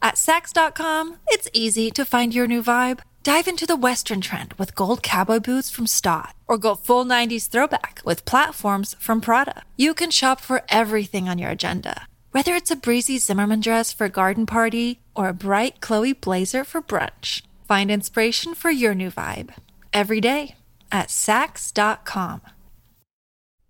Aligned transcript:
At 0.00 0.18
Sax.com, 0.18 1.16
it's 1.28 1.48
easy 1.52 1.90
to 1.92 2.04
find 2.04 2.34
your 2.34 2.46
new 2.46 2.62
vibe. 2.62 3.00
Dive 3.24 3.48
into 3.48 3.66
the 3.66 3.76
Western 3.76 4.20
trend 4.20 4.54
with 4.54 4.74
gold 4.74 5.02
cowboy 5.02 5.40
boots 5.40 5.70
from 5.70 5.86
Stott, 5.86 6.34
or 6.46 6.56
go 6.56 6.74
full 6.74 7.04
90s 7.04 7.48
throwback 7.48 8.00
with 8.04 8.24
platforms 8.24 8.94
from 8.98 9.20
Prada. 9.20 9.64
You 9.76 9.92
can 9.94 10.10
shop 10.10 10.40
for 10.40 10.62
everything 10.68 11.28
on 11.28 11.38
your 11.38 11.50
agenda, 11.50 12.06
whether 12.30 12.54
it's 12.54 12.70
a 12.70 12.76
breezy 12.76 13.18
Zimmerman 13.18 13.60
dress 13.60 13.92
for 13.92 14.06
a 14.06 14.10
garden 14.10 14.46
party 14.46 15.00
or 15.14 15.28
a 15.28 15.34
bright 15.34 15.80
Chloe 15.80 16.12
blazer 16.12 16.64
for 16.64 16.80
brunch. 16.80 17.42
Find 17.66 17.90
inspiration 17.90 18.54
for 18.54 18.70
your 18.70 18.94
new 18.94 19.10
vibe 19.10 19.52
every 19.92 20.20
day 20.20 20.54
at 20.90 21.10
Sax.com. 21.10 22.40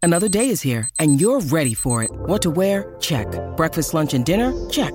Another 0.01 0.29
day 0.29 0.49
is 0.51 0.63
here, 0.63 0.89
and 1.01 1.21
you're 1.21 1.41
ready 1.41 1.75
for 1.75 2.05
it. 2.05 2.11
What 2.13 2.43
to 2.43 2.51
wear? 2.51 2.95
Check. 3.01 3.27
Breakfast, 3.57 3.95
lunch, 3.95 4.15
and 4.15 4.25
dinner? 4.25 4.53
Check. 4.71 4.95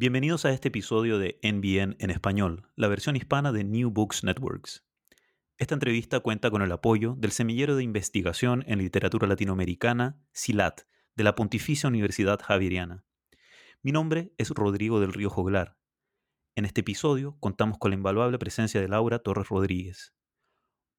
Bienvenidos 0.00 0.44
a 0.44 0.52
este 0.52 0.68
episodio 0.68 1.18
de 1.18 1.40
NBN 1.42 1.96
en 1.98 2.10
español, 2.10 2.68
la 2.76 2.86
versión 2.86 3.16
hispana 3.16 3.50
de 3.50 3.64
New 3.64 3.90
Books 3.90 4.22
Networks. 4.22 4.86
Esta 5.56 5.74
entrevista 5.74 6.20
cuenta 6.20 6.52
con 6.52 6.62
el 6.62 6.70
apoyo 6.70 7.16
del 7.18 7.32
Semillero 7.32 7.74
de 7.74 7.82
Investigación 7.82 8.62
en 8.68 8.78
Literatura 8.78 9.26
Latinoamericana, 9.26 10.16
SILAT, 10.30 10.82
de 11.16 11.24
la 11.24 11.34
Pontificia 11.34 11.88
Universidad 11.88 12.38
Javeriana. 12.40 13.04
Mi 13.82 13.90
nombre 13.90 14.32
es 14.38 14.50
Rodrigo 14.50 15.00
del 15.00 15.12
Río 15.12 15.30
Joglar. 15.30 15.76
En 16.54 16.64
este 16.64 16.82
episodio 16.82 17.36
contamos 17.40 17.78
con 17.78 17.90
la 17.90 17.96
invaluable 17.96 18.38
presencia 18.38 18.80
de 18.80 18.86
Laura 18.86 19.18
Torres 19.18 19.48
Rodríguez. 19.48 20.14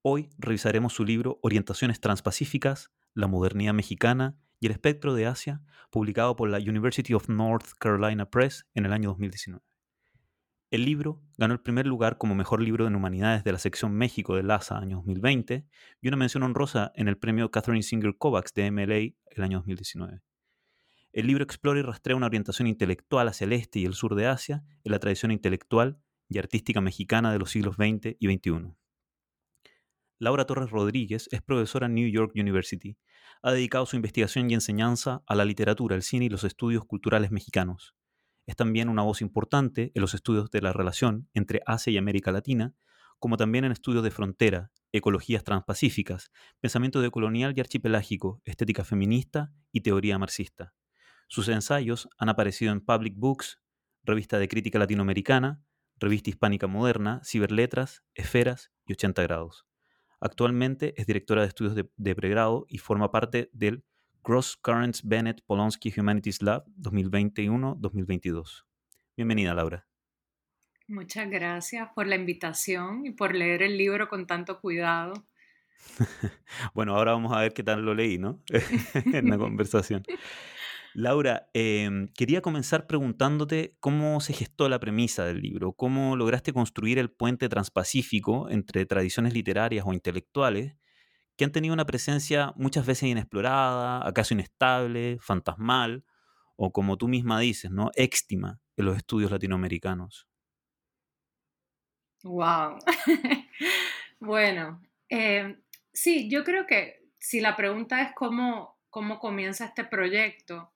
Hoy 0.02 0.30
revisaremos 0.38 0.92
su 0.92 1.06
libro 1.06 1.40
Orientaciones 1.42 2.02
Transpacíficas, 2.02 2.92
la 3.14 3.28
modernidad 3.28 3.74
mexicana 3.74 4.38
y 4.60 4.68
el 4.68 4.72
espectro 4.72 5.14
de 5.14 5.26
Asia, 5.26 5.62
publicado 5.90 6.36
por 6.36 6.50
la 6.50 6.58
University 6.58 7.14
of 7.14 7.30
North 7.30 7.72
Carolina 7.80 8.30
Press 8.30 8.68
en 8.74 8.86
el 8.86 8.94
año 8.94 9.10
2019. 9.10 9.64
El 10.72 10.86
libro 10.86 11.24
ganó 11.38 11.56
el 11.56 11.62
primer 11.62 11.88
lugar 11.88 12.20
como 12.20 12.36
mejor 12.36 12.62
libro 12.62 12.86
en 12.86 12.96
humanidades 12.96 13.44
de 13.44 13.52
la 13.52 13.58
sección 13.58 13.94
México 13.94 14.36
de 14.36 14.44
LASA 14.44 14.78
año 14.78 14.98
2020 14.98 15.66
y 16.00 16.08
una 16.08 16.18
mención 16.18 16.44
honrosa 16.44 16.92
en 16.94 17.08
el 17.08 17.18
premio 17.18 17.50
Catherine 17.50 17.82
Singer 17.82 18.16
Kovacs 18.16 18.54
de 18.54 18.70
MLA 18.70 19.16
el 19.36 19.44
año 19.44 19.58
2019. 19.60 20.22
El 21.12 21.26
libro 21.26 21.44
explora 21.44 21.80
y 21.80 21.82
rastrea 21.82 22.16
una 22.16 22.28
orientación 22.28 22.68
intelectual 22.68 23.28
hacia 23.28 23.46
el 23.46 23.54
este 23.54 23.80
y 23.80 23.86
el 23.86 23.96
sur 23.96 24.14
de 24.14 24.28
Asia 24.28 24.64
en 24.84 24.92
la 24.92 25.00
tradición 25.00 25.32
intelectual 25.32 26.00
y 26.28 26.38
artística 26.38 26.82
mexicana 26.82 27.32
de 27.32 27.40
los 27.40 27.50
siglos 27.50 27.76
XX 27.76 28.16
y 28.20 28.28
XXI. 28.32 28.79
Laura 30.22 30.44
Torres 30.46 30.70
Rodríguez 30.70 31.30
es 31.32 31.42
profesora 31.42 31.86
en 31.86 31.94
New 31.94 32.10
York 32.10 32.34
University. 32.36 32.98
Ha 33.42 33.54
dedicado 33.54 33.86
su 33.86 33.96
investigación 33.96 34.52
y 34.52 34.54
enseñanza 34.54 35.24
a 35.26 35.34
la 35.34 35.46
literatura, 35.46 35.96
el 35.96 36.04
cine 36.04 36.26
y 36.26 36.30
los 36.30 36.44
estudios 36.44 36.84
culturales 36.84 37.32
mexicanos. 37.32 37.96
Es 38.46 38.58
también 38.58 38.90
una 38.90 39.02
voz 39.02 39.22
importante 39.22 39.94
en 39.96 40.02
los 40.02 40.14
estudios 40.14 40.52
de 40.52 40.62
la 40.62 40.74
relación 40.74 41.30
entre 41.34 41.62
Asia 41.66 41.94
y 41.94 41.98
América 41.98 42.34
Latina, 42.34 42.76
como 43.18 43.38
también 43.38 43.64
en 43.64 43.72
estudios 43.72 44.04
de 44.04 44.12
frontera, 44.12 44.72
ecologías 44.92 45.46
transpacíficas, 45.46 46.32
pensamiento 46.60 47.00
decolonial 47.00 47.54
y 47.56 47.62
archipelágico, 47.62 48.42
estética 48.44 48.84
feminista 48.84 49.54
y 49.72 49.82
teoría 49.82 50.20
marxista. 50.20 50.74
Sus 51.30 51.48
ensayos 51.48 52.10
han 52.18 52.28
aparecido 52.28 52.74
en 52.74 52.82
Public 52.82 53.14
Books, 53.16 53.62
Revista 54.04 54.38
de 54.38 54.50
Crítica 54.50 54.80
Latinoamericana, 54.80 55.64
Revista 55.96 56.30
Hispánica 56.30 56.68
Moderna, 56.68 57.22
Ciberletras, 57.24 58.04
Esferas 58.16 58.74
y 58.86 58.94
80 58.94 59.22
Grados. 59.24 59.69
Actualmente 60.20 60.94
es 60.98 61.08
directora 61.08 61.42
de 61.42 61.48
estudios 61.48 61.76
de, 61.76 61.90
de 61.96 62.16
pregrado 62.16 62.66
y 62.70 62.80
forma 62.80 63.12
parte 63.12 63.50
del 63.54 63.84
Cross 64.22 64.58
Currents 64.58 65.08
Bennett 65.08 65.42
Polonsky 65.46 65.94
Humanities 65.98 66.42
Lab 66.42 66.66
2021-2022. 66.78 68.66
Bienvenida, 69.16 69.54
Laura. 69.54 69.88
Muchas 70.88 71.30
gracias 71.30 71.88
por 71.94 72.08
la 72.08 72.16
invitación 72.16 73.06
y 73.06 73.12
por 73.12 73.36
leer 73.36 73.62
el 73.62 73.78
libro 73.78 74.10
con 74.10 74.26
tanto 74.26 74.60
cuidado. 74.60 75.14
bueno, 76.74 76.96
ahora 76.96 77.14
vamos 77.14 77.32
a 77.36 77.42
ver 77.42 77.54
qué 77.54 77.64
tal 77.64 77.84
lo 77.84 77.94
leí, 77.94 78.18
¿no? 78.18 78.42
en 78.94 79.30
la 79.30 79.38
conversación. 79.38 80.04
Laura, 81.00 81.50
em, 81.54 82.10
quería 82.10 82.42
comenzar 82.42 82.86
preguntándote 82.86 83.78
cómo 83.80 84.20
se 84.20 84.34
gestó 84.34 84.68
la 84.68 84.80
premisa 84.80 85.24
del 85.24 85.42
libro, 85.42 85.72
cómo 85.72 86.18
lograste 86.18 86.52
construir 86.52 87.00
el 87.00 87.10
puente 87.10 87.48
transpacífico 87.48 88.50
entre 88.50 88.86
tradiciones 88.86 89.34
literarias 89.34 89.86
o 89.88 89.94
intelectuales 89.94 90.76
que 91.38 91.46
han 91.46 91.54
tenido 91.54 91.74
una 91.74 91.86
presencia 91.86 92.52
muchas 92.58 92.86
veces 92.86 93.04
inexplorada, 93.10 94.06
acaso 94.06 94.34
inestable, 94.34 95.20
fantasmal, 95.22 96.04
o 96.58 96.74
como 96.74 96.98
tú 96.98 97.08
misma 97.08 97.40
dices, 97.40 97.72
¿no? 97.72 97.92
Éxtima 97.96 98.60
en 98.76 98.86
los 98.86 98.98
estudios 98.98 99.32
latinoamericanos. 99.32 100.28
Wow. 102.24 102.78
bueno, 104.20 104.82
eh, 105.08 105.62
sí, 105.94 106.30
yo 106.30 106.44
creo 106.44 106.68
que 106.68 107.08
si 107.18 107.40
la 107.40 107.56
pregunta 107.56 108.02
es 108.02 108.10
cómo, 108.14 108.78
cómo 108.90 109.18
comienza 109.20 109.64
este 109.64 109.86
proyecto, 109.86 110.74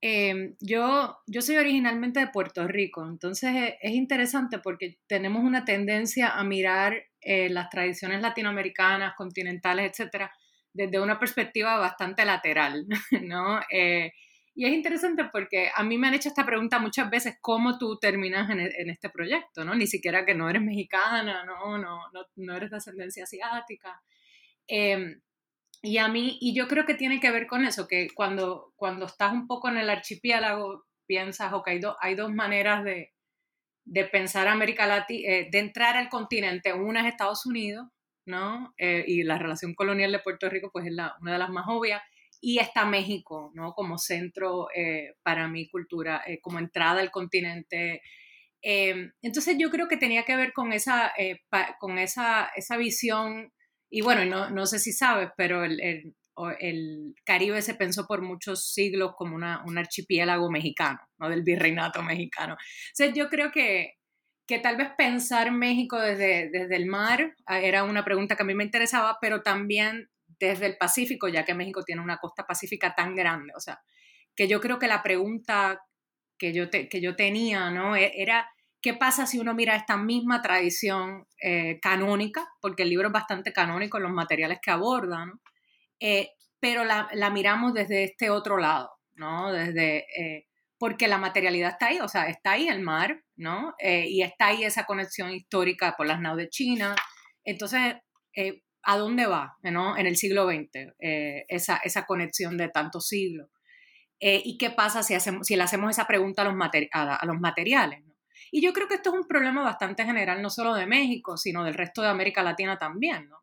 eh, 0.00 0.54
yo, 0.60 1.18
yo 1.26 1.42
soy 1.42 1.56
originalmente 1.56 2.20
de 2.20 2.28
Puerto 2.28 2.66
Rico, 2.68 3.04
entonces 3.06 3.54
e, 3.54 3.78
es, 3.82 3.92
interesante 3.92 4.58
porque 4.58 4.98
tenemos 5.08 5.42
una 5.42 5.64
tendencia 5.64 6.28
a 6.30 6.44
mirar 6.44 7.02
eh, 7.20 7.48
las 7.48 7.68
tradiciones 7.68 8.22
latinoamericanas, 8.22 9.14
continentales, 9.16 9.90
etcétera, 9.90 10.32
desde 10.72 11.00
una 11.00 11.18
perspectiva 11.18 11.78
bastante 11.78 12.24
lateral, 12.24 12.86
¿no? 13.22 13.60
Eh, 13.72 14.12
y 14.54 14.66
es 14.66 14.72
interesante 14.72 15.24
porque 15.32 15.70
a 15.74 15.84
mí 15.84 15.98
me 15.98 16.08
han 16.08 16.14
hecho 16.14 16.28
esta 16.28 16.44
pregunta 16.44 16.80
muchas 16.80 17.08
veces, 17.10 17.36
¿cómo 17.40 17.78
tú 17.78 17.96
terminas 18.00 18.50
en, 18.50 18.58
en 18.60 18.90
este 18.90 19.08
proyecto? 19.08 19.64
¿no? 19.64 19.72
Ni 19.76 19.86
siquiera 19.86 20.26
que 20.26 20.34
no 20.34 20.50
eres 20.50 20.62
mexicana, 20.62 21.44
no, 21.44 21.78
no, 21.78 22.00
no, 22.12 22.26
no 22.34 22.56
eres 22.56 22.70
de 22.70 22.76
ascendencia 22.76 23.22
asiática. 23.22 24.02
Em, 24.66 25.20
y 25.82 25.98
a 25.98 26.08
mí, 26.08 26.38
y 26.40 26.54
yo 26.54 26.66
creo 26.66 26.84
que 26.86 26.94
tiene 26.94 27.20
que 27.20 27.30
ver 27.30 27.46
con 27.46 27.64
eso, 27.64 27.86
que 27.86 28.08
cuando, 28.14 28.72
cuando 28.76 29.06
estás 29.06 29.32
un 29.32 29.46
poco 29.46 29.68
en 29.68 29.76
el 29.76 29.90
archipiélago, 29.90 30.84
piensas, 31.06 31.52
ok, 31.52 31.68
hay, 31.68 31.80
hay 32.00 32.14
dos 32.16 32.32
maneras 32.32 32.84
de, 32.84 33.12
de 33.84 34.04
pensar 34.04 34.48
América 34.48 34.86
Latina, 34.86 35.28
eh, 35.28 35.48
de 35.50 35.58
entrar 35.58 35.96
al 35.96 36.08
continente. 36.08 36.72
Una 36.72 37.00
es 37.00 37.06
Estados 37.06 37.46
Unidos, 37.46 37.86
¿no? 38.26 38.74
Eh, 38.76 39.04
y 39.06 39.22
la 39.22 39.38
relación 39.38 39.74
colonial 39.74 40.12
de 40.12 40.18
Puerto 40.18 40.48
Rico, 40.50 40.70
pues 40.72 40.86
es 40.86 40.92
la, 40.92 41.14
una 41.20 41.32
de 41.32 41.38
las 41.38 41.50
más 41.50 41.66
obvias. 41.68 42.02
Y 42.40 42.58
está 42.58 42.84
México, 42.84 43.50
¿no? 43.54 43.72
Como 43.72 43.98
centro 43.98 44.68
eh, 44.74 45.14
para 45.22 45.48
mi 45.48 45.68
cultura, 45.68 46.22
como 46.42 46.58
entrada 46.58 47.00
al 47.00 47.10
continente. 47.10 48.02
entonces 48.62 49.56
yo 49.58 49.70
creo 49.70 49.88
que 49.88 49.96
tenía 49.96 50.24
que 50.24 50.36
ver 50.36 50.52
con 50.52 50.72
esa, 50.72 51.12
con 51.80 51.98
esa, 51.98 52.50
esa 52.56 52.76
visión 52.76 53.52
y 53.90 54.02
bueno, 54.02 54.24
no, 54.24 54.50
no 54.50 54.66
sé 54.66 54.78
si 54.78 54.92
sabes, 54.92 55.30
pero 55.36 55.64
el, 55.64 55.80
el, 55.80 56.14
el, 56.60 57.14
Caribe 57.24 57.62
se 57.62 57.74
pensó 57.74 58.06
por 58.06 58.22
muchos 58.22 58.72
siglos 58.72 59.12
como 59.16 59.34
una, 59.34 59.62
un 59.66 59.78
archipiélago 59.78 60.50
mexicano, 60.50 61.00
¿no? 61.18 61.28
Del 61.28 61.42
virreinato 61.42 62.02
mexicano. 62.02 62.54
O 62.54 62.94
sea, 62.94 63.12
yo 63.12 63.28
creo 63.28 63.50
que, 63.50 63.94
que 64.46 64.58
tal 64.58 64.76
vez 64.76 64.90
pensar 64.96 65.50
México 65.50 65.98
desde, 65.98 66.50
desde 66.50 66.76
el 66.76 66.86
mar 66.86 67.34
ah, 67.46 67.60
era 67.60 67.84
una 67.84 68.04
pregunta 68.04 68.36
que 68.36 68.42
a 68.42 68.46
mí 68.46 68.54
me 68.54 68.64
interesaba, 68.64 69.18
pero 69.20 69.42
también 69.42 70.08
desde 70.38 70.66
el 70.66 70.76
Pacífico, 70.76 71.28
ya 71.28 71.44
que 71.44 71.54
México 71.54 71.82
tiene 71.82 72.02
una 72.02 72.18
costa 72.18 72.46
pacífica 72.46 72.94
tan 72.94 73.14
grande. 73.14 73.52
O 73.56 73.60
sea, 73.60 73.80
que 74.36 74.48
yo 74.48 74.60
creo 74.60 74.78
que 74.78 74.86
la 74.86 75.02
pregunta 75.02 75.80
que 76.38 76.52
yo, 76.52 76.70
te, 76.70 76.88
que 76.88 77.00
yo 77.00 77.16
tenía, 77.16 77.70
¿no? 77.70 77.96
E, 77.96 78.12
era 78.14 78.48
¿Qué 78.80 78.94
pasa 78.94 79.26
si 79.26 79.38
uno 79.38 79.54
mira 79.54 79.74
esta 79.74 79.96
misma 79.96 80.40
tradición 80.40 81.26
eh, 81.42 81.80
canónica? 81.80 82.46
Porque 82.60 82.84
el 82.84 82.90
libro 82.90 83.08
es 83.08 83.12
bastante 83.12 83.52
canónico 83.52 83.96
en 83.96 84.04
los 84.04 84.12
materiales 84.12 84.60
que 84.62 84.70
aborda, 84.70 85.26
¿no? 85.26 85.40
Eh, 85.98 86.30
pero 86.60 86.84
la, 86.84 87.08
la, 87.12 87.30
miramos 87.30 87.74
desde 87.74 88.04
este 88.04 88.30
otro 88.30 88.56
lado, 88.58 88.90
¿no? 89.14 89.52
Desde, 89.52 90.06
eh, 90.16 90.46
porque 90.78 91.08
la 91.08 91.18
materialidad 91.18 91.72
está 91.72 91.86
ahí, 91.86 91.98
o 92.00 92.08
sea, 92.08 92.28
está 92.28 92.52
ahí 92.52 92.68
el 92.68 92.80
mar, 92.80 93.24
¿no? 93.34 93.74
y 93.80 94.22
está 94.22 94.46
ahí 94.48 94.62
esa 94.62 94.84
conexión 94.84 95.32
histórica 95.32 95.96
por 95.96 96.06
las 96.06 96.20
naves 96.20 96.46
de 96.46 96.50
China. 96.50 96.94
Entonces, 97.44 97.96
¿a 98.84 98.96
dónde 98.96 99.26
va, 99.26 99.56
¿no? 99.62 99.96
En 99.96 100.06
el 100.06 100.16
siglo 100.16 100.46
XX, 100.46 100.94
esa, 101.48 101.78
esa 101.78 102.06
conexión 102.06 102.56
de 102.56 102.68
tantos 102.68 103.08
siglos. 103.08 103.48
¿Y 104.20 104.56
qué 104.56 104.70
pasa 104.70 105.02
si, 105.02 105.14
hacemos, 105.14 105.48
si 105.48 105.56
le 105.56 105.64
hacemos 105.64 105.90
esa 105.90 106.06
pregunta 106.06 106.42
a 106.42 106.44
los, 106.44 106.54
a, 106.92 107.16
a 107.16 107.26
los 107.26 107.40
materiales? 107.40 108.04
Y 108.50 108.62
yo 108.62 108.72
creo 108.72 108.88
que 108.88 108.94
esto 108.94 109.10
es 109.10 109.16
un 109.16 109.26
problema 109.26 109.62
bastante 109.62 110.04
general, 110.04 110.40
no 110.42 110.50
solo 110.50 110.74
de 110.74 110.86
México, 110.86 111.36
sino 111.36 111.64
del 111.64 111.74
resto 111.74 112.02
de 112.02 112.08
América 112.08 112.42
Latina 112.42 112.78
también, 112.78 113.28
¿no? 113.28 113.38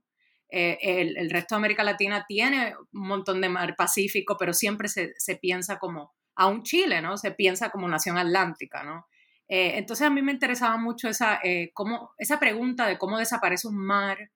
Eh, 0.49 0.77
el, 0.81 1.29
resto 1.31 1.55
de 1.55 1.57
América 1.57 1.83
Latina 1.83 2.25
tiene 2.27 2.75
un 2.93 3.07
montón 3.07 3.41
de 3.41 3.49
mar 3.49 3.75
Pacífico, 3.75 4.37
pero 4.37 4.53
siempre 4.53 4.87
se, 4.87 5.35
piensa 5.41 5.79
como, 5.79 6.13
a 6.35 6.47
un 6.47 6.63
Chile, 6.63 7.01
¿no? 7.01 7.17
Se 7.17 7.31
piensa 7.31 7.69
como 7.69 7.87
nación 7.87 8.17
atlántica, 8.17 8.83
¿no? 8.83 9.07
Eh, 9.47 9.73
entonces 9.77 10.07
a 10.07 10.09
mí 10.09 10.21
me 10.21 10.31
interesaba 10.31 10.77
mucho 10.77 11.09
esa, 11.09 11.39
eh, 11.43 11.71
cómo, 11.73 12.11
esa 12.17 12.39
pregunta 12.39 12.87
de 12.87 12.97
cómo 12.97 13.17
desaparece 13.17 13.67
un 13.67 13.77
mar 13.77 14.31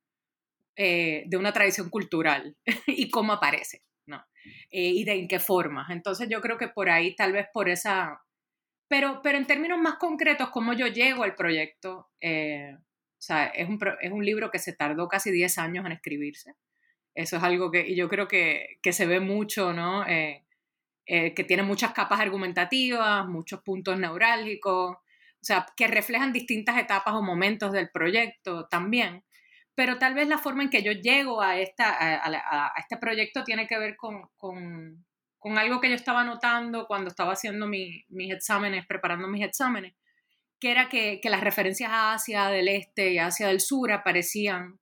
de 0.76 1.36
una 1.38 1.52
tradición 1.52 1.90
cultural 1.90 2.56
y 2.88 3.10
cómo 3.10 3.34
aparece, 3.34 3.84
¿no? 4.06 4.24
y 4.72 5.04
de 5.04 5.12
en 5.12 5.28
qué 5.28 5.38
forma. 5.38 5.86
Entonces 5.90 6.30
yo 6.30 6.40
creo 6.40 6.58
que 6.58 6.70
por 6.70 6.90
ahí, 6.90 7.18
tal 7.18 7.34
vez 7.34 7.48
por 7.54 7.68
esa, 7.68 8.22
pero, 8.90 9.22
pero 9.22 9.38
en 9.38 9.46
términos 9.46 9.80
más 9.80 9.96
concretos, 9.96 10.50
cómo 10.50 10.74
yo 10.74 10.88
llego 10.88 11.24
al 11.24 11.36
proyecto, 11.36 12.10
eh, 12.20 12.76
o 12.76 13.22
sea, 13.22 13.46
es 13.48 13.70
un, 13.70 13.80
es 14.02 14.12
un 14.12 14.26
libro 14.26 14.50
que 14.50 14.60
se 14.60 14.74
tardó 14.74 15.08
casi 15.08 15.32
10 15.32 15.60
años 15.60 15.86
en 15.86 15.92
escribirse. 15.92 16.56
Eso 17.14 17.38
es 17.38 17.44
algo 17.44 17.70
que 17.72 17.88
y 17.88 17.96
yo 17.96 18.10
creo 18.10 18.28
que, 18.28 18.80
que 18.82 18.92
se 18.94 19.06
ve 19.06 19.20
mucho, 19.20 19.74
¿no? 19.74 20.06
Eh, 20.08 20.46
eh, 21.06 21.34
que 21.34 21.44
tiene 21.44 21.64
muchas 21.64 21.94
capas 21.94 22.20
argumentativas, 22.20 23.28
muchos 23.28 23.62
puntos 23.62 24.00
neurálgicos, 24.00 24.96
o 24.96 25.44
sea, 25.44 25.68
que 25.78 25.88
reflejan 25.88 26.34
distintas 26.34 26.78
etapas 26.78 27.14
o 27.14 27.22
momentos 27.22 27.72
del 27.72 27.90
proyecto 27.92 28.68
también. 28.68 29.24
Pero 29.76 30.00
tal 30.00 30.16
vez 30.16 30.28
la 30.28 30.38
forma 30.40 30.64
en 30.64 30.70
que 30.70 30.84
yo 30.84 30.94
llego 30.94 31.42
a, 31.42 31.60
esta, 31.60 31.90
a, 31.92 32.16
a, 32.26 32.68
a 32.68 32.80
este 32.80 32.98
proyecto 32.98 33.44
tiene 33.44 33.68
que 33.68 33.78
ver 33.78 33.96
con, 33.98 34.30
con, 34.38 35.06
con 35.40 35.58
algo 35.58 35.80
que 35.82 35.90
yo 35.90 35.96
estaba 35.96 36.24
notando 36.24 36.86
cuando 36.86 37.10
estaba 37.10 37.34
haciendo 37.34 37.66
mis 37.66 38.06
exámenes, 38.32 38.86
preparando 38.86 39.28
mis 39.28 39.44
exámenes, 39.44 39.94
que 40.60 40.72
era 40.72 40.90
que, 40.90 41.22
las 41.24 41.42
referencias 41.42 41.92
a 41.92 42.14
Asia 42.14 42.48
del 42.50 42.68
Este 42.68 43.14
y 43.14 43.18
Asia 43.18 43.48
del 43.48 43.62
Sur 43.62 43.92
aparecían, 43.92 44.80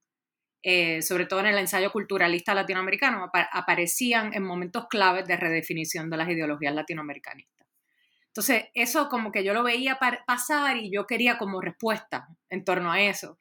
eh, 0.63 1.01
sobre 1.01 1.25
todo 1.25 1.41
en 1.41 1.47
el 1.47 1.57
ensayo 1.57 1.91
culturalista 1.91 2.55
latinoamericano, 2.55 3.29
aparecían 3.51 4.33
en 4.33 4.43
momentos 4.43 4.87
claves 4.89 5.25
de 5.27 5.37
redefinición 5.37 6.09
de 6.09 6.17
las 6.17 6.29
ideologías 6.29 6.73
latinoamericanistas. 6.73 7.67
Entonces, 8.27 8.65
eso 8.73 9.07
como 9.09 9.31
que 9.31 9.43
yo 9.43 9.53
lo 9.53 9.63
veía 9.63 9.99
pasar 10.25 10.77
y 10.77 10.91
yo 10.91 11.05
quería 11.05 11.37
como 11.37 11.61
respuesta 11.61 12.27
en 12.49 12.63
torno 12.63 12.91
a 12.91 13.01
eso. 13.01 13.37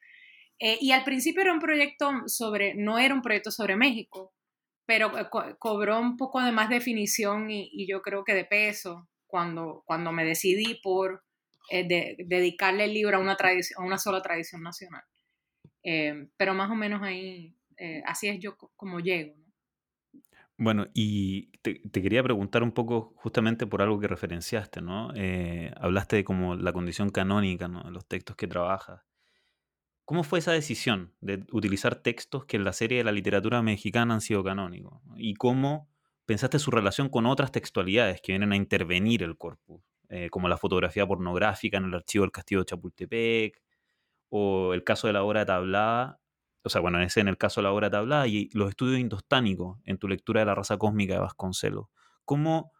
Eh, 0.59 0.77
y 0.81 0.91
al 0.91 1.03
principio 1.03 1.41
era 1.41 1.53
un 1.53 1.59
proyecto 1.59 2.11
sobre, 2.25 2.73
no 2.75 2.97
era 2.97 3.13
un 3.13 3.21
proyecto 3.21 3.51
sobre 3.51 3.75
México, 3.75 4.33
pero 4.87 5.11
eh, 5.19 5.27
cobró 5.59 5.99
un 5.99 6.17
poco 6.17 6.41
de 6.41 6.51
más 6.51 6.69
definición 6.69 7.51
y, 7.51 7.85
yo 7.85 8.01
creo 8.01 8.23
que 8.23 8.33
de 8.33 8.45
peso 8.45 9.07
cuando, 9.27 9.83
cuando 9.85 10.11
me 10.11 10.23
decidí 10.25 10.79
por 10.81 11.23
eh, 11.69 12.15
dedicarle 12.25 12.85
el 12.85 12.93
libro 12.93 13.17
a 13.17 13.19
una, 13.19 13.33
a 13.33 13.83
una 13.83 13.97
sola 13.99 14.21
tradición 14.21 14.63
nacional. 14.63 15.03
Eh, 15.83 16.29
pero 16.37 16.53
más 16.53 16.71
o 16.71 16.75
menos 16.75 17.03
ahí, 17.03 17.53
así 18.05 18.29
es 18.29 18.39
yo 18.39 18.57
como 18.75 18.99
llego. 18.99 19.35
Bueno, 20.57 20.87
y 20.93 21.51
te, 21.61 21.81
quería 21.91 22.23
preguntar 22.23 22.63
un 22.63 22.71
poco 22.71 23.13
justamente 23.17 23.67
por 23.67 23.81
algo 23.81 23.99
que 23.99 24.07
referenciaste, 24.07 24.81
¿no? 24.81 25.11
hablaste 25.75 26.15
de 26.15 26.23
como 26.23 26.55
la 26.55 26.73
condición 26.73 27.09
canónica, 27.09 27.67
¿no? 27.67 27.83
Los 27.91 28.07
textos 28.07 28.35
que 28.37 28.47
trabajas. 28.47 29.01
¿Cómo 30.07 30.23
fue 30.23 30.39
esa 30.39 30.53
decisión 30.53 31.13
de 31.19 31.45
utilizar 31.51 31.95
textos 31.95 32.45
que 32.45 32.55
en 32.55 32.63
la 32.63 32.71
serie 32.71 32.99
de 32.99 33.03
la 33.03 33.11
literatura 33.11 33.61
mexicana 33.61 34.13
han 34.13 34.21
sido 34.21 34.41
canónicos? 34.41 35.01
¿Y 35.17 35.33
cómo 35.33 35.89
pensaste 36.25 36.59
su 36.59 36.71
relación 36.71 37.09
con 37.09 37.25
otras 37.25 37.51
textualidades 37.51 38.21
que 38.21 38.31
vienen 38.31 38.53
a 38.53 38.55
intervenir 38.55 39.21
el 39.21 39.37
corpus? 39.37 39.81
Eh, 40.07 40.29
como 40.29 40.47
la 40.47 40.55
fotografía 40.55 41.05
pornográfica 41.05 41.77
en 41.77 41.83
el 41.87 41.93
archivo 41.93 42.23
del 42.23 42.31
Castillo 42.31 42.61
de 42.61 42.67
Chapultepec, 42.67 43.61
o 44.29 44.73
el 44.73 44.85
caso 44.85 45.07
de 45.07 45.13
la 45.13 45.23
obra 45.23 45.45
tablada, 45.45 46.21
o 46.63 46.69
sea, 46.69 46.79
bueno, 46.79 47.01
ese 47.01 47.19
en 47.19 47.27
el 47.27 47.37
caso 47.37 47.59
de 47.59 47.63
la 47.63 47.73
obra 47.73 47.89
tablada, 47.89 48.27
y 48.27 48.49
los 48.53 48.69
estudios 48.69 49.01
indostánicos 49.01 49.77
en 49.83 49.97
tu 49.97 50.07
lectura 50.07 50.39
de 50.39 50.45
la 50.45 50.55
raza 50.55 50.77
cósmica 50.77 51.15
de 51.15 51.19
Vasconcelos. 51.19 51.87
¿Cómo 52.23 52.71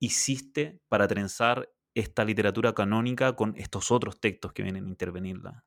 hiciste 0.00 0.80
para 0.88 1.06
trenzar 1.06 1.70
esta 1.94 2.24
literatura 2.24 2.74
canónica 2.74 3.36
con 3.36 3.54
estos 3.56 3.92
otros 3.92 4.18
textos 4.18 4.52
que 4.52 4.64
vienen 4.64 4.86
a 4.86 4.88
intervenirla? 4.88 5.64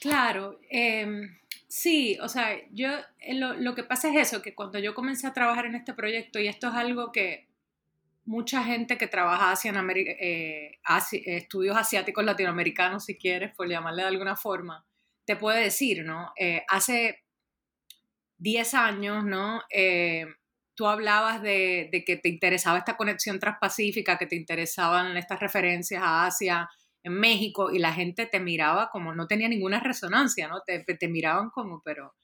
Claro, 0.00 0.60
em, 0.70 1.38
sí, 1.68 2.18
o 2.20 2.28
sea, 2.28 2.56
yo 2.72 2.88
eh, 3.20 3.34
lo, 3.34 3.74
que 3.74 3.84
pasa 3.84 4.08
es 4.08 4.28
eso, 4.28 4.42
que 4.42 4.54
cuando 4.54 4.78
yo 4.78 4.94
comencé 4.94 5.26
a 5.26 5.32
trabajar 5.32 5.66
en 5.66 5.74
este 5.74 5.94
proyecto, 5.94 6.38
y 6.38 6.48
esto 6.48 6.68
es 6.68 6.74
algo 6.74 7.12
que 7.12 7.48
mucha 8.26 8.64
gente 8.64 8.98
que 8.98 9.06
trabaja 9.06 9.52
hacia 9.52 9.70
en 9.70 9.76
América, 9.76 10.12
eh, 10.20 10.78
estudios 11.26 11.76
asiáticos 11.76 12.24
latinoamericanos, 12.24 13.04
si 13.04 13.16
quieres, 13.16 13.54
por 13.54 13.68
llamarle 13.68 14.02
de 14.02 14.08
alguna 14.08 14.36
forma, 14.36 14.84
te 15.24 15.36
puede 15.36 15.64
decir, 15.64 16.04
¿no? 16.04 16.32
Eh, 16.38 16.64
hace 16.68 17.22
10 18.38 18.74
años, 18.74 19.24
¿no? 19.24 19.62
tú 20.76 20.88
hablabas 20.88 21.40
de, 21.40 21.88
de, 21.92 22.04
que 22.04 22.16
te 22.16 22.28
interesaba 22.28 22.78
esta 22.78 22.96
conexión 22.96 23.38
transpacífica, 23.38 24.18
que 24.18 24.26
te 24.26 24.34
interesaban 24.34 25.16
estas 25.16 25.38
referencias 25.38 26.02
a 26.02 26.26
Asia, 26.26 26.68
en 27.04 27.12
México 27.12 27.70
y 27.70 27.78
la 27.78 27.92
gente 27.92 28.26
te 28.26 28.40
miraba 28.40 28.88
como 28.90 29.14
no 29.14 29.26
tenía 29.26 29.48
ninguna 29.48 29.78
resonancia, 29.78 30.48
¿no? 30.48 30.62
Te, 30.66 30.82
te 30.84 31.08
miraban 31.08 31.50
como, 31.50 31.82
pero 31.84 32.14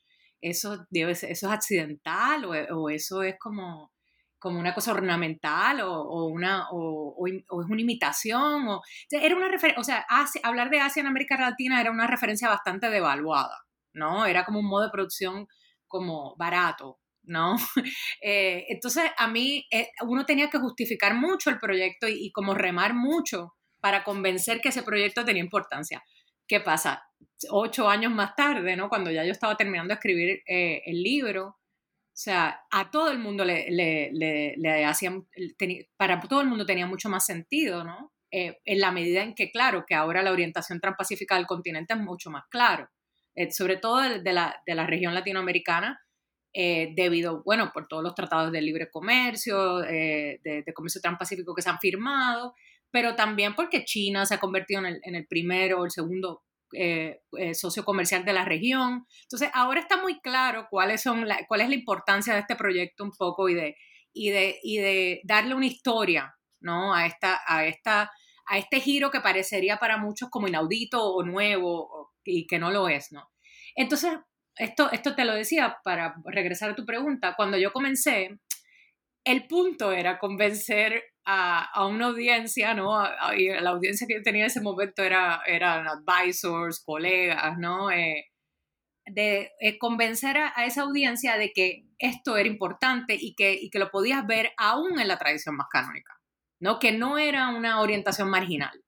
eso, 0.40 0.86
eso 0.90 1.26
es 1.26 1.44
accidental 1.44 2.46
o, 2.46 2.88
eso 2.88 3.22
es 3.22 3.36
como, 3.38 3.92
como 4.38 4.58
una 4.58 4.74
cosa 4.74 4.92
ornamental 4.92 5.82
o, 5.82 6.24
una, 6.26 6.68
o, 6.72 7.26
es 7.26 7.44
una 7.50 7.80
imitación. 7.80 8.68
O, 8.68 8.82
era 9.10 9.36
una 9.36 9.50
o 9.76 9.84
sea, 9.84 10.06
hablar 10.42 10.70
de 10.70 10.80
Asia 10.80 11.00
en 11.00 11.08
América 11.08 11.38
Latina 11.38 11.80
era 11.80 11.90
una 11.90 12.06
referencia 12.06 12.48
bastante 12.48 12.88
devaluada, 12.88 13.58
¿no? 13.92 14.24
Era 14.24 14.46
como 14.46 14.60
un 14.60 14.66
modo 14.68 14.84
de 14.84 14.90
producción 14.90 15.46
como 15.86 16.34
barato, 16.36 17.00
¿no? 17.24 17.56
Eh, 18.22 18.66
entonces, 18.68 19.10
a 19.16 19.28
mí, 19.28 19.66
eh, 19.70 19.90
uno 20.02 20.24
tenía 20.24 20.48
que 20.50 20.58
justificar 20.58 21.14
mucho 21.14 21.50
el 21.50 21.58
proyecto 21.58 22.08
y, 22.08 22.26
y, 22.26 22.32
como 22.32 22.54
remar 22.54 22.94
mucho 22.94 23.54
para 23.80 24.04
convencer 24.04 24.60
que 24.60 24.68
ese 24.68 24.82
proyecto 24.82 25.24
tenía 25.24 25.42
importancia. 25.42 26.02
¿Qué 26.50 26.58
pasa? 26.58 27.04
Ocho 27.50 27.88
años 27.88 28.12
más 28.12 28.34
tarde, 28.34 28.74
¿no? 28.74 28.88
Cuando 28.88 29.12
ya 29.12 29.24
yo 29.24 29.30
estaba 29.30 29.56
terminando 29.56 29.92
de 29.92 29.94
escribir 29.94 30.42
eh, 30.48 30.82
el 30.84 31.00
libro, 31.00 31.46
o 31.46 31.56
sea, 32.12 32.62
a 32.72 32.90
todo 32.90 33.12
el 33.12 33.20
mundo 33.20 33.44
le, 33.44 33.70
le, 33.70 34.10
le, 34.56 34.84
hacían, 34.84 35.28
para 35.96 36.18
todo 36.18 36.40
el 36.40 36.48
mundo 36.48 36.66
tenía 36.66 36.88
mucho 36.88 37.08
más 37.08 37.24
sentido, 37.24 37.84
¿no? 37.84 38.12
Eh, 38.32 38.58
en 38.64 38.80
la 38.80 38.90
medida 38.90 39.22
en 39.22 39.36
que, 39.36 39.52
claro, 39.52 39.84
que 39.86 39.94
ahora 39.94 40.24
la 40.24 40.32
orientación 40.32 40.80
transpacífica 40.80 41.36
del 41.36 41.46
continente 41.46 41.94
es 41.94 42.00
mucho 42.00 42.30
más 42.30 42.42
claro, 42.50 42.90
eh, 43.36 43.52
sobre 43.52 43.76
todo 43.76 44.00
de, 44.00 44.32
la, 44.32 44.60
de, 44.66 44.74
la, 44.74 44.88
región 44.88 45.14
latinoamericana, 45.14 46.00
debido, 46.52 47.44
bueno, 47.44 47.70
por 47.72 47.86
todos 47.86 48.02
los 48.02 48.16
tratados 48.16 48.50
de 48.50 48.60
libre 48.60 48.90
comercio, 48.90 49.78
de, 49.78 50.40
de, 50.42 50.74
comercio 50.74 51.00
transpacífico 51.00 51.54
que 51.54 51.62
se 51.62 51.70
han 51.70 51.78
firmado, 51.78 52.54
pero 52.90 53.14
también 53.14 53.54
porque 53.54 53.84
China 53.84 54.26
se 54.26 54.34
ha 54.34 54.40
convertido 54.40 54.80
en 54.80 54.86
el, 54.86 55.00
en 55.02 55.14
el 55.14 55.26
primero 55.26 55.80
o 55.80 55.84
el 55.84 55.90
segundo 55.90 56.42
eh, 56.72 57.22
eh, 57.36 57.54
socio 57.54 57.84
comercial 57.84 58.24
de 58.24 58.32
la 58.32 58.44
región. 58.44 59.04
Entonces, 59.22 59.50
ahora 59.54 59.80
está 59.80 60.00
muy 60.00 60.20
claro 60.20 60.68
cuáles 60.70 61.02
son 61.02 61.26
cuál 61.48 61.62
es 61.62 61.68
la 61.68 61.74
importancia 61.74 62.34
de 62.34 62.40
este 62.40 62.54
proyecto 62.54 63.02
un 63.02 63.10
poco 63.10 63.48
y 63.48 63.54
de, 63.54 63.76
y 64.12 64.30
de, 64.30 64.60
y 64.62 64.78
de 64.78 65.20
darle 65.24 65.54
una 65.54 65.66
historia 65.66 66.32
¿no? 66.60 66.94
a, 66.94 67.06
esta, 67.06 67.40
a, 67.44 67.66
esta, 67.66 68.12
a 68.46 68.58
este 68.58 68.78
giro 68.78 69.10
que 69.10 69.20
parecería 69.20 69.78
para 69.78 69.96
muchos 69.96 70.28
como 70.30 70.46
inaudito 70.46 71.02
o 71.02 71.24
nuevo 71.24 72.12
y 72.24 72.46
que 72.46 72.60
no 72.60 72.70
lo 72.70 72.88
es. 72.88 73.10
¿no? 73.10 73.28
Entonces, 73.74 74.12
esto, 74.54 74.92
esto 74.92 75.16
te 75.16 75.24
lo 75.24 75.34
decía 75.34 75.78
para 75.82 76.14
regresar 76.24 76.70
a 76.70 76.76
tu 76.76 76.86
pregunta. 76.86 77.34
Cuando 77.36 77.58
yo 77.58 77.72
comencé, 77.72 78.38
el 79.24 79.48
punto 79.48 79.90
era 79.90 80.20
convencer 80.20 81.02
a, 81.24 81.86
una 81.86 82.06
audiencia, 82.06 82.74
¿no? 82.74 83.02
y 83.36 83.48
la 83.48 83.70
audiencia 83.70 84.06
que 84.06 84.14
yo 84.14 84.22
tenía 84.22 84.42
en 84.42 84.46
ese 84.46 84.60
momento 84.60 85.02
era, 85.02 85.42
eran 85.46 85.86
advisors, 85.86 86.82
colegas, 86.84 87.58
¿no? 87.58 87.90
Eh, 87.90 88.26
de 89.06 89.50
eh, 89.60 89.78
convencer 89.78 90.36
a, 90.38 90.64
esa 90.64 90.82
audiencia 90.82 91.36
de 91.36 91.52
que 91.52 91.84
esto 91.98 92.36
era 92.36 92.48
importante 92.48 93.16
y 93.18 93.34
que, 93.34 93.52
y 93.54 93.70
que 93.70 93.78
lo 93.78 93.90
podías 93.90 94.26
ver 94.26 94.52
aún 94.56 95.00
en 95.00 95.08
la 95.08 95.18
tradición 95.18 95.56
más 95.56 95.66
canónica, 95.70 96.14
¿no? 96.60 96.78
Que 96.78 96.92
no 96.92 97.18
era 97.18 97.48
una 97.48 97.80
orientación 97.80 98.30
marginal. 98.30 98.82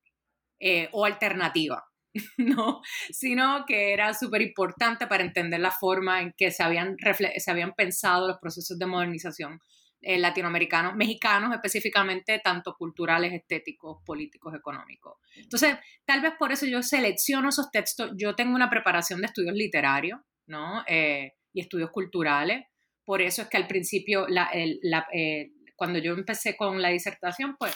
eh, 0.61 0.89
o 0.93 1.05
alternativa, 1.05 1.85
¿no? 2.39 2.83
Sino 3.11 3.65
que 3.67 3.93
era 3.93 4.15
súper 4.15 4.43
importante 4.43 5.07
para 5.09 5.25
entender 5.25 5.61
la 5.61 5.73
forma 5.73 6.23
en 6.23 6.33
que 6.37 6.51
se 6.53 6.63
habían, 6.63 6.97
se 7.37 7.51
habían 7.51 7.73
pensado 7.75 8.29
los 8.29 8.39
procesos 8.39 8.79
de 8.79 8.87
modernización 8.87 9.61
eh, 10.05 10.19
latinoamericanos, 10.19 10.97
mexicanos 10.97 11.55
específicamente, 11.55 12.41
tanto 12.43 12.75
culturales, 12.77 13.33
estéticos, 13.33 14.03
políticos, 14.05 14.53
económicos. 14.53 15.19
Entonces, 15.37 15.77
tal 16.05 16.21
vez 16.21 16.33
por 16.37 16.51
eso 16.51 16.67
yo 16.67 16.83
selecciono 16.83 17.51
esos 17.51 17.71
textos. 17.71 18.11
Yo 18.17 18.35
tengo 18.35 18.55
una 18.57 18.69
preparación 18.69 19.21
de 19.21 19.27
estudios 19.27 19.55
literarios, 19.55 20.19
¿no? 20.47 20.83
Eh, 20.89 21.35
y 21.53 21.61
estudios 21.61 21.91
culturales. 21.91 22.67
Por 23.05 23.23
eso 23.23 23.43
es 23.43 23.49
que 23.49 23.57
al 23.57 23.69
principio, 23.69 24.27
eh, 24.29 25.53
cuando 25.77 26.01
yo 26.01 26.15
empecé 26.15 26.57
con 26.57 26.83
la 26.83 26.89
disertación, 26.89 27.57
pues 27.57 27.73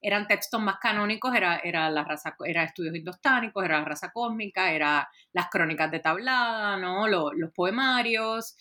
eran 0.00 0.26
textos 0.26 0.60
más 0.60 0.78
canónicos, 0.80 1.34
era, 1.34 1.58
era, 1.58 1.90
la 1.90 2.04
raza, 2.04 2.36
era 2.44 2.64
estudios 2.64 2.94
indostánicos, 2.94 3.64
era 3.64 3.78
la 3.78 3.84
raza 3.84 4.10
cósmica, 4.12 4.72
era 4.72 5.08
las 5.32 5.48
crónicas 5.48 5.90
de 5.90 6.00
tablada, 6.00 6.76
¿no? 6.76 7.08
los 7.08 7.52
poemarios, 7.54 8.56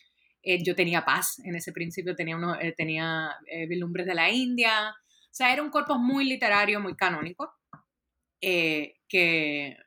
eh, 0.49 0.63
yo 0.63 0.75
tenía 0.75 1.03
paz 1.03 1.39
en 1.43 1.55
ese 1.55 1.73
principio, 1.73 2.15
tenía, 2.15 2.37
uno, 2.37 2.55
eh, 2.57 2.71
tenía 2.71 3.35
eh, 3.47 3.67
de 3.67 4.15
la 4.15 4.29
India, 4.31 4.91
o 4.91 5.29
sea, 5.29 5.51
era 5.51 5.61
un 5.61 5.69
cuerpo 5.69 5.97
muy 5.97 6.23
literario, 6.23 6.79
muy 6.79 6.95
canónico, 6.95 7.53
que... 8.39 9.77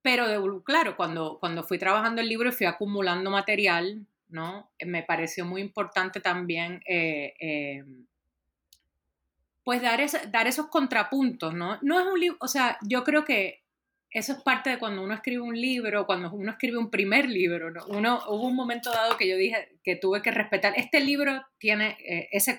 Pero 0.00 0.62
claro, 0.62 0.96
cuando, 0.96 1.38
cuando 1.40 1.64
fui 1.64 1.76
trabajando 1.76 2.20
el 2.20 2.28
libro 2.28 2.50
y 2.50 2.52
fui 2.52 2.66
acumulando 2.66 3.28
material, 3.28 4.06
¿no? 4.28 4.70
Me 4.84 5.02
pareció 5.02 5.44
muy 5.44 5.60
importante 5.60 6.20
también 6.20 6.80
pues 9.64 9.82
dar, 9.82 10.00
dar 10.30 10.46
esos 10.46 10.68
contrapuntos, 10.68 11.52
¿no? 11.52 11.80
No 11.82 11.98
es 11.98 12.06
un 12.06 12.20
libro, 12.20 12.38
o 12.40 12.46
sea, 12.46 12.78
yo 12.82 13.02
creo 13.02 13.24
que 13.24 13.65
eso 14.10 14.32
es 14.32 14.42
parte 14.42 14.70
de 14.70 14.78
cuando 14.78 15.02
uno 15.02 15.14
escribe 15.14 15.42
un 15.42 15.60
libro, 15.60 16.06
cuando 16.06 16.32
uno 16.32 16.52
escribe 16.52 16.78
un 16.78 16.90
primer 16.90 17.28
libro. 17.28 17.70
¿no? 17.70 17.84
Uno, 17.88 18.22
hubo 18.28 18.46
un 18.46 18.56
momento 18.56 18.90
dado 18.90 19.16
que 19.16 19.28
yo 19.28 19.36
dije 19.36 19.78
que 19.82 19.96
tuve 19.96 20.22
que 20.22 20.30
respetar, 20.30 20.72
este 20.76 21.00
libro 21.00 21.42
tiene 21.58 21.96
eh, 22.06 22.28
ese... 22.32 22.56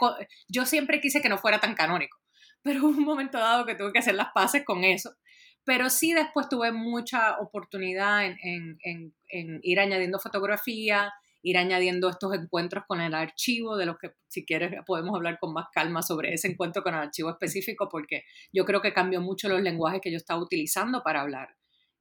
Yo 0.47 0.65
siempre 0.65 1.01
quise 1.01 1.21
que 1.21 1.29
no 1.29 1.37
fuera 1.37 1.59
tan 1.59 1.75
canónico, 1.75 2.17
pero 2.61 2.81
hubo 2.81 2.97
un 2.97 3.05
momento 3.05 3.37
dado 3.37 3.65
que 3.65 3.75
tuve 3.75 3.93
que 3.93 3.99
hacer 3.99 4.15
las 4.15 4.29
paces 4.33 4.63
con 4.65 4.83
eso. 4.83 5.15
Pero 5.63 5.89
sí 5.89 6.13
después 6.13 6.47
tuve 6.47 6.71
mucha 6.71 7.37
oportunidad 7.39 8.25
en, 8.25 8.37
en, 8.83 9.13
en 9.27 9.59
ir 9.63 9.79
añadiendo 9.81 10.17
fotografía, 10.17 11.11
ir 11.41 11.57
añadiendo 11.57 12.09
estos 12.09 12.33
encuentros 12.33 12.83
con 12.87 13.01
el 13.01 13.13
archivo, 13.13 13.77
de 13.77 13.85
los 13.85 13.97
que 13.97 14.11
si 14.27 14.45
quieres 14.45 14.73
podemos 14.85 15.15
hablar 15.15 15.37
con 15.39 15.53
más 15.53 15.67
calma 15.73 16.01
sobre 16.01 16.33
ese 16.33 16.47
encuentro 16.47 16.83
con 16.83 16.93
el 16.93 17.01
archivo 17.01 17.29
específico, 17.29 17.87
porque 17.89 18.23
yo 18.51 18.65
creo 18.65 18.81
que 18.81 18.93
cambió 18.93 19.21
mucho 19.21 19.49
los 19.49 19.61
lenguajes 19.61 20.01
que 20.01 20.11
yo 20.11 20.17
estaba 20.17 20.41
utilizando 20.41 21.01
para 21.03 21.21
hablar 21.21 21.55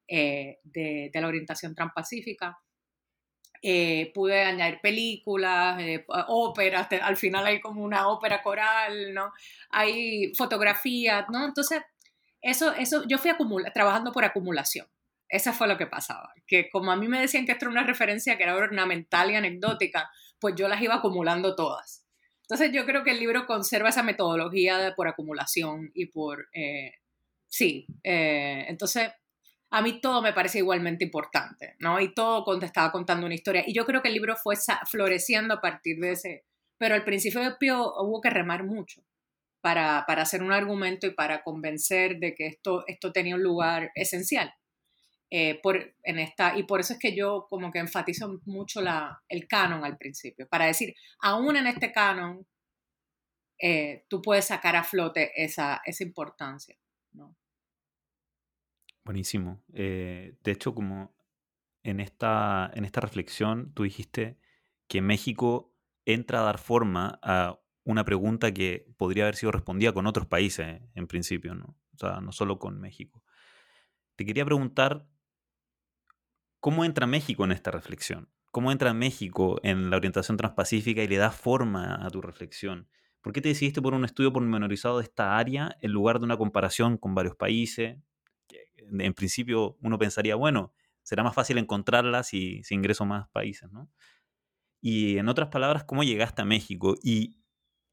eh, 0.09 0.59
de, 0.63 1.11
la 1.15 1.29
orientación 1.29 1.75
transpacífica. 1.75 2.59
Eh, 3.63 4.13
pude 4.15 4.43
añadir 4.43 4.81
películas, 4.81 5.81
eh, 5.81 6.05
óperas, 6.29 6.89
al 7.03 7.17
final 7.17 7.47
hay 7.47 7.61
como 7.61 7.83
una 7.83 8.09
ópera 8.09 8.43
coral, 8.43 9.15
¿no? 9.15 9.33
Hay 9.71 10.33
fotografías, 10.35 11.25
¿no? 11.31 11.45
Entonces, 11.45 11.83
eso, 12.43 12.73
eso, 12.75 13.05
yo 13.09 13.19
fui 13.19 13.33
trabajando 13.75 14.13
por 14.13 14.25
acumulación. 14.25 14.87
Eso 15.29 15.53
fue 15.53 15.69
lo 15.69 15.77
que 15.77 15.87
pasaba, 15.87 16.33
que 16.47 16.69
como 16.71 16.93
a 16.93 16.97
mí 16.97 17.09
me 17.09 17.21
decían 17.21 17.47
que 17.47 17.53
esto 17.53 17.65
era 17.65 17.73
una 17.73 17.87
referencia 17.87 18.37
que 18.37 18.45
era 18.45 18.57
ornamental 18.57 19.31
y 19.31 19.35
anecdótica, 19.35 20.09
pues 20.39 20.55
yo 20.57 20.69
las 20.69 20.81
iba 20.81 20.95
acumulando 20.95 21.57
todas. 21.57 22.05
Entonces 22.43 22.71
yo 22.73 22.87
creo 22.87 23.03
que 23.03 23.11
el 23.11 23.19
libro 23.19 23.47
conserva 23.47 23.89
esa 23.89 24.05
metodología 24.05 24.79
de, 24.79 24.93
por 24.93 25.09
acumulación 25.09 25.91
y 25.95 26.07
por... 26.07 26.49
Eh, 26.53 26.93
sí, 27.49 27.87
eh, 28.05 28.67
entonces 28.69 29.11
a 29.71 29.83
mí 29.83 30.01
todo 30.01 30.23
me 30.23 30.33
parece 30.33 30.59
igualmente 30.59 31.05
importante, 31.05 31.75
¿no? 31.81 32.01
Y 32.01 32.15
todo 32.15 32.45
estaba 32.61 32.93
contando 32.93 33.27
una 33.27 33.35
historia. 33.35 33.65
Y 33.67 33.75
yo 33.75 33.85
creo 33.85 34.01
que 34.01 34.09
el 34.09 34.15
libro 34.15 34.37
fue 34.37 34.55
floreciendo 34.89 35.55
a 35.55 35.61
partir 35.61 35.99
de 35.99 36.13
ese... 36.13 36.45
Pero 36.79 36.95
al 36.95 37.05
principio 37.05 37.41
hubo 37.41 38.21
que 38.21 38.31
remar 38.31 38.65
mucho 38.65 39.03
para, 39.61 40.05
para 40.07 40.23
hacer 40.23 40.43
un 40.43 40.53
argumento 40.53 41.07
y 41.07 41.15
para 41.15 41.43
convencer 41.43 42.19
de 42.19 42.35
que 42.35 42.47
esto, 42.47 42.85
esto 42.87 43.13
tenía 43.13 43.35
un 43.35 43.43
lugar 43.43 43.91
esencial. 43.97 44.55
Eh, 45.29 45.59
por, 45.61 45.77
en 46.05 46.19
esta, 46.21 46.57
y 46.57 46.63
por 46.63 46.79
eso 46.79 46.93
es 46.93 46.99
que 47.01 47.15
yo 47.17 47.47
como 47.51 47.73
que 47.73 47.81
enfatizo 47.81 48.41
mucho 48.45 48.81
la, 48.81 49.23
el 49.29 49.49
canon 49.49 49.85
al 49.85 49.99
principio, 49.99 50.47
para 50.49 50.67
decir, 50.67 50.95
aún 51.21 51.57
en 51.57 51.67
este 51.67 51.91
canon, 51.93 52.47
eh, 53.59 54.05
tú 54.09 54.23
puedes 54.23 54.47
sacar 54.47 54.77
a 54.77 54.85
flote 54.85 55.33
esa, 55.35 55.81
esa 55.85 56.05
importancia. 56.05 56.77
¿no? 57.13 57.37
Buenísimo. 59.05 59.63
Eh, 59.73 60.37
de 60.45 60.53
hecho, 60.53 60.75
como 60.75 61.17
en 61.83 62.01
esta, 62.01 62.71
en 62.75 62.85
esta 62.85 63.01
reflexión, 63.01 63.73
tú 63.73 63.83
dijiste 63.83 64.39
que 64.89 65.01
México 65.01 65.75
entra 66.05 66.41
a 66.41 66.45
dar 66.45 66.59
forma 66.59 67.19
a 67.23 67.59
una 67.85 68.05
pregunta 68.05 68.53
que 68.53 68.87
podría 68.97 69.25
haber 69.25 69.37
sido 69.37 69.53
respondida 69.53 69.93
con 69.93 70.07
otros 70.07 70.27
países 70.27 70.83
en 70.95 71.07
principio, 71.07 71.55
¿no? 71.55 71.77
O 71.95 71.99
sea, 71.99 72.21
no 72.21 72.33
solo 72.33 72.59
con 72.59 72.81
México. 72.81 73.23
Te 74.17 74.25
quería 74.27 74.45
preguntar 74.45 75.07
¿Cómo 76.67 76.85
entra 76.85 77.07
México 77.07 77.45
en 77.45 77.53
esta 77.53 77.71
reflexión? 77.71 78.29
¿Cómo 78.51 78.73
entra 78.73 78.93
México 78.93 79.61
en 79.63 79.89
la 79.89 79.99
orientación 79.99 80.37
transpacífica 80.37 81.01
y 81.01 81.07
le 81.07 81.17
da 81.17 81.31
forma 81.31 82.05
a 82.05 82.11
tu 82.11 82.21
reflexión? 82.21 82.89
¿Por 83.21 83.33
qué 83.33 83.41
te 83.41 83.51
decidiste 83.51 83.81
por 83.81 83.95
un 83.95 84.05
estudio 84.05 84.33
pormenorizado 84.33 84.99
de 84.99 85.05
esta 85.05 85.39
área 85.39 85.77
en 85.81 85.93
lugar 85.93 86.19
de 86.19 86.25
una 86.25 86.37
comparación 86.37 86.99
con 86.99 87.15
varios 87.15 87.37
países? 87.37 88.01
En 88.79 89.15
principio 89.15 89.77
uno 89.81 89.97
pensaría, 89.97 90.35
bueno, 90.35 90.75
será 91.05 91.23
más 91.23 91.37
fácil 91.37 91.59
encontrarla 91.59 92.25
si, 92.25 92.63
ingreso 92.71 93.05
a 93.05 93.07
más 93.07 93.29
países, 93.29 93.71
¿no? 93.71 93.89
Y 94.81 95.19
en 95.19 95.29
otras 95.29 95.51
palabras, 95.51 95.85
¿cómo 95.85 96.03
llegaste 96.03 96.43
a 96.43 96.47
México? 96.47 96.97
Y 97.01 97.39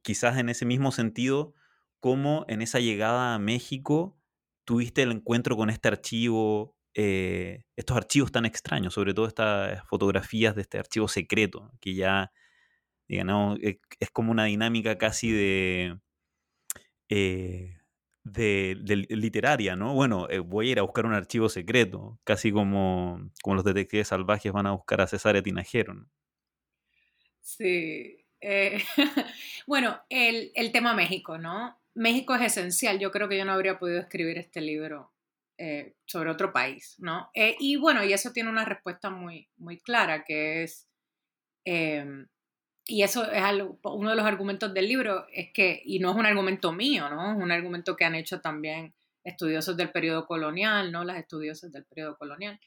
quizás 0.02 0.40
en 0.40 0.50
ese 0.50 0.66
mismo 0.66 0.92
sentido, 0.92 1.54
¿cómo 2.00 2.44
en 2.48 2.64
esa 2.64 2.80
llegada 2.80 3.36
a 3.36 3.38
México 3.38 4.18
tuviste 4.66 5.04
el 5.04 5.12
encuentro 5.12 5.56
con 5.56 5.70
este 5.70 5.90
archivo 5.90 6.76
eh, 6.96 7.64
estos 7.76 7.98
archivos 7.98 8.32
tan 8.32 8.46
extraños, 8.46 8.94
sobre 8.94 9.14
todo 9.14 9.28
estas 9.28 9.84
fotografías 9.88 10.56
de 10.56 10.62
este 10.62 10.78
archivo 10.78 11.08
secreto, 11.08 11.72
que 11.82 11.96
ya, 11.96 12.32
digamos, 13.08 13.60
e, 13.62 13.80
es, 14.00 14.12
como 14.12 14.32
una 14.32 14.46
dinámica 14.46 14.98
casi 14.98 15.32
de, 15.32 16.00
eh, 17.10 17.80
de, 18.24 18.76
literaria, 19.10 19.76
¿no? 19.76 19.94
Bueno, 19.96 20.30
eh, 20.30 20.40
voy 20.40 20.70
a 20.70 20.72
ir 20.74 20.80
a 20.80 20.84
buscar 20.84 21.06
un 21.06 21.14
archivo 21.14 21.50
secreto, 21.50 22.20
casi 22.24 22.52
como, 22.52 23.32
como 23.42 23.56
los 23.56 23.66
detectives 23.66 24.10
salvajes 24.10 24.52
van 24.52 24.68
a 24.68 24.74
buscar 24.74 25.02
a 25.02 25.08
César 25.08 25.42
Tinajero. 25.42 25.96
Sí. 27.42 28.20
bueno, 29.68 30.02
el, 30.10 30.52
el 30.56 30.72
tema 30.74 30.94
México, 30.94 31.38
¿no? 31.38 31.80
México 31.96 32.36
es 32.36 32.42
esencial. 32.42 33.00
Yo 33.00 33.12
creo 33.12 33.30
que 33.30 33.38
yo 33.38 33.46
no 33.46 33.54
habría 33.54 33.80
podido 33.80 34.00
escribir 34.00 34.38
este 34.38 34.60
libro 34.60 35.13
eh, 35.58 35.94
sobre 36.06 36.32
otro 36.32 36.52
país, 36.52 36.96
¿no? 36.98 37.30
Eh, 37.36 37.56
y 37.60 37.76
bueno, 37.76 38.04
y 38.04 38.12
eso 38.12 38.32
tiene 38.32 38.50
una 38.50 38.66
respuesta 38.66 39.12
muy, 39.12 39.48
muy 39.58 39.80
clara, 39.80 40.24
que 40.24 40.64
es, 40.64 40.88
em, 41.64 42.28
y 42.88 43.04
eso 43.04 43.30
es 43.32 43.42
algo, 43.42 43.80
uno 43.84 44.10
de 44.10 44.16
los 44.16 44.26
argumentos 44.26 44.74
del 44.74 44.88
libro, 44.88 45.28
es 45.32 45.54
que, 45.54 45.82
y 45.86 46.00
no 46.00 46.12
es 46.12 46.18
un 46.18 46.26
argumento 46.26 46.74
mío, 46.74 47.08
¿no? 47.10 47.34
Es 47.34 47.38
un 47.38 47.52
argumento 47.52 47.96
que 47.96 48.06
han 48.06 48.16
hecho 48.16 48.42
también 48.42 48.96
estudiosos 49.24 49.78
del 49.78 49.92
periodo 49.92 50.26
colonial, 50.26 50.92
¿no? 50.92 51.04
Las 51.04 51.18
estudiosas 51.18 51.72
del 51.72 51.86
periodo 51.86 52.18
colonial, 52.18 52.60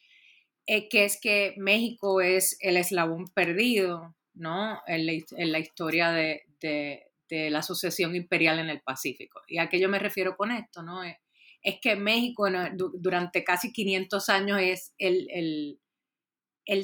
eh, 0.66 0.88
que 0.88 1.04
es 1.04 1.20
que 1.20 1.54
México 1.58 2.20
es 2.20 2.56
el 2.60 2.76
eslabón 2.76 3.26
perdido, 3.34 4.14
¿no? 4.34 4.80
En 4.86 5.06
la, 5.06 5.58
historia 5.58 6.10
de, 6.12 6.42
de, 6.60 7.50
la 7.50 7.62
sucesión 7.62 8.14
imperial 8.14 8.58
en 8.60 8.70
el 8.70 8.80
Pacífico. 8.80 9.42
¿Y 9.48 9.58
a 9.58 9.68
qué 9.68 9.80
yo 9.80 9.88
me 9.88 9.98
refiero 9.98 10.36
con 10.36 10.52
esto, 10.52 10.82
no? 10.82 11.02
Que 11.80 11.96
México 11.96 12.46
durante 12.94 13.44
casi 13.44 13.72
500 13.72 14.28
años 14.28 14.60
es 14.60 14.94
el, 14.98 15.78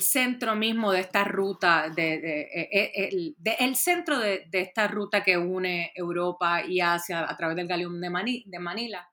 centro 0.00 0.54
mismo 0.56 0.92
de 0.92 1.00
esta 1.00 1.24
ruta, 1.24 1.88
de, 1.88 2.14
e, 2.14 2.70
e, 2.72 3.34
el, 3.58 3.76
centro 3.76 4.18
de, 4.18 4.46
esta 4.52 4.88
ruta 4.88 5.22
que 5.22 5.36
une 5.36 5.92
Europa 5.94 6.64
y 6.64 6.80
Asia 6.80 7.28
a 7.28 7.36
través 7.36 7.56
del 7.56 7.68
galeón 7.68 8.00
de, 8.00 8.10
Manila. 8.10 9.08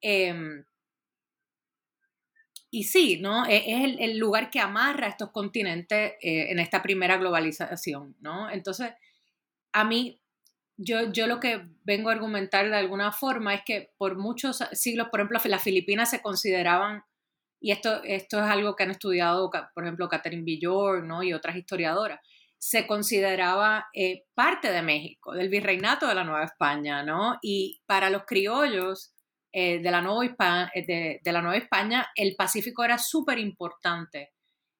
Em, 0.00 0.64
y 2.70 2.84
sí, 2.84 3.18
¿no? 3.20 3.46
E, 3.46 3.56
es 3.66 3.98
el, 3.98 4.18
lugar 4.18 4.50
que 4.50 4.60
amarra 4.60 5.08
estos 5.08 5.30
continentes 5.30 6.14
eh, 6.22 6.50
en 6.50 6.58
esta 6.58 6.80
primera 6.82 7.18
globalización, 7.18 8.16
¿no? 8.20 8.50
Entonces, 8.50 8.92
a 9.72 9.84
mí 9.84 10.21
yo, 10.76 11.12
yo 11.12 11.26
lo 11.26 11.40
que 11.40 11.68
vengo 11.84 12.08
a 12.08 12.12
argumentar 12.12 12.68
de 12.68 12.76
alguna 12.76 13.12
forma 13.12 13.54
es 13.54 13.62
que 13.64 13.90
por 13.98 14.16
muchos 14.16 14.58
siglos, 14.72 15.08
por 15.10 15.20
ejemplo, 15.20 15.38
las 15.44 15.62
Filipinas 15.62 16.10
se 16.10 16.22
consideraban, 16.22 17.02
y 17.60 17.70
esto, 17.70 18.02
esto 18.04 18.38
es 18.38 18.44
algo 18.44 18.74
que 18.74 18.84
han 18.84 18.90
estudiado, 18.90 19.50
por 19.50 19.84
ejemplo, 19.84 20.08
Catherine 20.08 20.44
Villor 20.44 21.04
¿no? 21.04 21.22
y 21.22 21.32
otras 21.32 21.56
historiadoras, 21.56 22.20
se 22.58 22.86
consideraba 22.86 23.86
eh, 23.92 24.24
parte 24.34 24.70
de 24.70 24.82
México, 24.82 25.32
del 25.32 25.48
virreinato 25.48 26.06
de 26.06 26.14
la 26.14 26.22
Nueva 26.22 26.44
España, 26.44 27.02
¿no? 27.02 27.38
Y 27.42 27.82
para 27.86 28.08
los 28.08 28.22
criollos, 28.24 29.12
eh, 29.52 29.80
de, 29.80 29.90
la 29.90 30.00
Nueva 30.00 30.24
España, 30.24 30.70
de, 30.74 31.20
la 31.24 31.42
Nueva 31.42 31.58
España, 31.58 32.06
el 32.14 32.36
Pacífico 32.36 32.84
era 32.84 32.98
súper 32.98 33.38
importante 33.38 34.30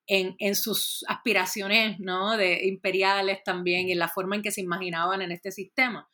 en, 0.07 0.35
en, 0.39 0.55
sus 0.55 1.05
aspiraciones 1.09 1.99
¿no? 2.01 2.37
de 2.37 2.67
imperiales 2.67 3.43
también 3.45 3.89
y 3.89 3.93
en 3.93 3.99
la 3.99 4.09
forma 4.09 4.37
en 4.37 4.43
que 4.43 4.51
se 4.51 4.61
imaginaban 4.61 5.23
en 5.23 5.33
este 5.33 5.53
sistema. 5.53 6.09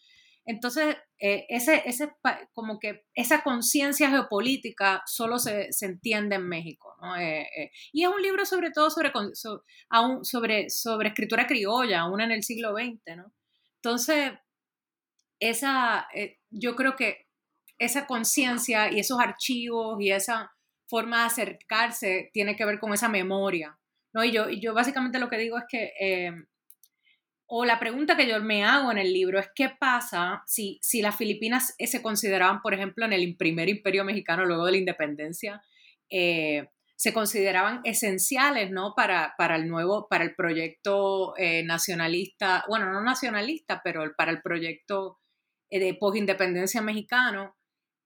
Entonces, 0.48 0.96
eh, 1.18 1.44
ese, 1.50 1.82
ese, 1.84 2.10
como 2.54 2.78
que 2.78 3.04
esa 3.12 3.42
conciencia 3.42 4.08
geopolítica 4.08 5.02
solo 5.04 5.38
se, 5.38 5.70
se, 5.74 5.84
entiende 5.84 6.36
en 6.36 6.48
México. 6.48 6.96
¿no? 7.02 7.16
Eh, 7.16 7.42
eh, 7.54 7.70
y 7.92 8.04
es 8.04 8.08
un 8.08 8.22
libro 8.22 8.46
sobre 8.46 8.70
todo 8.70 8.88
sobre, 8.88 9.12
sobre, 10.22 10.70
sobre 10.70 11.08
escritura 11.10 11.46
criolla, 11.46 12.00
aún 12.00 12.22
en 12.22 12.30
el 12.30 12.42
siglo 12.42 12.72
XX. 12.72 13.16
¿no? 13.18 13.34
Entonces, 13.82 14.32
esa, 15.38 16.08
yo 16.48 16.74
creo 16.76 16.96
que 16.96 17.26
esa 17.78 18.06
conciencia 18.06 18.90
y 18.90 19.00
esos 19.00 19.20
archivos 19.20 20.00
y 20.00 20.12
esa 20.12 20.50
forma 20.88 21.20
de 21.20 21.26
acercarse 21.26 22.30
tiene 22.32 22.56
que 22.56 22.64
ver 22.64 22.78
con 22.78 22.92
esa 22.92 23.08
memoria. 23.08 23.78
¿no? 24.12 24.24
Y, 24.24 24.32
yo, 24.32 24.48
yo 24.48 24.74
básicamente 24.74 25.18
lo 25.18 25.28
que 25.28 25.38
digo 25.38 25.58
es 25.58 25.64
que 25.68 25.92
o 27.50 27.64
la 27.64 27.80
pregunta 27.80 28.14
que 28.14 28.28
yo 28.28 28.40
me 28.42 28.62
hago 28.62 28.92
en 28.92 28.98
el 28.98 29.10
libro 29.10 29.38
es 29.38 29.48
qué 29.54 29.70
pasa 29.70 30.42
si, 30.46 30.78
si 30.82 31.00
las 31.00 31.16
Filipinas 31.16 31.74
eh, 31.78 31.86
se 31.86 32.02
consideraban, 32.02 32.60
por 32.60 32.74
ejemplo, 32.74 33.06
en 33.06 33.14
el 33.14 33.36
primer 33.38 33.70
imperio 33.70 34.04
mexicano 34.04 34.44
luego 34.44 34.66
de 34.66 34.72
la 34.72 34.78
independencia, 34.78 35.62
eh, 36.10 36.68
se 36.94 37.14
consideraban 37.14 37.80
esenciales 37.84 38.70
¿no? 38.70 38.92
para, 38.94 39.34
para 39.38 39.56
el 39.56 39.66
nuevo, 39.66 40.08
para 40.08 40.24
el 40.24 40.34
proyecto 40.34 41.34
eh, 41.38 41.62
nacionalista, 41.64 42.64
bueno, 42.68 42.92
no 42.92 43.00
nacionalista, 43.00 43.80
pero 43.82 44.04
para 44.14 44.30
el 44.30 44.42
proyecto 44.42 45.18
de 45.70 45.96
post-independencia 45.98 46.82
mexicano. 46.82 47.56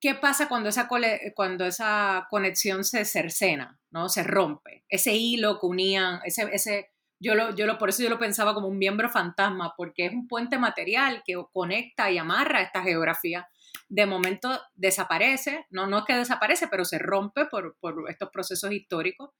¿Qué 0.02 0.16
pasa 0.16 0.48
cuando 0.48 0.68
esa, 0.68 0.88
cuando 1.36 1.64
esa 1.64 2.26
conexión 2.28 2.82
se 2.82 3.04
cercena, 3.04 3.78
¿no? 3.92 4.08
se 4.08 4.24
rompe? 4.24 4.84
Ese 4.88 5.14
hilo 5.14 5.60
que 5.60 5.66
unían, 5.66 6.18
ese, 6.24 6.48
ese, 6.52 6.90
yo 7.20 7.36
lo, 7.36 7.54
yo 7.54 7.66
lo, 7.66 7.78
por 7.78 7.90
eso 7.90 8.02
yo 8.02 8.08
lo 8.08 8.18
pensaba 8.18 8.52
como 8.52 8.66
un 8.66 8.78
miembro 8.78 9.08
fantasma, 9.08 9.74
porque 9.76 10.06
es 10.06 10.12
un 10.12 10.26
puente 10.26 10.58
material 10.58 11.22
que 11.24 11.40
conecta 11.52 12.10
y 12.10 12.18
amarra 12.18 12.62
esta 12.62 12.82
geografía. 12.82 13.48
De 13.88 14.04
momento 14.04 14.60
desaparece, 14.74 15.66
no, 15.70 15.86
no 15.86 15.98
es 15.98 16.04
que 16.04 16.16
desaparece, 16.16 16.66
pero 16.66 16.84
se 16.84 16.98
rompe 16.98 17.46
por, 17.46 17.76
por 17.78 18.10
estos 18.10 18.28
procesos 18.30 18.72
históricos. 18.72 19.30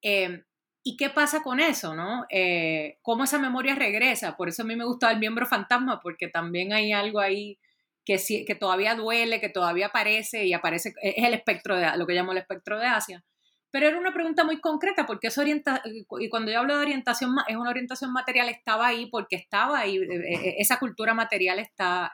Em, 0.00 0.42
¿Y 0.82 0.96
qué 0.96 1.10
pasa 1.10 1.42
con 1.42 1.60
eso? 1.60 1.94
¿no? 1.94 2.24
Eh, 2.30 2.96
¿Cómo 3.02 3.24
esa 3.24 3.38
memoria 3.38 3.74
regresa? 3.74 4.34
Por 4.34 4.48
eso 4.48 4.62
a 4.62 4.64
mí 4.64 4.76
me 4.76 4.86
gusta 4.86 5.10
el 5.10 5.18
miembro 5.18 5.44
fantasma, 5.44 6.00
porque 6.00 6.28
también 6.28 6.72
hay 6.72 6.90
algo 6.92 7.20
ahí 7.20 7.58
que, 8.04 8.18
que 8.46 8.54
todavía 8.54 8.94
duele, 8.94 9.40
que 9.40 9.48
todavía 9.48 9.86
aparece 9.86 10.44
y 10.46 10.52
aparece, 10.52 10.92
es 11.02 11.24
el 11.24 11.34
espectro 11.34 11.76
de 11.76 11.96
lo 11.96 12.06
que 12.06 12.14
llamo 12.14 12.32
el 12.32 12.38
espectro 12.38 12.78
de 12.78 12.86
Asia. 12.86 13.24
Pero 13.70 13.86
era 13.86 13.98
una 13.98 14.12
pregunta 14.12 14.44
muy 14.44 14.60
concreta, 14.60 15.06
porque 15.06 15.28
esa 15.28 15.42
orienta 15.42 15.82
y 15.84 16.04
cuando 16.28 16.50
yo 16.50 16.58
hablo 16.58 16.76
de 16.76 16.82
orientación, 16.82 17.36
es 17.46 17.56
una 17.56 17.70
orientación 17.70 18.12
material, 18.12 18.48
estaba 18.48 18.88
ahí 18.88 19.06
porque 19.06 19.36
estaba 19.36 19.78
ahí, 19.78 19.96
eh, 19.96 20.08
eh, 20.10 20.34
eh, 20.34 20.54
esa 20.58 20.78
cultura 20.78 21.14
material 21.14 21.60
está, 21.60 22.12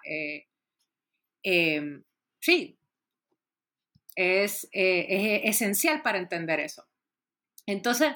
em, 1.43 2.03
sí, 2.41 2.79
es, 4.15 4.69
es, 4.73 5.41
esencial 5.45 6.03
para 6.03 6.19
entender 6.19 6.61
eso. 6.61 6.85
Entonces, 7.67 8.13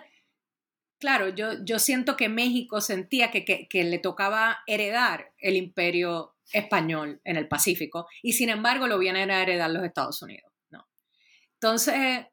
claro, 1.00 1.30
yo, 1.30 1.64
yo 1.64 1.78
siento 1.78 2.16
que 2.16 2.28
México 2.28 2.80
sentía 2.80 3.30
que, 3.30 3.44
que, 3.44 3.84
le 3.84 3.98
tocaba 3.98 4.58
heredar 4.66 5.32
el 5.38 5.56
imperio 5.56 6.36
español 6.52 7.20
en 7.24 7.36
el 7.36 7.48
Pacífico 7.48 8.06
y 8.22 8.34
sin 8.34 8.50
embargo 8.50 8.86
lo 8.86 8.98
vienen 8.98 9.30
a 9.30 9.42
heredar 9.42 9.70
los 9.70 9.84
Estados 9.84 10.22
Unidos. 10.22 10.52
¿no? 10.70 10.86
Entonces, 11.54 12.26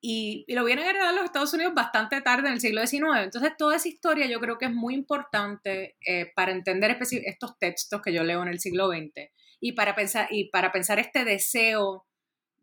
y, 0.00 0.44
lo 0.48 0.64
vienen 0.64 0.86
a 0.86 0.90
heredar 0.90 1.14
los 1.14 1.24
Estados 1.24 1.54
Unidos 1.54 1.74
bastante 1.74 2.20
tarde, 2.20 2.48
en 2.48 2.54
el 2.54 2.60
siglo 2.60 2.86
XIX. 2.86 3.24
Entonces, 3.24 3.52
toda 3.56 3.76
esa 3.76 3.88
historia 3.88 4.26
yo 4.26 4.40
creo 4.40 4.58
que 4.58 4.66
es 4.66 4.74
muy 4.74 4.94
importante 4.94 5.96
eh, 6.06 6.32
para 6.34 6.52
entender 6.52 6.98
estos 7.00 7.58
textos 7.58 8.02
que 8.02 8.12
yo 8.12 8.24
leo 8.24 8.42
en 8.42 8.48
el 8.48 8.60
siglo 8.60 8.88
XX 8.88 9.30
y 9.60 9.72
para 9.72 9.94
pensar, 9.94 10.28
y 10.30 10.50
para 10.50 10.72
pensar 10.72 10.98
este 10.98 11.24
deseo 11.24 12.04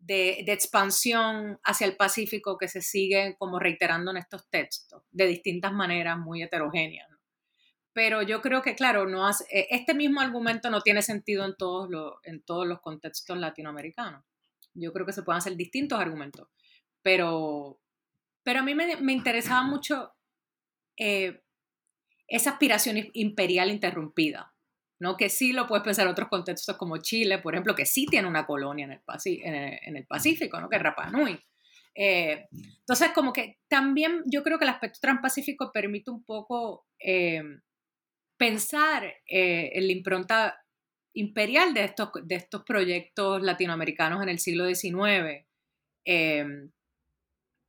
de, 0.02 0.44
expansión 0.48 1.58
hacia 1.64 1.86
el 1.86 1.96
Pacífico 1.96 2.58
que 2.58 2.68
se 2.68 2.82
sigue 2.82 3.36
como 3.38 3.58
reiterando 3.58 4.10
en 4.10 4.18
estos 4.18 4.48
textos, 4.50 5.02
de 5.10 5.26
distintas 5.26 5.72
maneras 5.72 6.18
muy 6.18 6.42
heterogéneas. 6.42 7.08
Pero 7.94 8.22
yo 8.22 8.40
creo 8.40 8.62
que, 8.62 8.74
claro, 8.74 9.06
no 9.06 9.26
hace, 9.26 9.44
e, 9.50 9.66
este 9.70 9.94
mismo 9.94 10.20
argumento 10.20 10.70
no 10.70 10.80
tiene 10.80 11.02
sentido 11.02 11.44
en 11.44 11.54
todos, 11.56 11.90
los, 11.90 12.14
en 12.22 12.42
todos 12.42 12.66
los 12.66 12.80
contextos 12.80 13.38
latinoamericanos. 13.38 14.24
Yo 14.74 14.92
creo 14.92 15.04
que 15.04 15.12
se 15.12 15.22
pueden 15.22 15.38
hacer 15.38 15.56
distintos 15.56 16.00
argumentos 16.00 16.48
pero, 17.02 17.80
pero 18.42 18.60
a 18.60 18.62
mí 18.62 18.74
me, 18.74 18.96
me 18.96 19.12
interesaba 19.12 19.62
mucho 19.62 20.12
eh, 20.96 21.42
esa 22.28 22.50
aspiración 22.50 22.96
imperial 23.12 23.70
interrumpida, 23.70 24.51
¿no? 25.02 25.16
que 25.16 25.28
sí 25.28 25.52
lo 25.52 25.66
puedes 25.66 25.82
pensar 25.82 26.06
en 26.06 26.12
otros 26.12 26.28
contextos 26.28 26.76
como 26.76 26.98
Chile, 26.98 27.38
por 27.38 27.54
ejemplo, 27.54 27.74
que 27.74 27.84
sí 27.84 28.06
tiene 28.06 28.28
una 28.28 28.46
colonia 28.46 28.84
en 28.84 28.92
el, 28.92 29.78
en 29.82 29.96
el, 29.96 30.06
Pacífico, 30.06 30.60
¿no? 30.60 30.68
que 30.68 30.76
es 30.76 30.82
Rapa 30.82 31.10
Nui. 31.10 31.38
Eh, 31.94 32.46
entonces, 32.52 33.10
como 33.12 33.32
que 33.32 33.58
también 33.68 34.22
yo 34.26 34.42
creo 34.44 34.58
que 34.58 34.64
el 34.64 34.70
aspecto 34.70 35.00
transpacífico 35.02 35.72
permite 35.72 36.10
un 36.10 36.24
poco 36.24 36.86
eh, 37.00 37.42
pensar 38.38 39.12
en 39.26 39.86
la 39.86 39.92
impronta 39.92 40.56
imperial 41.14 41.74
de 41.74 41.84
estos, 41.84 42.10
de 42.22 42.36
estos 42.36 42.62
proyectos 42.62 43.42
latinoamericanos 43.42 44.22
en 44.22 44.28
el 44.28 44.38
siglo 44.38 44.66
XIX. 44.66 45.44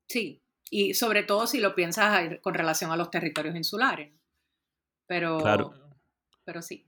Sí, 0.07 0.43
y 0.69 0.93
sobre 0.93 1.23
todo 1.23 1.47
si 1.47 1.59
lo 1.59 1.73
piensas 1.73 2.39
con 2.41 2.53
relación 2.53 2.91
a 2.91 2.95
los 2.97 3.09
territorios 3.09 3.55
insulares. 3.55 4.13
Pero, 5.07 5.39
claro. 5.39 5.73
pero 6.45 6.61
sí, 6.61 6.87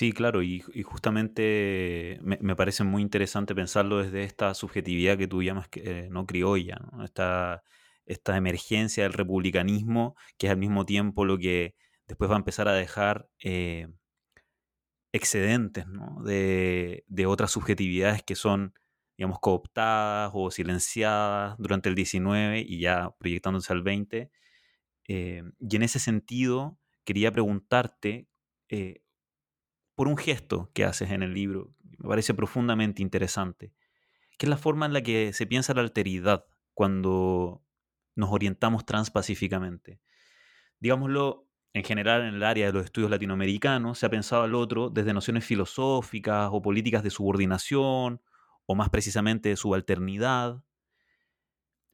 Sí, 0.00 0.12
claro, 0.12 0.42
y, 0.42 0.60
justamente 0.82 2.18
me, 2.22 2.56
parece 2.56 2.84
muy 2.84 3.02
interesante 3.02 3.54
pensarlo 3.54 3.98
desde 4.02 4.24
esta 4.24 4.54
subjetividad 4.54 5.18
que 5.18 5.28
tú 5.28 5.42
llamas 5.42 5.68
eh, 5.74 6.08
no 6.10 6.24
criolla, 6.24 6.78
¿no? 6.90 7.04
Esta, 7.04 7.62
esta 8.06 8.34
emergencia 8.38 9.02
del 9.02 9.12
republicanismo, 9.12 10.16
que 10.38 10.46
es 10.46 10.52
al 10.52 10.56
mismo 10.56 10.86
tiempo 10.86 11.26
lo 11.26 11.36
que 11.36 11.74
después 12.06 12.30
va 12.30 12.36
a 12.36 12.38
empezar 12.38 12.66
a 12.66 12.72
dejar 12.72 13.28
eh, 13.44 13.88
excedentes 15.12 15.84
de, 16.24 17.26
otras 17.26 17.50
subjetividades 17.50 18.22
que 18.22 18.36
son, 18.36 18.72
digamos, 19.18 19.38
cooptadas 19.38 20.30
o 20.32 20.50
silenciadas 20.50 21.56
durante 21.58 21.90
el 21.90 21.94
19 21.94 22.64
y 22.66 22.80
ya 22.80 23.10
proyectándose 23.18 23.70
al 23.74 23.82
20. 23.82 24.30
Eh, 25.08 25.42
y 25.58 25.76
en 25.76 25.82
ese 25.82 25.98
sentido, 25.98 26.78
quería 27.04 27.30
preguntarte 27.32 28.28
eh, 28.70 29.02
por 30.00 30.08
un 30.08 30.16
gesto 30.16 30.70
que 30.72 30.86
haces 30.86 31.10
en 31.10 31.22
el 31.22 31.34
libro, 31.34 31.74
me 31.98 32.08
parece 32.08 32.32
profundamente 32.32 33.02
interesante, 33.02 33.74
que 34.38 34.46
es 34.46 34.48
la 34.48 34.56
forma 34.56 34.86
en 34.86 34.94
la 34.94 35.02
que 35.02 35.34
se 35.34 35.46
piensa 35.46 35.74
la 35.74 35.82
alteridad 35.82 36.46
cuando 36.72 37.62
nos 38.14 38.30
orientamos 38.30 38.86
transpacíficamente. 38.86 40.00
Digámoslo, 40.78 41.50
en 41.74 41.84
general 41.84 42.22
en 42.22 42.36
el 42.36 42.44
área 42.44 42.64
de 42.64 42.72
los 42.72 42.86
estudios 42.86 43.10
latinoamericanos, 43.10 43.98
se 43.98 44.06
ha 44.06 44.08
pensado 44.08 44.42
al 44.42 44.54
otro 44.54 44.88
desde 44.88 45.12
nociones 45.12 45.44
filosóficas 45.44 46.48
o 46.50 46.62
políticas 46.62 47.02
de 47.02 47.10
subordinación, 47.10 48.22
o 48.64 48.74
más 48.74 48.88
precisamente 48.88 49.50
de 49.50 49.56
subalternidad. 49.56 50.64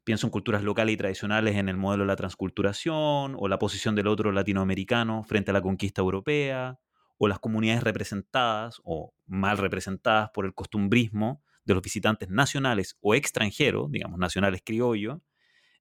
Pienso 0.05 0.29
en 0.29 0.31
culturas 0.31 0.63
locales 0.63 0.95
y 0.95 0.97
tradicionales 0.97 1.57
en 1.57 1.69
el 1.69 1.77
modelo 1.77 2.05
de 2.05 2.07
la 2.07 2.15
transculturación, 2.15 3.35
o 3.37 3.49
la 3.49 3.59
posición 3.59 3.97
del 3.97 4.07
otro 4.07 4.31
latinoamericano 4.31 5.25
frente 5.25 5.51
a 5.51 5.55
la 5.55 5.61
conquista 5.61 6.03
europea, 6.03 6.79
o 7.19 7.29
las 7.29 7.39
comunidades 7.39 7.83
representadas 7.83 8.81
o 8.85 9.15
mal 9.27 9.59
representadas 9.59 10.31
por 10.31 10.47
el 10.47 10.55
costumbrismo 10.55 11.43
de 11.65 11.75
los 11.75 11.83
visitantes 11.83 12.29
nacionales 12.29 12.97
o 13.01 13.15
extranjeros, 13.15 13.91
digamos 13.91 14.19
nacionales 14.19 14.63
criollos, 14.65 15.21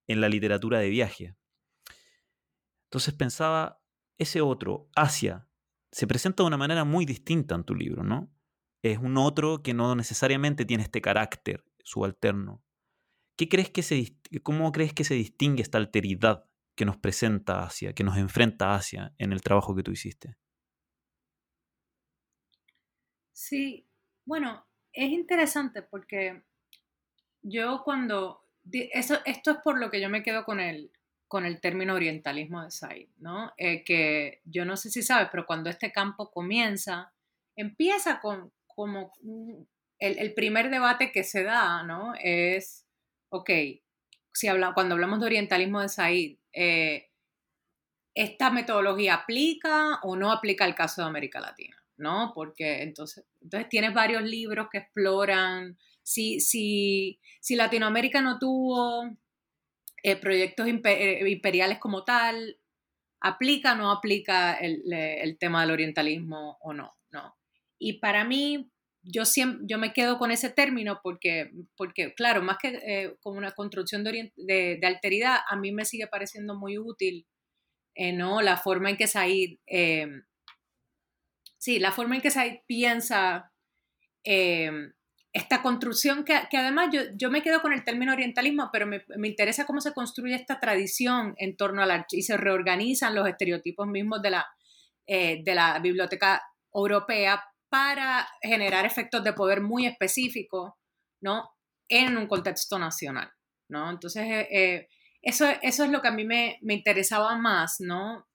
en 0.07 0.21
la 0.21 0.29
literatura 0.29 0.79
de 0.79 0.89
viaje. 0.89 1.35
Entonces 2.85 3.13
pensaba 3.13 3.81
ese 4.17 4.41
otro, 4.41 4.89
Asia, 4.95 5.47
se 5.91 6.07
presenta 6.07 6.43
de 6.43 6.47
una 6.47 6.57
manera 6.57 6.83
muy 6.83 7.05
distinta 7.05 7.55
en 7.55 7.63
tu 7.63 7.75
libro, 7.75 8.03
¿no? 8.03 8.35
es 8.91 8.99
un 8.99 9.17
otro 9.17 9.63
que 9.63 9.73
no 9.73 9.95
necesariamente 9.95 10.65
tiene 10.65 10.83
este 10.83 11.01
carácter 11.01 11.65
subalterno. 11.83 12.63
¿Qué 13.35 13.49
crees 13.49 13.69
que 13.69 13.81
se, 13.81 14.17
¿Cómo 14.43 14.71
crees 14.71 14.93
que 14.93 15.03
se 15.03 15.15
distingue 15.15 15.61
esta 15.61 15.77
alteridad 15.77 16.45
que 16.75 16.85
nos 16.85 16.97
presenta 16.97 17.63
Asia, 17.63 17.93
que 17.93 18.03
nos 18.03 18.17
enfrenta 18.17 18.75
Asia 18.75 19.13
en 19.17 19.33
el 19.33 19.41
trabajo 19.41 19.75
que 19.75 19.83
tú 19.83 19.91
hiciste? 19.91 20.37
Sí, 23.35 23.85
bueno, 24.23 24.65
es 24.93 25.11
interesante 25.11 25.81
porque 25.81 26.41
yo 27.41 27.83
cuando, 27.83 28.47
eso, 28.71 29.17
esto 29.25 29.51
es 29.51 29.57
por 29.57 29.77
lo 29.77 29.91
que 29.91 29.99
yo 29.99 30.09
me 30.09 30.23
quedo 30.23 30.45
con 30.45 30.61
el, 30.61 30.89
con 31.27 31.45
el 31.45 31.59
término 31.59 31.95
orientalismo 31.95 32.63
de 32.63 32.71
Said, 32.71 33.09
¿no? 33.17 33.51
Eh, 33.57 33.83
que 33.83 34.39
yo 34.45 34.63
no 34.63 34.77
sé 34.77 34.89
si 34.89 35.03
sabes, 35.03 35.27
pero 35.31 35.45
cuando 35.45 35.69
este 35.69 35.91
campo 35.91 36.31
comienza, 36.31 37.11
empieza 37.57 38.21
con 38.21 38.53
como 38.67 39.11
el, 39.99 40.33
primer 40.33 40.69
debate 40.69 41.11
que 41.11 41.25
se 41.25 41.43
da, 41.43 41.83
¿no? 41.83 42.13
Es, 42.21 42.85
ok, 43.29 43.49
si 44.33 44.47
habla, 44.47 44.73
cuando 44.73 44.95
hablamos 44.95 45.19
de 45.19 45.25
orientalismo 45.25 45.81
de 45.81 45.89
Said, 45.89 46.37
eh, 46.53 47.09
¿esta 48.13 48.49
metodología 48.49 49.15
aplica 49.15 49.99
o 50.03 50.15
no 50.15 50.31
aplica 50.31 50.63
al 50.63 50.75
caso 50.75 51.01
de 51.01 51.07
América 51.09 51.41
Latina? 51.41 51.74
¿No? 51.97 52.33
Porque 52.35 52.83
entonces, 52.83 53.25
entonces 53.41 53.69
tienes 53.69 53.93
varios 53.93 54.23
libros 54.23 54.67
que 54.71 54.79
exploran 54.79 55.77
si, 56.05 56.39
si, 56.39 57.19
si 57.41 57.55
Latinoamérica 57.55 58.21
no 58.21 58.37
tuvo 58.37 59.09
eh, 60.03 60.15
proyectos 60.15 60.67
eh, 60.67 61.29
imperiales 61.29 61.79
como 61.79 62.03
tal, 62.03 62.59
¿aplica 63.19 63.73
o 63.73 63.75
no 63.75 63.91
aplica 63.91 64.53
el, 64.53 65.37
tema 65.39 65.61
del 65.61 65.71
orientalismo 65.71 66.57
o 66.61 66.73
no? 66.73 66.95
¿no? 67.09 67.35
Y 67.79 67.93
para 67.93 68.23
mí, 68.23 68.69
yo, 69.01 69.25
siempre, 69.25 69.65
yo 69.67 69.79
me 69.79 69.93
quedo 69.93 70.19
con 70.19 70.29
ese 70.29 70.51
término 70.51 70.99
porque, 71.01 71.51
porque 71.75 72.13
claro, 72.13 72.43
más 72.43 72.57
que 72.61 72.79
eh, 72.85 73.15
como 73.21 73.39
una 73.39 73.51
construcción 73.51 74.03
de, 74.03 74.31
de, 74.37 74.79
alteridad, 74.83 75.39
a 75.49 75.55
mí 75.55 75.71
me 75.71 75.85
sigue 75.85 76.05
pareciendo 76.05 76.53
muy 76.55 76.77
útil, 76.77 77.25
¿no? 78.13 78.41
La 78.43 78.57
forma 78.57 78.91
en 78.91 78.97
que 78.97 79.07
Said, 79.07 79.57
sí, 81.65 81.79
la 81.79 81.91
forma 81.91 82.15
en 82.15 82.21
que 82.21 82.29
Said 82.29 82.59
piensa 82.67 83.51
esta 85.33 85.61
construcción 85.61 86.23
que, 86.23 86.33
además 86.57 86.89
yo, 86.93 87.01
yo, 87.15 87.29
me 87.29 87.41
quedo 87.41 87.61
con 87.61 87.73
el 87.73 87.83
término 87.83 88.13
orientalismo, 88.13 88.69
pero 88.71 88.87
me, 88.87 89.03
interesa 89.27 89.65
cómo 89.65 89.81
se 89.81 89.93
construye 89.93 90.35
esta 90.35 90.59
tradición 90.59 91.33
en 91.37 91.57
torno 91.57 91.81
a 91.81 91.85
la... 91.85 92.05
y 92.09 92.21
se 92.21 92.37
reorganizan 92.37 93.15
los 93.15 93.27
estereotipos 93.27 93.87
mismos 93.87 94.21
de 94.21 94.29
la, 94.29 94.45
eh, 95.07 95.41
de 95.43 95.55
la 95.55 95.79
biblioteca 95.79 96.41
europea 96.73 97.43
para 97.67 98.27
generar 98.41 98.85
efectos 98.85 99.23
de 99.23 99.33
poder 99.33 99.61
muy 99.61 99.87
específicos, 99.87 100.71
¿no? 101.21 101.49
En 101.89 102.15
un 102.15 102.27
contexto 102.27 102.79
nacional, 102.79 103.29
¿no? 103.69 103.89
Entonces, 103.89 104.23
eh, 104.23 104.47
eh, 104.51 104.87
eso, 105.21 105.47
eso 105.61 105.83
es 105.83 105.89
lo 105.89 106.01
que 106.01 106.07
a 106.07 106.11
mí 106.11 106.23
me, 106.23 106.59
me 106.61 106.75
interesaba 106.75 107.35
más, 107.37 107.77
¿no? 107.79 108.25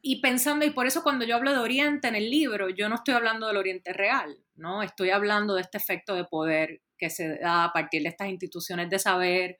Y 0.00 0.20
pensando, 0.20 0.64
y 0.64 0.70
por 0.70 0.86
eso 0.86 1.02
cuando 1.02 1.24
yo 1.24 1.34
hablo 1.34 1.52
de 1.52 1.58
Oriente 1.58 2.06
en 2.06 2.14
el 2.14 2.30
libro, 2.30 2.68
yo 2.68 2.88
no 2.88 2.96
estoy 2.96 3.14
hablando 3.14 3.48
del 3.48 3.56
Oriente 3.56 3.92
real, 3.92 4.38
¿no? 4.54 4.82
Estoy 4.82 5.10
hablando 5.10 5.54
de 5.54 5.62
este 5.62 5.78
efecto 5.78 6.14
de 6.14 6.24
poder 6.24 6.82
que 6.96 7.10
se 7.10 7.38
da 7.38 7.64
a 7.64 7.72
partir 7.72 8.02
de 8.02 8.08
estas 8.08 8.28
instituciones 8.28 8.88
de 8.90 8.98
saber 8.98 9.58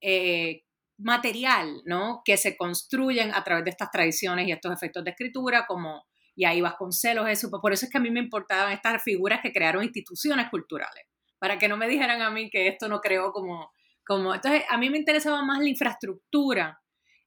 eh, 0.00 0.62
material, 0.98 1.82
¿no? 1.84 2.22
Que 2.24 2.36
se 2.36 2.56
construyen 2.56 3.34
a 3.34 3.42
través 3.42 3.64
de 3.64 3.70
estas 3.70 3.90
tradiciones 3.90 4.46
y 4.46 4.52
estos 4.52 4.72
efectos 4.72 5.02
de 5.02 5.10
escritura, 5.10 5.66
como, 5.66 6.04
y 6.36 6.44
ahí 6.44 6.60
Vasconcelos, 6.60 7.28
eso, 7.28 7.50
pues 7.50 7.60
por 7.60 7.72
eso 7.72 7.86
es 7.86 7.90
que 7.90 7.98
a 7.98 8.00
mí 8.00 8.10
me 8.10 8.20
importaban 8.20 8.72
estas 8.72 9.02
figuras 9.02 9.40
que 9.42 9.52
crearon 9.52 9.82
instituciones 9.82 10.48
culturales, 10.48 11.06
para 11.40 11.58
que 11.58 11.66
no 11.66 11.76
me 11.76 11.88
dijeran 11.88 12.22
a 12.22 12.30
mí 12.30 12.50
que 12.50 12.68
esto 12.68 12.88
no 12.88 13.00
creó 13.00 13.32
como, 13.32 13.72
como, 14.06 14.32
entonces 14.32 14.62
a 14.70 14.78
mí 14.78 14.90
me 14.90 14.98
interesaba 14.98 15.42
más 15.44 15.58
la 15.60 15.68
infraestructura 15.68 16.80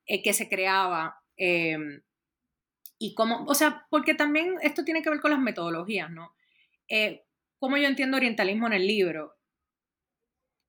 eh, 0.06 0.24
que 0.24 0.34
se 0.34 0.48
creaba. 0.48 1.18
Eh, 1.38 1.78
y 2.98 3.14
cómo, 3.14 3.46
o 3.46 3.56
sea, 3.56 3.86
porque 3.90 4.14
también 4.14 4.56
esto 4.62 4.84
tiene 4.84 5.02
que 5.02 5.10
ver 5.10 5.20
con 5.20 5.32
las 5.32 5.40
metodologías, 5.40 6.10
¿no? 6.10 6.36
eh, 6.88 7.26
cómo 7.60 7.78
yo 7.78 7.88
entiendo 7.88 8.18
orientalismo 8.18 8.68
en 8.68 8.74
el 8.74 8.88
libro. 8.88 9.36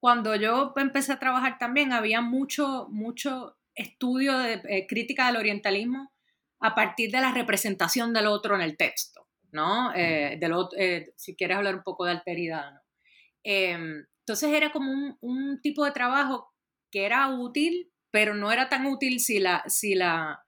Cuando 0.01 0.37
yo 0.37 0.73
empecé 0.77 1.13
a 1.13 1.19
trabajar 1.19 1.59
también 1.59 1.93
había 1.93 2.21
mucho, 2.21 2.89
mucho 2.91 3.59
estudio 3.75 4.39
de 4.39 4.63
eh, 4.69 4.87
crítica 4.89 5.27
del 5.27 5.37
orientalismo 5.37 6.13
a 6.61 6.75
partir 6.75 7.11
de 7.11 7.21
la 7.21 7.33
representación 7.33 8.13
del 8.13 8.27
otro 8.27 8.55
en 8.55 8.63
el 8.63 8.77
texto, 8.77 9.29
¿no? 9.53 9.93
Eh, 9.95 10.39
eh, 10.79 11.13
si 11.17 11.37
quieres 11.37 11.57
hablar 11.57 11.75
un 11.75 11.83
poco 11.83 12.05
de 12.05 12.13
alteridad, 12.13 12.73
¿no? 12.73 12.81
Em, 13.43 14.07
entonces 14.21 14.53
era 14.53 14.73
como 14.73 14.91
un, 14.91 15.17
un, 15.21 15.61
tipo 15.61 15.85
de 15.85 15.93
trabajo 15.93 16.53
que 16.91 17.05
era 17.05 17.29
útil, 17.29 17.93
pero 18.11 18.35
no 18.35 18.51
era 18.51 18.69
tan 18.69 18.87
útil 18.87 19.21
si 19.21 19.39
la, 19.39 19.63
si 19.69 19.95
la, 19.95 20.46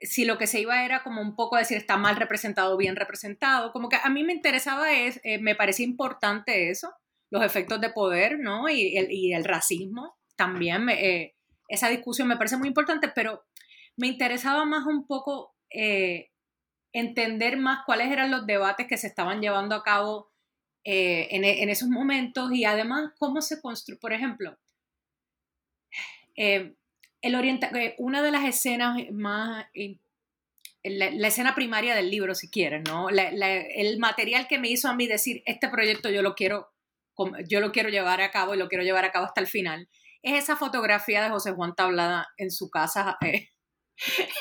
si 0.00 0.24
lo 0.24 0.38
que 0.38 0.46
se 0.46 0.60
iba 0.60 0.84
era 0.84 1.02
como 1.02 1.20
un 1.20 1.34
poco 1.34 1.56
decir 1.56 1.76
está 1.76 1.96
mal 1.96 2.16
representado 2.16 2.74
o 2.74 2.76
bien 2.76 2.96
representado, 2.96 3.72
como 3.72 3.88
que 3.88 3.96
a 4.02 4.08
mí 4.10 4.22
me 4.22 4.32
interesaba, 4.32 4.92
es, 4.92 5.20
eh, 5.24 5.38
me 5.38 5.54
parecía 5.54 5.86
importante 5.86 6.70
eso, 6.70 6.92
los 7.30 7.44
efectos 7.44 7.80
de 7.80 7.90
poder, 7.90 8.38
¿no? 8.38 8.68
Y 8.68 8.96
el, 8.96 9.10
y 9.10 9.32
el 9.34 9.44
racismo 9.44 10.16
también, 10.36 10.88
eh, 10.88 11.34
esa 11.68 11.88
discusión 11.88 12.28
me 12.28 12.36
parece 12.36 12.56
muy 12.56 12.68
importante, 12.68 13.08
pero 13.08 13.44
me 13.96 14.06
interesaba 14.06 14.64
más 14.64 14.86
un 14.86 15.06
poco 15.06 15.54
eh, 15.70 16.30
entender 16.92 17.58
más 17.58 17.80
cuáles 17.84 18.10
eran 18.10 18.30
los 18.30 18.46
debates 18.46 18.86
que 18.86 18.96
se 18.96 19.08
estaban 19.08 19.40
llevando 19.42 19.74
a 19.74 19.82
cabo 19.82 20.30
en, 20.84 21.44
en, 21.44 21.68
esos 21.68 21.88
momentos 21.90 22.50
y 22.52 22.64
además 22.64 23.12
cómo 23.18 23.42
se 23.42 23.60
construye, 23.60 23.98
por 24.00 24.14
ejemplo, 24.14 24.56
el 27.20 27.34
orienta 27.34 27.70
eh, 27.74 27.94
una 27.98 28.22
de 28.22 28.30
las 28.30 28.44
escenas 28.44 28.98
más, 29.12 29.66
la, 30.84 31.28
escena 31.28 31.54
primaria 31.54 31.94
del 31.94 32.10
libro, 32.10 32.34
si 32.34 32.48
quieres, 32.48 32.82
¿no? 32.86 33.08
el 33.10 33.98
material 33.98 34.46
que 34.48 34.58
me 34.58 34.68
hizo 34.68 34.88
a 34.88 34.94
mí 34.94 35.06
decir, 35.06 35.42
este 35.46 35.68
proyecto 35.68 36.10
yo 36.10 36.22
lo 36.22 36.34
quiero, 36.34 36.72
yo 37.48 37.60
lo 37.60 37.72
quiero 37.72 37.88
llevar 37.88 38.20
a 38.20 38.30
cabo 38.30 38.54
y 38.54 38.58
lo 38.58 38.68
quiero 38.68 38.84
llevar 38.84 39.04
a 39.04 39.12
cabo 39.12 39.26
hasta 39.26 39.40
el 39.40 39.46
final, 39.46 39.88
es 40.22 40.44
esa 40.44 40.56
fotografía 40.56 41.22
de 41.22 41.30
José 41.30 41.52
Juan 41.52 41.74
Tablada 41.74 42.28
en 42.36 42.50
su 42.50 42.70
casa, 42.70 43.18
eh, 43.24 43.48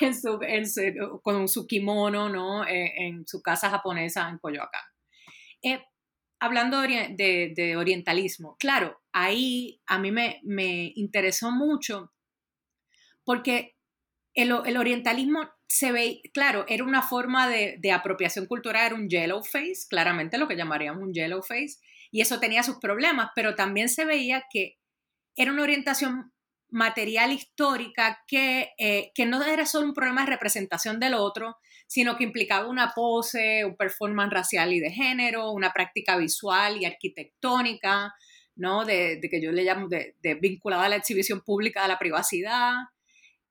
en 0.02 0.14
su, 0.16 0.40
con 1.24 1.48
su 1.48 1.66
kimono, 1.66 2.30
¿no? 2.30 2.64
Eh, 2.66 2.94
en 3.08 3.28
su 3.28 3.42
casa 3.42 3.70
japonesa 3.70 4.30
en 4.30 4.38
Coyoacán. 4.38 4.82
hablando 6.40 6.82
de, 6.82 7.54
de, 7.56 7.76
orientalismo, 7.76 8.56
claro, 8.60 9.02
ahí 9.12 9.82
a 9.88 9.98
mí 9.98 10.12
me, 10.12 10.40
me 10.44 10.92
interesó 10.96 11.52
mucho 11.52 12.12
porque 13.28 13.76
el, 14.34 14.54
orientalismo 14.54 15.50
se 15.68 15.92
ve, 15.92 16.22
claro, 16.34 16.64
era 16.70 16.86
una 16.86 17.02
forma 17.02 17.50
de, 17.50 17.92
apropiación 17.92 18.46
cultural, 18.46 18.86
era 18.86 18.96
un 18.96 19.10
yellow 19.10 19.44
face, 19.44 19.86
claramente 19.90 20.38
lo 20.38 20.48
que 20.48 20.56
llamaríamos 20.56 21.04
un 21.04 21.14
yellow 21.14 21.44
face, 21.44 21.76
y 22.10 22.22
eso 22.22 22.40
tenía 22.40 22.64
sus 22.64 22.78
problemas, 22.78 23.32
pero 23.36 23.54
también 23.54 23.90
se 23.90 24.06
veía 24.06 24.46
que 24.50 24.78
era 25.36 25.52
una 25.52 25.64
orientación 25.64 26.32
material 26.70 27.34
histórica 27.34 28.24
que, 28.28 28.70
eh, 28.78 29.12
que 29.14 29.26
no 29.26 29.44
era 29.44 29.66
solo 29.66 29.88
un 29.88 29.94
problema 29.94 30.24
de 30.24 30.32
representación 30.32 30.98
del 30.98 31.16
otro, 31.16 31.58
sino 31.86 32.16
que 32.16 32.24
implicaba 32.24 32.70
una 32.70 32.94
pose, 32.96 33.66
un 33.66 33.76
performance 33.76 34.32
racial 34.32 34.72
y 34.72 34.80
de 34.80 34.92
género, 34.92 35.52
una 35.52 35.74
práctica 35.74 36.16
visual 36.16 36.78
y 36.82 36.86
arquitectónica, 36.86 38.14
¿no? 38.56 38.86
De, 38.86 39.20
que 39.30 39.42
yo 39.42 39.52
le 39.52 39.66
llamo 39.66 39.90
de, 39.90 40.16
de 40.22 40.36
vinculada 40.36 40.86
a 40.86 40.90
la 40.90 40.96
exhibición 40.96 41.42
pública 41.42 41.82
de 41.82 41.90
la 41.90 42.00
privacidad, 42.00 42.74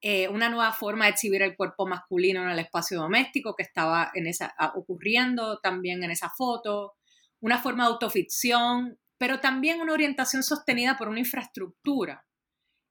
eh, 0.00 0.28
una 0.28 0.48
nueva 0.48 0.72
forma 0.72 1.06
de 1.06 1.12
exhibir 1.12 1.42
el 1.42 1.56
cuerpo 1.56 1.86
masculino 1.86 2.42
en 2.42 2.50
el 2.50 2.58
espacio 2.58 2.98
doméstico 2.98 3.54
que 3.56 3.62
estaba 3.62 4.10
en 4.14 4.26
esa, 4.26 4.54
ocurriendo 4.74 5.58
también 5.60 6.02
en 6.04 6.10
esa 6.10 6.30
foto, 6.30 6.94
una 7.40 7.58
forma 7.58 7.84
de 7.84 7.92
autoficción, 7.92 8.98
pero 9.18 9.40
también 9.40 9.80
una 9.80 9.94
orientación 9.94 10.42
sostenida 10.42 10.96
por 10.96 11.08
una 11.08 11.20
infraestructura 11.20 12.26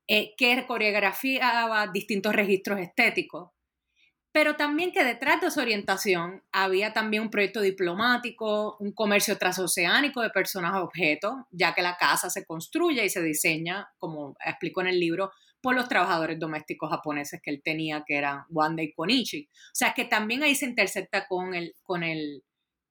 eh, 0.08 0.34
que 0.38 0.66
coreografiaba 0.68 1.88
distintos 1.88 2.34
registros 2.34 2.80
estéticos, 2.80 3.52
pero 4.32 4.56
también 4.56 4.92
que 4.92 5.04
detrás 5.04 5.40
de 5.40 5.48
esa 5.48 5.62
orientación 5.62 6.44
había 6.52 6.92
también 6.92 7.24
un 7.24 7.30
proyecto 7.30 7.62
diplomático, 7.62 8.76
un 8.80 8.92
comercio 8.92 9.38
transoceánico 9.38 10.22
de 10.22 10.30
personas 10.30 10.74
a 10.74 10.84
objetos, 10.84 11.34
ya 11.52 11.74
que 11.74 11.82
la 11.82 11.96
casa 11.98 12.30
se 12.30 12.46
construye 12.46 13.06
y 13.06 13.10
se 13.10 13.24
diseña, 13.24 13.88
como 13.98 14.36
explico 14.46 14.82
en 14.82 14.88
el 14.88 15.00
libro, 15.00 15.32
por 15.66 15.74
los 15.74 15.90
trabajadores 15.90 16.38
domésticos 16.38 16.92
japoneses 16.92 17.42
que 17.42 17.50
él 17.50 17.64
tenía, 17.64 18.04
que 18.06 18.18
eran 18.18 18.44
Wanda 18.50 18.84
y 18.84 18.94
Konichi. 18.94 19.50
O 19.50 19.74
sea, 19.74 19.96
que 19.96 20.06
también 20.06 20.44
ahí 20.44 20.54
se 20.54 20.68
intercepta 20.68 21.26
con 21.28 21.56
el, 21.56 21.74
con 21.82 22.04
el, 22.04 22.44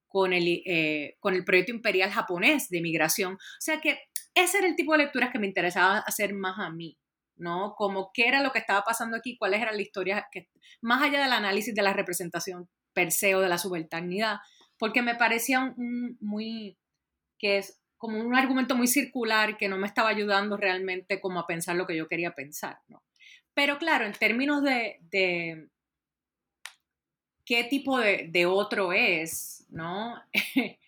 con 0.08 0.32
el, 0.32 0.60
eh, 0.66 1.14
con 1.20 1.34
el 1.34 1.44
proyecto 1.44 1.70
imperial 1.70 2.10
japonés 2.10 2.68
de 2.70 2.80
migración. 2.80 3.34
O 3.34 3.60
sea, 3.60 3.80
que 3.80 4.00
ese 4.34 4.58
era 4.58 4.66
el 4.66 4.74
tipo 4.74 4.90
de 4.90 5.04
lecturas 5.04 5.30
que 5.30 5.38
me 5.38 5.46
interesaba 5.46 5.98
hacer 5.98 6.34
más 6.34 6.58
a 6.58 6.70
mí. 6.70 6.98
¿no? 7.36 7.76
Como 7.76 8.10
qué 8.12 8.26
era 8.26 8.42
lo 8.42 8.50
que 8.50 8.58
estaba 8.58 8.82
pasando 8.82 9.16
aquí, 9.16 9.36
cuáles 9.36 9.62
eran 9.62 9.74
las 9.74 9.82
historias, 9.82 10.24
que, 10.32 10.48
más 10.80 11.00
allá 11.00 11.22
del 11.22 11.32
análisis 11.32 11.76
de 11.76 11.82
la 11.82 11.92
representación 11.92 12.68
per 12.92 13.12
se 13.12 13.36
o 13.36 13.40
de 13.40 13.48
la 13.48 13.58
subalternidad, 13.58 14.38
porque 14.78 15.00
me 15.00 15.14
parecía 15.14 15.74
muy, 15.76 16.76
que 17.38 17.58
es 17.58 17.83
como 18.04 18.20
un 18.20 18.34
argumento 18.34 18.76
muy 18.76 18.86
circular 18.86 19.56
que 19.56 19.66
no 19.66 19.78
me 19.78 19.86
estaba 19.86 20.10
ayudando 20.10 20.58
realmente 20.58 21.22
como 21.22 21.40
a 21.40 21.46
pensar 21.46 21.74
lo 21.74 21.86
que 21.86 21.96
yo 21.96 22.06
quería 22.06 22.34
pensar, 22.34 22.76
¿no? 22.86 23.02
Pero 23.54 23.78
claro, 23.78 24.04
en 24.04 24.12
términos 24.12 24.62
de, 24.62 25.00
qué 27.46 27.64
tipo 27.64 27.98
de, 27.98 28.44
otro 28.44 28.92
es, 28.92 29.66
¿no? 29.70 30.22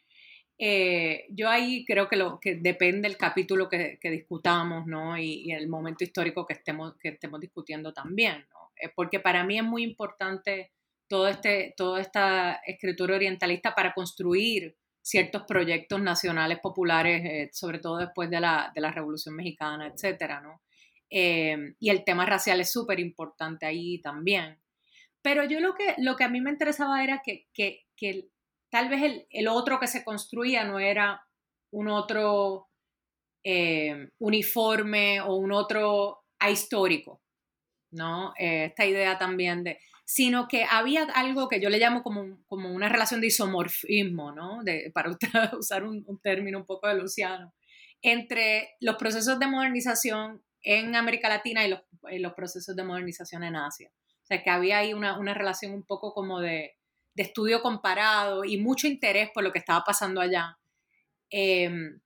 Eh, 0.59 1.26
yo 1.29 1.50
ahí 1.50 1.85
creo 1.85 2.09
que, 2.09 2.16
lo, 2.16 2.40
que 2.40 2.55
depende 2.55 3.07
del 3.07 3.18
capítulo 3.18 3.68
que, 3.68 3.98
discutamos, 4.02 4.87
¿no? 4.87 5.18
Y, 5.18 5.52
el 5.52 5.68
momento 5.68 6.02
histórico 6.02 6.46
que 6.46 6.55
estemos, 6.55 6.96
que 6.96 7.11
estemos 7.11 7.40
discutiendo 7.40 7.92
también. 7.92 8.46
Eh, 8.81 8.88
porque 8.94 9.20
para 9.20 9.44
mí 9.44 9.59
es 9.59 9.64
muy 9.64 9.83
importante 9.83 10.72
todo 11.09 11.29
este, 11.29 11.74
toda 11.76 12.00
esta 12.00 12.55
escritura 12.66 13.16
orientalista 13.16 13.74
para 13.74 13.92
construir 13.92 14.74
ciertos 15.07 15.45
proyectos 15.47 16.03
nacionales 16.03 16.59
populares, 16.59 17.23
eh, 17.25 17.51
sobre 17.53 17.79
todo 17.79 17.99
después 17.99 18.29
de 18.29 18.40
la, 18.40 18.73
de 18.75 18.81
la, 18.81 18.90
Revolución 18.90 19.37
Mexicana, 19.37 19.87
etcétera, 19.87 20.40
¿no? 20.40 20.62
y 21.09 21.88
el 21.88 22.03
tema 22.05 22.27
racial 22.27 22.61
es 22.61 22.73
súper 22.73 22.99
importante 22.99 23.64
ahí 23.64 24.01
también. 24.01 24.59
Pero 25.23 25.45
yo 25.45 25.61
lo 25.61 25.75
que, 25.75 25.95
lo 25.99 26.16
que 26.16 26.25
a 26.25 26.29
mí 26.29 26.40
me 26.40 26.51
interesaba 26.51 27.05
era 27.05 27.23
que, 27.25 27.47
que, 27.55 27.85
que 27.97 28.29
tal 28.71 28.88
vez 28.88 29.25
el, 29.31 29.49
otro 29.49 29.79
que 29.79 29.87
se 29.87 30.05
construía 30.05 30.64
no 30.64 30.81
era 30.81 31.25
un 31.71 31.88
otro 31.88 32.69
eh, 33.45 34.09
uniforme 34.19 35.21
o 35.21 35.37
un 35.37 35.53
otro 35.53 36.25
ahistórico, 36.40 37.23
¿no? 37.92 38.35
Eh, 38.37 38.66
esta 38.66 38.85
idea 38.85 39.16
también 39.16 39.62
de, 39.62 39.79
sino 40.09 40.47
que 40.47 40.64
había 40.64 41.03
algo 41.14 41.49
que 41.49 41.61
yo 41.61 41.69
le 41.69 41.81
llamo 41.81 42.05
como, 42.05 42.38
como 42.47 42.73
una 42.73 42.88
relación 42.88 43.21
de 43.21 43.27
isomorfismo, 43.27 44.31
¿no? 44.31 44.62
De, 44.62 44.92
para 44.95 45.11
usar 45.59 45.83
un, 45.83 46.05
término 46.23 46.59
un 46.59 46.64
poco 46.64 46.87
de 46.87 46.95
Luciano, 46.95 47.53
entre 48.03 48.77
los 48.81 48.95
procesos 48.95 49.40
de 49.40 49.49
modernización 49.49 50.45
en 50.62 50.95
América 50.95 51.29
Latina 51.29 51.66
y 51.66 51.71
los, 51.71 51.81
los 52.21 52.35
procesos 52.35 52.77
de 52.77 52.85
modernización 52.85 53.42
en 53.42 53.57
Asia. 53.57 53.90
O 54.23 54.27
sea, 54.27 54.45
que 54.45 54.51
había 54.51 54.79
ahí 54.79 54.95
una, 54.95 55.19
una 55.19 55.35
relación 55.35 55.73
un 55.73 55.83
poco 55.83 56.14
como 56.14 56.40
de, 56.40 56.77
de 57.14 57.23
estudio 57.25 57.61
comparado 57.61 58.45
y 58.45 58.59
mucho 58.59 58.87
interés 58.87 59.31
por 59.35 59.42
lo 59.42 59.51
que 59.51 59.59
estaba 59.59 59.83
pasando 59.83 60.21
allá. 60.21 60.57
Em, 61.31 61.99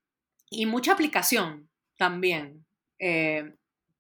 y 0.49 0.65
mucha 0.65 0.93
aplicación 0.93 1.69
también. 1.99 2.65
Eh, 2.99 3.55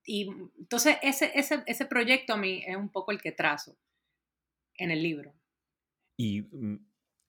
y 0.06 0.26
entonces 0.58 0.96
ese, 1.02 1.32
ese, 1.34 1.62
ese, 1.66 1.84
proyecto 1.84 2.32
a 2.32 2.38
mí 2.38 2.64
es 2.66 2.76
un 2.76 2.88
poco 2.88 3.12
el 3.12 3.20
que 3.20 3.32
trazo 3.32 3.76
en 4.80 4.90
el 4.90 5.02
libro. 5.02 5.32
Y 6.16 6.42
mm, 6.42 6.76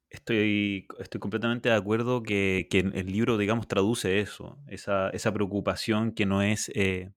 estoy, 0.09 0.87
estoy 0.99 1.19
completamente 1.19 1.69
de 1.69 1.75
acuerdo 1.75 2.23
que, 2.23 2.67
que 2.69 2.79
el 2.79 3.07
libro, 3.07 3.37
digamos, 3.37 3.67
traduce 3.67 4.19
eso, 4.19 4.57
esa, 4.67 5.09
esa 5.09 5.33
preocupación 5.33 6.11
que 6.11 6.25
no 6.25 6.41
es 6.41 6.71
eh, 6.75 7.11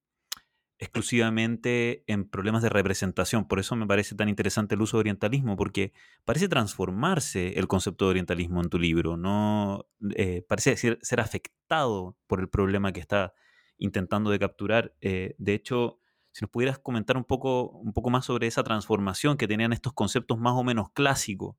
exclusivamente 0.79 2.05
en 2.07 2.29
problemas 2.29 2.63
de 2.63 2.69
representación. 2.69 3.47
Por 3.47 3.59
eso 3.59 3.77
me 3.77 3.87
parece 3.87 4.15
tan 4.15 4.29
interesante 4.29 4.75
el 4.75 4.83
uso 4.83 4.97
de 4.97 5.03
orientalismo, 5.03 5.57
porque 5.57 5.93
parece 6.25 6.49
transformarse 6.49 7.59
el 7.59 7.69
concepto 7.69 8.07
de 8.07 8.11
orientalismo 8.11 8.61
en 8.63 8.69
tu 8.69 8.79
libro, 8.79 9.17
no 9.17 9.87
eh, 10.15 10.45
parece 10.49 10.77
ser, 10.77 11.21
afectado 11.21 12.17
por 12.27 12.41
el 12.41 12.49
problema 12.49 12.93
que 12.93 13.01
está 13.01 13.35
intentando 13.79 14.31
de 14.31 14.39
capturar. 14.39 14.95
Eh, 15.01 15.35
de 15.39 15.55
hecho, 15.55 16.01
si 16.35 16.43
nos 16.43 16.51
pudieras 16.51 16.81
comentar 16.81 17.17
un 17.17 17.23
poco, 17.23 17.71
un 17.71 17.93
poco 17.93 18.11
más 18.11 18.25
sobre 18.25 18.49
esa 18.49 18.65
transformación 18.65 19.37
que 19.37 19.47
tenían 19.47 19.73
estos 19.73 19.93
conceptos 19.93 20.37
más 20.37 20.55
o 20.55 20.65
menos 20.65 20.91
clásicos, 20.93 21.55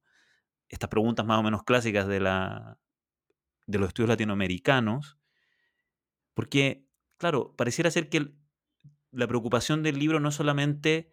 estas 0.68 0.90
preguntas 0.90 1.26
más 1.26 1.40
o 1.40 1.44
menos 1.44 1.64
clásicas 1.64 2.08
de, 2.08 2.20
la, 2.20 2.78
de 3.68 3.80
los 3.80 3.88
estudios 3.88 4.10
latinoamericanos, 4.10 5.18
porque, 6.34 6.86
claro, 7.16 7.56
pareciera 7.56 7.90
ser 7.90 8.10
que 8.10 8.36
la 9.12 9.28
preocupación 9.28 9.82
del 9.82 9.98
libro 9.98 10.20
no 10.20 10.28
es 10.28 10.36
solamente 10.36 11.10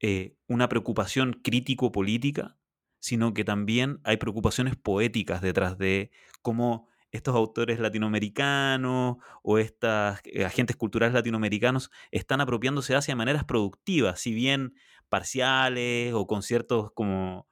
eh, 0.00 0.38
una 0.46 0.70
preocupación 0.70 1.34
crítico-política, 1.44 2.56
sino 3.00 3.34
que 3.34 3.44
también 3.44 4.00
hay 4.04 4.16
preocupaciones 4.16 4.76
poéticas 4.76 5.42
detrás 5.42 5.76
de 5.76 6.10
cómo 6.40 6.88
estos 7.14 7.36
autores 7.36 7.78
latinoamericanos 7.78 9.18
o 9.44 9.58
estos 9.58 10.18
eh, 10.24 10.44
agentes 10.44 10.74
culturales 10.74 11.14
latinoamericanos 11.14 11.92
están 12.10 12.40
apropiándose 12.40 12.96
hacia 12.96 13.14
maneras 13.14 13.44
productivas, 13.44 14.18
si 14.18 14.34
bien 14.34 14.74
parciales 15.08 16.12
o 16.12 16.26
con 16.26 16.42
ciertos 16.42 16.90
como 16.92 17.46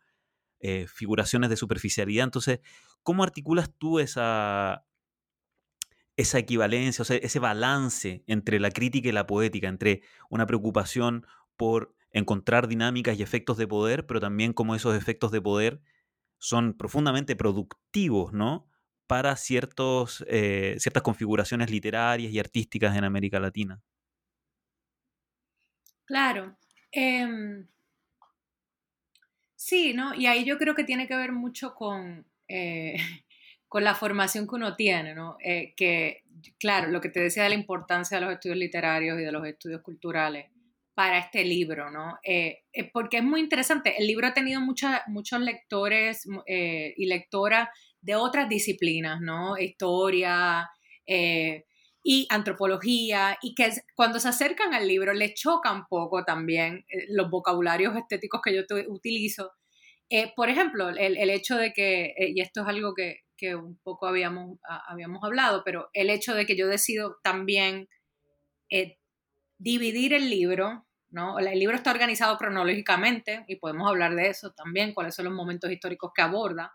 eh, 0.59 0.88
figuraciones 0.88 1.48
de 1.48 1.57
superficialidad. 1.57 2.25
Entonces, 2.25 2.59
¿cómo 3.05 3.22
articulas 3.22 3.70
tú 3.79 4.01
esa, 4.01 4.85
esa 6.16 6.40
equivalencia, 6.40 7.03
o 7.03 7.05
sea, 7.05 7.18
ese 7.18 7.38
balance 7.38 8.25
entre 8.27 8.59
la 8.59 8.70
crítica 8.72 9.11
y 9.11 9.12
la 9.12 9.29
poética, 9.29 9.68
entre 9.68 10.03
una 10.29 10.44
preocupación 10.44 11.25
por 11.57 11.94
encontrar 12.11 12.66
dinámicas 12.66 13.16
y 13.16 13.22
efectos 13.22 13.59
de 13.59 13.68
poder, 13.68 14.07
pero 14.07 14.18
también 14.18 14.55
como 14.55 14.75
esos 14.75 14.96
efectos 14.96 15.31
de 15.31 15.40
poder 15.40 15.81
son 16.38 16.75
profundamente 16.75 17.37
productivos, 17.37 18.33
¿no? 18.33 18.72
Para 19.12 19.37
ciertos, 19.37 20.25
eh, 20.27 20.77
ciertas 20.79 21.03
configuraciones 21.03 21.70
literarias 21.70 22.33
y 22.33 22.38
artísticas 22.38 22.96
en 22.96 23.05
América 23.05 23.38
Latina. 23.38 23.79
Claro. 26.07 26.57
Em, 26.90 27.68
sí, 29.55 29.92
¿no? 29.92 30.14
Y 30.14 30.25
ahí 30.25 30.46
yo 30.46 30.57
creo 30.57 30.75
que 30.75 30.85
tiene 30.85 31.07
que 31.07 31.14
ver 31.14 31.31
mucho 31.31 31.75
con, 31.75 32.25
eh, 32.48 32.94
con 33.68 33.85
la 33.85 33.94
formación 33.94 34.48
que 34.48 34.55
uno 34.55 34.77
tiene, 34.77 35.14
¿no? 35.14 35.37
Eh, 35.44 35.75
que, 35.77 36.22
claro, 36.59 36.88
lo 36.88 37.03
que 37.03 37.11
te 37.11 37.20
decía 37.20 37.42
de 37.42 37.51
la 37.51 37.55
importancia 37.55 38.16
de 38.16 38.25
los 38.25 38.33
estudios 38.33 38.57
literarios 38.57 39.20
y 39.20 39.25
de 39.25 39.33
los 39.33 39.46
estudios 39.46 39.83
culturales 39.83 40.46
para 40.94 41.18
este 41.18 41.44
libro, 41.44 41.90
¿no? 41.90 42.18
Porque 42.94 43.18
es 43.18 43.22
muy 43.22 43.40
interesante. 43.40 43.94
El 43.98 44.07
libro 44.07 44.27
ha 44.27 44.33
tenido 44.33 44.62
muchos 44.62 45.40
lectores 45.40 46.27
y 46.46 47.07
lectoras 47.07 47.68
de 48.03 48.17
otras 48.17 48.49
disciplinas, 48.49 49.21
¿no? 49.21 49.57
Historia 49.59 50.69
y 52.05 52.27
antropología, 52.31 53.38
y 53.43 53.55
que 53.55 53.71
cuando 53.95 54.19
se 54.21 54.29
acercan 54.29 54.75
al 54.75 54.87
libro 54.87 55.12
les 55.12 55.35
choca 55.35 55.73
un 55.73 55.87
poco 55.87 56.25
también 56.25 56.85
los 57.09 57.31
vocabularios 57.31 57.97
estéticos 57.97 58.41
que 58.43 58.55
yo 58.55 58.62
utilizo. 58.88 59.53
por 60.37 60.49
ejemplo, 60.49 60.91
el, 60.91 61.17
el, 61.17 61.31
hecho 61.31 61.57
de 61.57 61.73
que, 61.73 62.15
y 62.19 62.41
esto 62.41 62.62
es 62.62 62.69
algo 62.69 62.95
que, 62.95 63.21
que 63.43 63.57
un 63.57 63.77
poco 63.83 64.07
habíamos, 64.07 64.61
habíamos 64.87 65.25
hablado, 65.25 65.62
pero 65.65 65.91
el 65.95 66.11
hecho 66.11 66.33
de 66.33 66.47
que 66.47 66.57
yo 66.57 66.69
decido 66.69 67.17
también 67.25 67.88
eh, 68.71 68.99
dividir 69.59 70.15
el 70.15 70.31
libro, 70.31 70.87
¿no? 71.11 71.41
El 71.41 71.59
libro 71.59 71.75
está 71.75 71.91
organizado 71.91 72.38
cronológicamente 72.38 73.45
y 73.49 73.57
podemos 73.57 73.88
hablar 73.88 74.15
de 74.15 74.29
eso 74.29 74.53
también, 74.53 74.95
cuáles 74.95 75.17
son 75.17 75.25
los 75.25 75.35
momentos 75.35 75.73
históricos 75.73 76.12
que 76.15 76.23
aborda, 76.23 76.73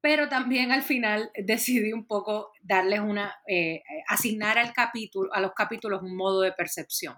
pero 0.00 0.28
también 0.28 0.72
al 0.72 0.82
final 0.82 1.30
decidí 1.34 1.92
un 1.92 2.06
poco 2.06 2.52
darles 2.62 3.00
una, 3.00 3.34
eh, 3.46 3.82
asignar 4.08 4.58
al 4.58 4.72
capítulo, 4.72 5.32
a 5.34 5.40
los 5.40 5.52
capítulos 5.52 6.02
un 6.02 6.16
modo 6.16 6.42
de 6.42 6.52
percepción, 6.52 7.16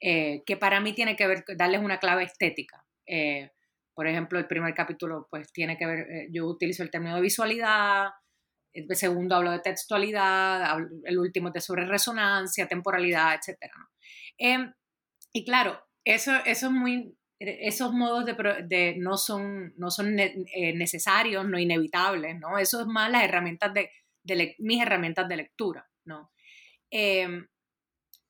eh, 0.00 0.42
que 0.46 0.56
para 0.56 0.80
mí 0.80 0.94
tiene 0.94 1.16
que 1.16 1.26
ver, 1.26 1.44
darles 1.56 1.82
una 1.82 1.98
clave 1.98 2.24
estética. 2.24 2.84
Por 3.98 4.06
ejemplo, 4.06 4.38
el 4.38 4.46
primer 4.46 4.72
capítulo 4.74 5.26
pues 5.28 5.52
tiene 5.52 5.76
que 5.76 5.84
ver, 5.84 5.98
eh, 6.08 6.28
yo 6.30 6.46
utilizo 6.46 6.84
el 6.84 6.90
término 6.92 7.16
de 7.16 7.20
visualidad, 7.20 8.10
el 8.72 8.86
segundo 8.94 9.34
hablo 9.34 9.50
de 9.50 9.58
textualidad, 9.58 10.78
el 11.02 11.18
último 11.18 11.50
de 11.50 11.60
sobre 11.60 11.84
resonancia, 11.84 12.68
temporalidad, 12.68 13.34
etc. 13.34 13.58
Em, 14.38 14.72
y 15.32 15.44
claro, 15.44 15.84
eso, 16.04 16.30
eso 16.44 16.66
es 16.68 16.72
muy, 16.72 17.17
esos 17.38 17.92
modos 17.92 18.24
de, 18.26 18.96
no 18.98 19.16
son, 19.16 19.72
no 19.76 19.90
son 19.90 20.18
eh, 20.18 20.72
necesarios, 20.74 21.46
no 21.48 21.58
inevitables, 21.58 22.38
¿no? 22.38 22.58
Eso 22.58 22.80
es 22.80 22.86
más 22.86 23.10
las 23.10 23.24
herramientas 23.24 23.72
de, 23.74 23.90
mis 24.58 24.82
herramientas 24.82 25.28
de 25.28 25.36
lectura, 25.36 25.88
¿no? 26.04 26.32
Em, 26.90 27.46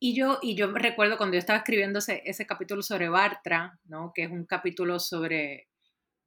y 0.00 0.14
yo, 0.14 0.38
y 0.42 0.54
yo 0.54 0.70
recuerdo 0.72 1.16
cuando 1.16 1.34
yo 1.34 1.40
estaba 1.40 1.58
escribiendo 1.58 1.98
ese, 1.98 2.22
ese 2.24 2.46
capítulo 2.46 2.82
sobre 2.82 3.08
Bartra, 3.08 3.78
¿no? 3.84 4.12
que 4.14 4.24
es 4.24 4.30
un 4.30 4.46
capítulo 4.46 5.00
sobre 5.00 5.68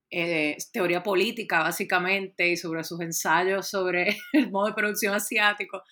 eh, 0.10 0.58
teoría 0.74 1.02
política, 1.02 1.60
básicamente, 1.60 2.50
y 2.50 2.58
sobre 2.58 2.84
sus 2.84 3.00
ensayos 3.00 3.70
sobre 3.70 4.18
el 4.34 4.52
modo 4.52 4.68
de 4.68 4.74
producción 4.74 5.14
asiático, 5.14 5.84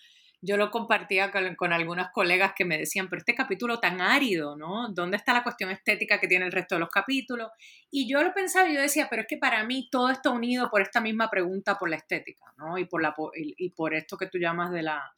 yo 0.42 0.58
lo 0.58 0.72
compartía 0.72 1.32
con, 1.32 1.56
con, 1.56 1.74
algunas 1.74 2.12
colegas 2.12 2.54
que 2.56 2.66
me 2.66 2.78
decían, 2.78 3.10
pero 3.10 3.20
este 3.20 3.36
capítulo 3.36 3.80
tan 3.80 4.00
árido, 4.02 4.56
¿no? 4.56 4.90
¿Dónde 4.90 5.18
está 5.18 5.34
la 5.34 5.44
cuestión 5.44 5.70
estética 5.70 6.20
que 6.20 6.28
tiene 6.28 6.46
el 6.46 6.52
resto 6.52 6.76
de 6.76 6.80
los 6.80 6.90
capítulos? 6.90 7.50
Y 7.92 8.10
yo 8.10 8.24
lo 8.24 8.34
pensaba 8.34 8.70
y 8.70 8.76
yo 8.76 8.82
decía, 8.82 9.08
pero 9.10 9.24
es 9.24 9.28
que 9.28 9.38
para 9.38 9.64
mí 9.66 9.90
todo 9.92 10.10
está 10.10 10.30
unido 10.30 10.70
por 10.70 10.82
esta 10.82 11.02
misma 11.02 11.30
pregunta 11.30 11.78
por 11.78 11.90
la 11.90 11.98
estética, 11.98 12.46
¿no? 12.58 12.78
Y 12.78 12.86
por, 12.86 13.02
la, 13.02 13.14
y, 13.36 13.70
por 13.72 13.94
esto 13.94 14.18
que 14.18 14.28
tú 14.28 14.38
llamas 14.38 14.72
de 14.72 14.84
la... 14.84 15.14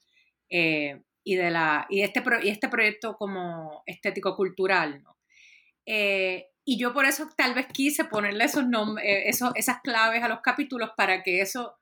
Eh, 0.50 1.02
y, 1.24 1.36
de 1.36 1.52
la, 1.52 1.86
y, 1.90 2.02
este, 2.02 2.24
y 2.42 2.50
este 2.50 2.68
proyecto 2.68 3.16
como 3.16 3.84
estético-cultural, 3.86 5.04
¿no? 5.04 5.18
Eh, 5.86 6.48
y 6.64 6.78
yo 6.78 6.94
por 6.94 7.06
eso 7.06 7.28
tal 7.36 7.54
vez 7.54 7.68
quise 7.68 8.06
ponerle 8.06 8.46
esos 8.46 8.68
nombres, 8.68 9.06
eh, 9.06 9.50
esas 9.56 9.82
claves 9.82 10.24
a 10.24 10.28
los 10.28 10.42
capítulos 10.42 10.92
para 10.96 11.24
que 11.24 11.42
eso, 11.42 11.76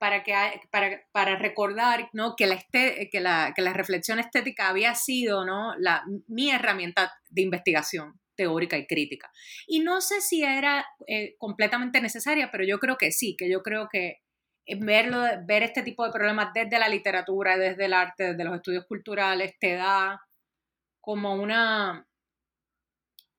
para, 0.00 0.24
que, 0.24 0.34
para, 0.70 1.02
para 1.12 1.36
recordar 1.36 2.08
¿no? 2.14 2.34
que, 2.34 2.46
la 2.46 2.58
que, 2.72 3.20
la, 3.20 3.52
que 3.54 3.62
la 3.62 3.74
reflexión 3.74 4.18
estética 4.18 4.68
había 4.68 4.94
sido 4.94 5.44
¿no? 5.44 5.76
la, 5.76 6.02
mi 6.26 6.50
herramienta 6.50 7.12
de 7.28 7.42
investigación 7.42 8.18
teórica 8.34 8.78
y 8.78 8.86
crítica. 8.86 9.30
Y 9.66 9.80
no 9.80 10.00
sé 10.00 10.22
si 10.22 10.42
era 10.42 10.86
eh, 11.06 11.34
completamente 11.36 12.00
necesaria, 12.00 12.48
pero 12.50 12.64
yo 12.64 12.78
creo 12.78 12.96
que 12.96 13.12
sí, 13.12 13.36
que 13.36 13.50
yo 13.50 13.62
creo 13.62 13.88
que 13.92 14.20
verlo, 14.80 15.22
ver 15.46 15.62
este 15.62 15.82
tipo 15.82 16.06
de 16.06 16.12
problemas 16.12 16.54
desde 16.54 16.78
la 16.78 16.88
literatura, 16.88 17.58
desde 17.58 17.84
el 17.84 17.92
arte, 17.92 18.32
desde 18.32 18.44
los 18.44 18.54
estudios 18.54 18.86
culturales, 18.86 19.52
te 19.60 19.74
da 19.74 20.18
como 21.02 21.34
una, 21.34 22.06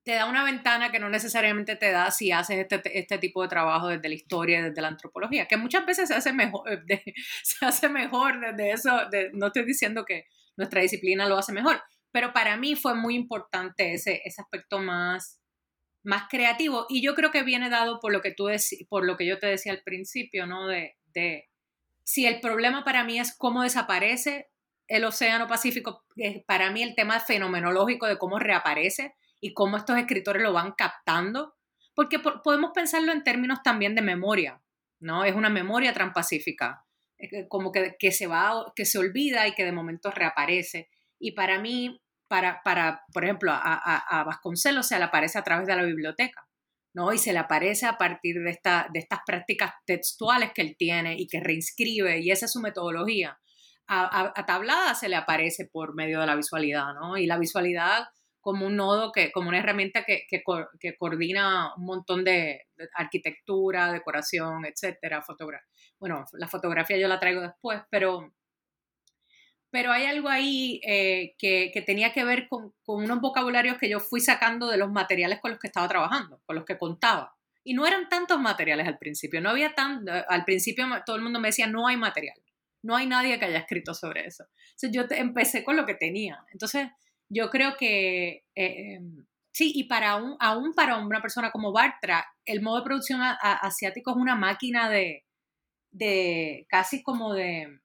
te 0.04 0.14
da 0.14 0.26
una 0.26 0.44
ventana 0.44 0.92
que 0.92 1.00
no 1.00 1.10
necesariamente 1.10 1.76
te 1.76 1.92
da 1.92 2.10
si 2.10 2.32
haces 2.32 2.66
este, 2.70 3.00
este 3.00 3.18
tipo 3.20 3.44
de 3.44 3.50
trabajo 3.50 3.88
desde 3.88 4.10
la 4.10 4.16
historia 4.16 4.64
desde 4.64 4.82
la 4.82 4.88
antropología, 4.88 5.48
que 5.48 5.58
muchas 5.58 5.86
veces 5.86 6.08
se 6.08 6.16
hace 6.16 6.34
mejor, 6.34 6.84
se 7.44 7.66
hace 7.66 7.90
mejor 7.90 8.40
desde 8.40 8.72
eso, 8.72 8.92
no 9.34 9.48
estoy 9.48 9.66
diciendo 9.66 10.06
que 10.06 10.26
nuestra 10.58 10.82
disciplina 10.82 11.28
lo 11.28 11.38
hace 11.38 11.54
mejor, 11.54 11.82
pero 12.12 12.34
para 12.34 12.58
mí 12.58 12.76
fue 12.76 12.96
muy 12.96 13.16
importante 13.16 13.94
ese, 13.94 14.22
ese 14.26 14.42
aspecto 14.42 14.80
más, 14.80 15.40
más 16.04 16.24
creativo 16.30 16.88
y 16.90 17.04
yo 17.04 17.14
creo 17.14 17.32
que 17.32 17.44
viene 17.44 17.70
dado 17.70 18.00
por 18.00 18.12
lo 18.12 18.22
que 18.22 18.32
tú 18.32 18.50
por 18.90 19.06
lo 19.06 19.18
que 19.18 19.28
yo 19.28 19.38
te 19.38 19.48
decía 19.48 19.72
al 19.72 19.84
principio, 19.84 20.48
¿no? 20.48 20.68
De, 20.68 20.98
de 21.14 21.50
si 22.04 22.26
el 22.26 22.42
problema 22.42 22.84
para 22.84 23.04
mí 23.04 23.20
es 23.20 23.36
cómo 23.38 23.62
desaparece 23.62 24.50
el 24.88 25.06
Océano 25.06 25.48
Pacífico, 25.48 26.04
para 26.48 26.72
mí 26.72 26.84
el 26.84 26.96
tema 26.96 27.20
fenomenológico 27.20 28.08
de 28.08 28.18
cómo 28.18 28.40
reaparece 28.40 29.16
y 29.42 29.54
cómo 29.54 29.76
estos 29.76 29.98
escritores 29.98 30.42
lo 30.42 30.54
van 30.54 30.74
captando, 30.74 31.56
porque 31.94 32.20
podemos 32.20 32.72
pensarlo 32.74 33.12
en 33.12 33.24
términos 33.24 33.60
también 33.64 33.96
de 33.96 34.02
memoria, 34.02 34.62
¿no? 35.00 35.26
Es 35.26 35.36
una 35.36 35.50
memoria 35.50 35.94
transpacífica, 35.94 36.86
como 37.50 37.72
que, 37.72 37.96
que, 38.00 38.12
se 38.12 38.28
va, 38.28 38.72
que 38.76 38.86
se 38.86 38.98
olvida 38.98 39.48
y 39.48 39.54
que 39.54 39.66
de 39.66 39.72
momento 39.72 40.12
reaparece. 40.12 40.90
Y 41.20 41.34
para 41.34 41.60
mí, 41.60 42.02
para, 42.28 42.62
para 42.64 43.04
por 43.12 43.24
ejemplo, 43.24 43.52
a, 43.52 43.60
a, 43.60 44.24
Vasconcelos 44.24 44.88
se 44.88 44.98
le 44.98 45.04
aparece 45.04 45.38
a 45.38 45.44
través 45.44 45.68
de 45.68 45.76
la 45.76 45.84
biblioteca, 45.84 46.48
¿no? 46.94 47.12
Y 47.12 47.18
se 47.18 47.34
le 47.34 47.40
aparece 47.40 47.88
a 47.88 47.98
partir 47.98 48.40
de, 48.42 48.52
esta, 48.52 48.88
de 48.94 49.00
estas 49.00 49.20
prácticas 49.26 49.74
textuales 49.86 50.52
que 50.54 50.62
él 50.62 50.76
tiene 50.78 51.16
y 51.18 51.28
que 51.28 51.40
reinscribe, 51.40 52.20
y 52.20 52.32
esa 52.32 52.46
es 52.46 52.54
su 52.54 52.62
metodología. 52.62 53.40
A, 53.88 54.32
a, 54.36 54.46
Tablada 54.46 54.96
se 54.96 55.10
le 55.10 55.18
aparece 55.18 55.68
por 55.70 55.96
medio 55.96 56.22
de 56.22 56.28
la 56.28 56.36
visualidad, 56.36 56.94
¿no? 56.94 57.18
Y 57.18 57.26
la 57.26 57.38
visualidad 57.38 58.08
como 58.42 58.66
un 58.66 58.76
nodo, 58.76 59.12
que, 59.12 59.32
como 59.32 59.50
una 59.50 59.60
herramienta 59.60 60.04
que, 60.04 60.26
que, 60.28 60.44
que 60.80 60.98
coordina 60.98 61.74
un 61.76 61.86
montón 61.86 62.24
de, 62.24 62.68
arquitectura, 62.96 63.92
decoración, 63.92 64.66
etcétera, 64.66 65.22
fotografía. 65.22 65.68
Bueno, 66.00 66.26
la 66.34 66.48
fotografía 66.48 66.98
yo 66.98 67.08
la 67.08 67.20
traigo 67.20 67.42
después, 67.42 67.82
pero, 67.92 68.34
pero 69.70 69.92
hay 69.92 70.06
algo 70.06 70.28
ahí 70.28 70.82
eh, 70.84 71.36
que, 71.38 71.70
que, 71.72 71.82
tenía 71.84 72.12
que 72.12 72.24
ver 72.24 72.48
con, 72.50 72.74
con, 72.84 73.04
unos 73.04 73.22
vocabularios 73.22 73.78
que 73.78 73.90
yo 73.90 74.00
fui 74.00 74.20
sacando 74.20 74.68
de 74.68 74.78
los 74.78 74.92
materiales 74.92 75.40
con 75.40 75.52
los 75.52 75.60
que 75.60 75.68
estaba 75.68 75.88
trabajando, 75.88 76.42
con 76.46 76.56
los 76.56 76.66
que 76.66 76.80
contaba. 76.80 77.36
Y 77.64 77.76
no 77.76 77.86
eran 77.86 78.10
tantos 78.10 78.40
materiales 78.40 78.88
al 78.88 78.98
principio, 78.98 79.40
no 79.40 79.52
había 79.52 79.76
tan, 79.76 80.04
al 80.10 80.46
principio 80.46 80.86
todo 81.06 81.16
el 81.16 81.22
mundo 81.22 81.40
me 81.40 81.50
decía, 81.50 81.68
no 81.68 81.88
hay 81.88 81.96
material, 81.96 82.42
no 82.82 82.96
hay 82.96 83.06
nadie 83.06 83.38
que 83.38 83.46
haya 83.46 83.60
escrito 83.60 83.94
sobre 83.94 84.26
eso. 84.26 84.46
Entonces 84.72 84.92
yo 84.92 85.04
empecé 85.16 85.64
con 85.64 85.76
lo 85.76 85.86
que 85.86 85.94
tenía. 85.94 86.44
Entonces 86.52 86.88
yo 87.32 87.50
creo 87.50 87.76
que 87.78 88.44
eh, 88.56 88.96
em, 88.96 89.26
sí, 89.54 89.72
y 89.76 89.86
para 89.86 90.18
un, 90.18 90.36
aún 90.40 90.74
para 90.74 90.98
una 90.98 91.22
persona 91.22 91.52
como 91.52 91.72
Bartra, 91.72 92.26
el 92.46 92.62
modo 92.62 92.78
de 92.78 92.84
producción 92.84 93.22
asiático 93.24 94.12
es 94.12 94.18
una 94.18 94.36
máquina 94.36 94.90
de, 94.90 95.26
de 95.92 96.66
casi 96.70 97.04
como 97.04 97.34
de, 97.34 97.80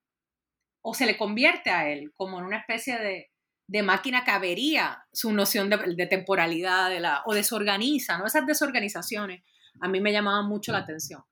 o 0.82 0.94
se 0.94 1.06
le 1.06 1.16
convierte 1.16 1.70
a 1.70 1.88
él 1.88 2.12
como 2.14 2.38
en 2.38 2.46
una 2.46 2.58
especie 2.58 2.98
de, 2.98 3.30
de 3.68 3.82
máquina 3.82 4.24
que 4.24 4.30
avería 4.32 5.04
su 5.12 5.32
noción 5.32 5.70
de, 5.70 6.06
temporalidad 6.06 6.90
de 6.90 7.00
la, 7.00 7.22
o 7.26 7.34
desorganiza, 7.34 8.18
¿no? 8.18 8.26
Esas 8.26 8.46
desorganizaciones 8.46 9.42
a 9.80 9.88
mí 9.88 10.00
me 10.00 10.12
llamaban 10.12 10.46
mucho 10.46 10.72
la 10.72 10.78
atención. 10.78 11.22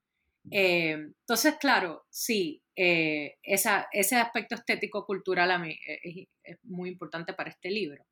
Eh, 0.50 0.92
entonces, 0.92 1.56
claro, 1.58 2.04
sí, 2.10 2.62
eh, 2.76 3.36
esa, 3.42 3.88
ese 3.92 4.16
aspecto 4.16 4.54
estético 4.54 5.06
cultural 5.06 5.50
a 5.50 5.58
mí 5.58 5.78
es, 5.86 6.26
es, 6.42 6.58
muy 6.64 6.90
importante 6.90 7.32
para 7.32 7.50
este 7.50 7.70
libro. 7.70 8.04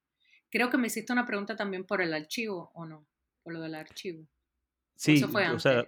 Creo 0.51 0.71
que 0.71 0.79
me 0.79 0.87
hiciste 0.87 1.13
una 1.13 1.27
pregunta 1.27 1.57
también 1.57 1.85
por 1.85 2.01
el 2.01 2.15
archivo, 2.15 2.71
¿o 2.75 2.87
no? 2.87 3.07
Por 3.43 3.55
lo 3.55 3.61
del 3.61 3.75
archivo. 3.75 4.27
Sí, 4.95 5.15
Eso 5.15 5.29
fue 5.29 5.45
antes. 5.45 5.57
O 5.57 5.61
sea, 5.61 5.85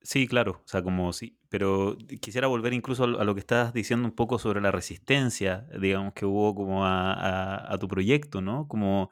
sí, 0.00 0.26
claro, 0.26 0.62
o 0.64 0.68
sea, 0.68 0.82
como 0.82 1.12
sí, 1.12 1.38
pero 1.50 1.98
quisiera 2.20 2.46
volver 2.46 2.72
incluso 2.72 3.04
a 3.04 3.24
lo 3.24 3.34
que 3.34 3.40
estás 3.40 3.74
diciendo 3.74 4.08
un 4.08 4.14
poco 4.14 4.38
sobre 4.38 4.60
la 4.60 4.70
resistencia, 4.70 5.66
digamos, 5.78 6.14
que 6.14 6.24
hubo 6.24 6.54
como 6.54 6.86
a, 6.86 7.72
a, 7.72 7.78
tu 7.78 7.88
proyecto, 7.88 8.40
¿no? 8.40 8.68
Como, 8.68 9.10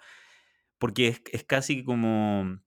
porque 0.78 1.08
es, 1.08 1.22
es 1.32 1.44
casi 1.44 1.84
como 1.84 2.60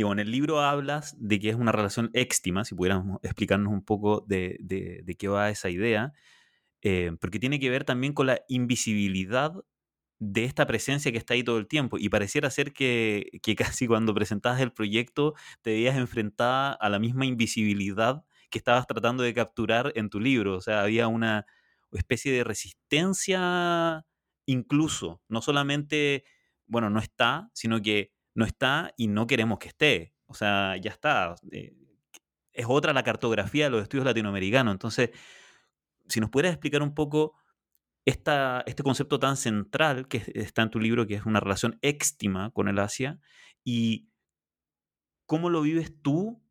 Digo, 0.00 0.14
en 0.14 0.18
el 0.18 0.30
libro 0.30 0.62
hablas 0.62 1.14
de 1.18 1.38
que 1.38 1.50
es 1.50 1.56
una 1.56 1.72
relación 1.72 2.08
éxtima, 2.14 2.64
si 2.64 2.74
pudiéramos 2.74 3.18
explicarnos 3.22 3.70
un 3.70 3.84
poco 3.84 4.24
de, 4.26 4.56
de, 4.58 5.14
qué 5.18 5.28
va 5.28 5.50
esa 5.50 5.68
idea, 5.68 6.14
eh, 6.80 7.12
porque 7.20 7.38
tiene 7.38 7.60
que 7.60 7.68
ver 7.68 7.84
también 7.84 8.14
con 8.14 8.26
la 8.26 8.40
invisibilidad 8.48 9.52
de 10.18 10.44
esta 10.44 10.66
presencia 10.66 11.12
que 11.12 11.18
está 11.18 11.34
ahí 11.34 11.44
todo 11.44 11.58
el 11.58 11.66
tiempo. 11.68 11.98
Y 11.98 12.08
pareciera 12.08 12.48
ser 12.48 12.72
que, 12.72 13.28
que 13.42 13.54
casi 13.56 13.86
cuando 13.86 14.14
presentabas 14.14 14.62
el 14.62 14.72
proyecto 14.72 15.34
te 15.60 15.72
veías 15.72 15.98
enfrentada 15.98 16.72
a 16.72 16.88
la 16.88 16.98
misma 16.98 17.26
invisibilidad 17.26 18.24
que 18.48 18.56
estabas 18.56 18.86
tratando 18.86 19.22
de 19.22 19.34
capturar 19.34 19.92
en 19.96 20.08
tu 20.08 20.18
libro. 20.18 20.56
O 20.56 20.62
sea, 20.62 20.80
había 20.80 21.08
una 21.08 21.44
especie 21.92 22.32
de 22.32 22.42
resistencia 22.42 24.06
incluso, 24.46 25.20
no 25.28 25.42
solamente, 25.42 26.24
bueno, 26.64 26.88
no 26.88 27.00
está, 27.00 27.50
sino 27.52 27.82
que 27.82 28.12
no 28.34 28.44
está 28.44 28.94
y 28.96 29.08
no 29.08 29.26
queremos 29.26 29.58
que 29.58 29.68
esté. 29.68 30.14
O 30.26 30.34
sea, 30.34 30.76
ya 30.76 30.90
está. 30.90 31.34
Eh, 31.50 31.74
es 32.52 32.66
otra 32.68 32.92
la 32.92 33.02
cartografía 33.02 33.64
de 33.64 33.70
los 33.70 33.82
estudios 33.82 34.04
latinoamericanos. 34.04 34.72
Entonces, 34.72 35.10
si 36.08 36.20
nos 36.20 36.30
pudieras 36.30 36.52
explicar 36.52 36.82
un 36.82 36.94
poco 36.94 37.34
esta, 38.04 38.62
este 38.66 38.82
concepto 38.82 39.18
tan 39.18 39.36
central 39.36 40.08
que 40.08 40.22
está 40.34 40.62
en 40.62 40.70
tu 40.70 40.80
libro, 40.80 41.06
que 41.06 41.14
es 41.14 41.26
una 41.26 41.40
relación 41.40 41.78
éxtima 41.82 42.50
con 42.50 42.68
el 42.68 42.78
Asia, 42.78 43.20
y 43.64 44.08
cómo 45.26 45.50
lo 45.50 45.62
vives 45.62 45.92
tú 46.02 46.42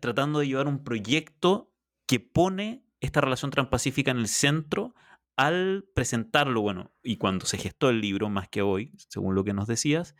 tratando 0.00 0.38
de 0.38 0.46
llevar 0.46 0.66
un 0.66 0.84
proyecto 0.84 1.72
que 2.06 2.20
pone 2.20 2.84
esta 3.00 3.20
relación 3.20 3.50
transpacífica 3.50 4.10
en 4.10 4.18
el 4.18 4.28
centro 4.28 4.94
al 5.36 5.84
presentarlo, 5.94 6.60
bueno, 6.60 6.92
y 7.02 7.16
cuando 7.16 7.46
se 7.46 7.58
gestó 7.58 7.90
el 7.90 8.00
libro, 8.00 8.28
más 8.28 8.48
que 8.48 8.62
hoy, 8.62 8.92
según 9.08 9.34
lo 9.34 9.44
que 9.44 9.54
nos 9.54 9.66
decías, 9.66 10.14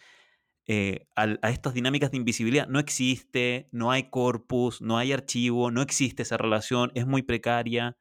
eh, 0.66 1.06
a, 1.16 1.26
estas 1.50 1.74
dinámicas 1.74 2.10
de 2.10 2.18
invisibilidad. 2.18 2.68
No 2.68 2.78
existe, 2.78 3.68
no 3.72 3.90
hay 3.90 4.10
corpus, 4.10 4.80
no 4.80 4.96
hay 4.98 5.12
archivo, 5.12 5.70
no 5.70 5.82
existe 5.82 6.22
esa 6.22 6.36
relación, 6.36 6.92
es 6.94 7.06
muy 7.06 7.22
precaria. 7.22 7.96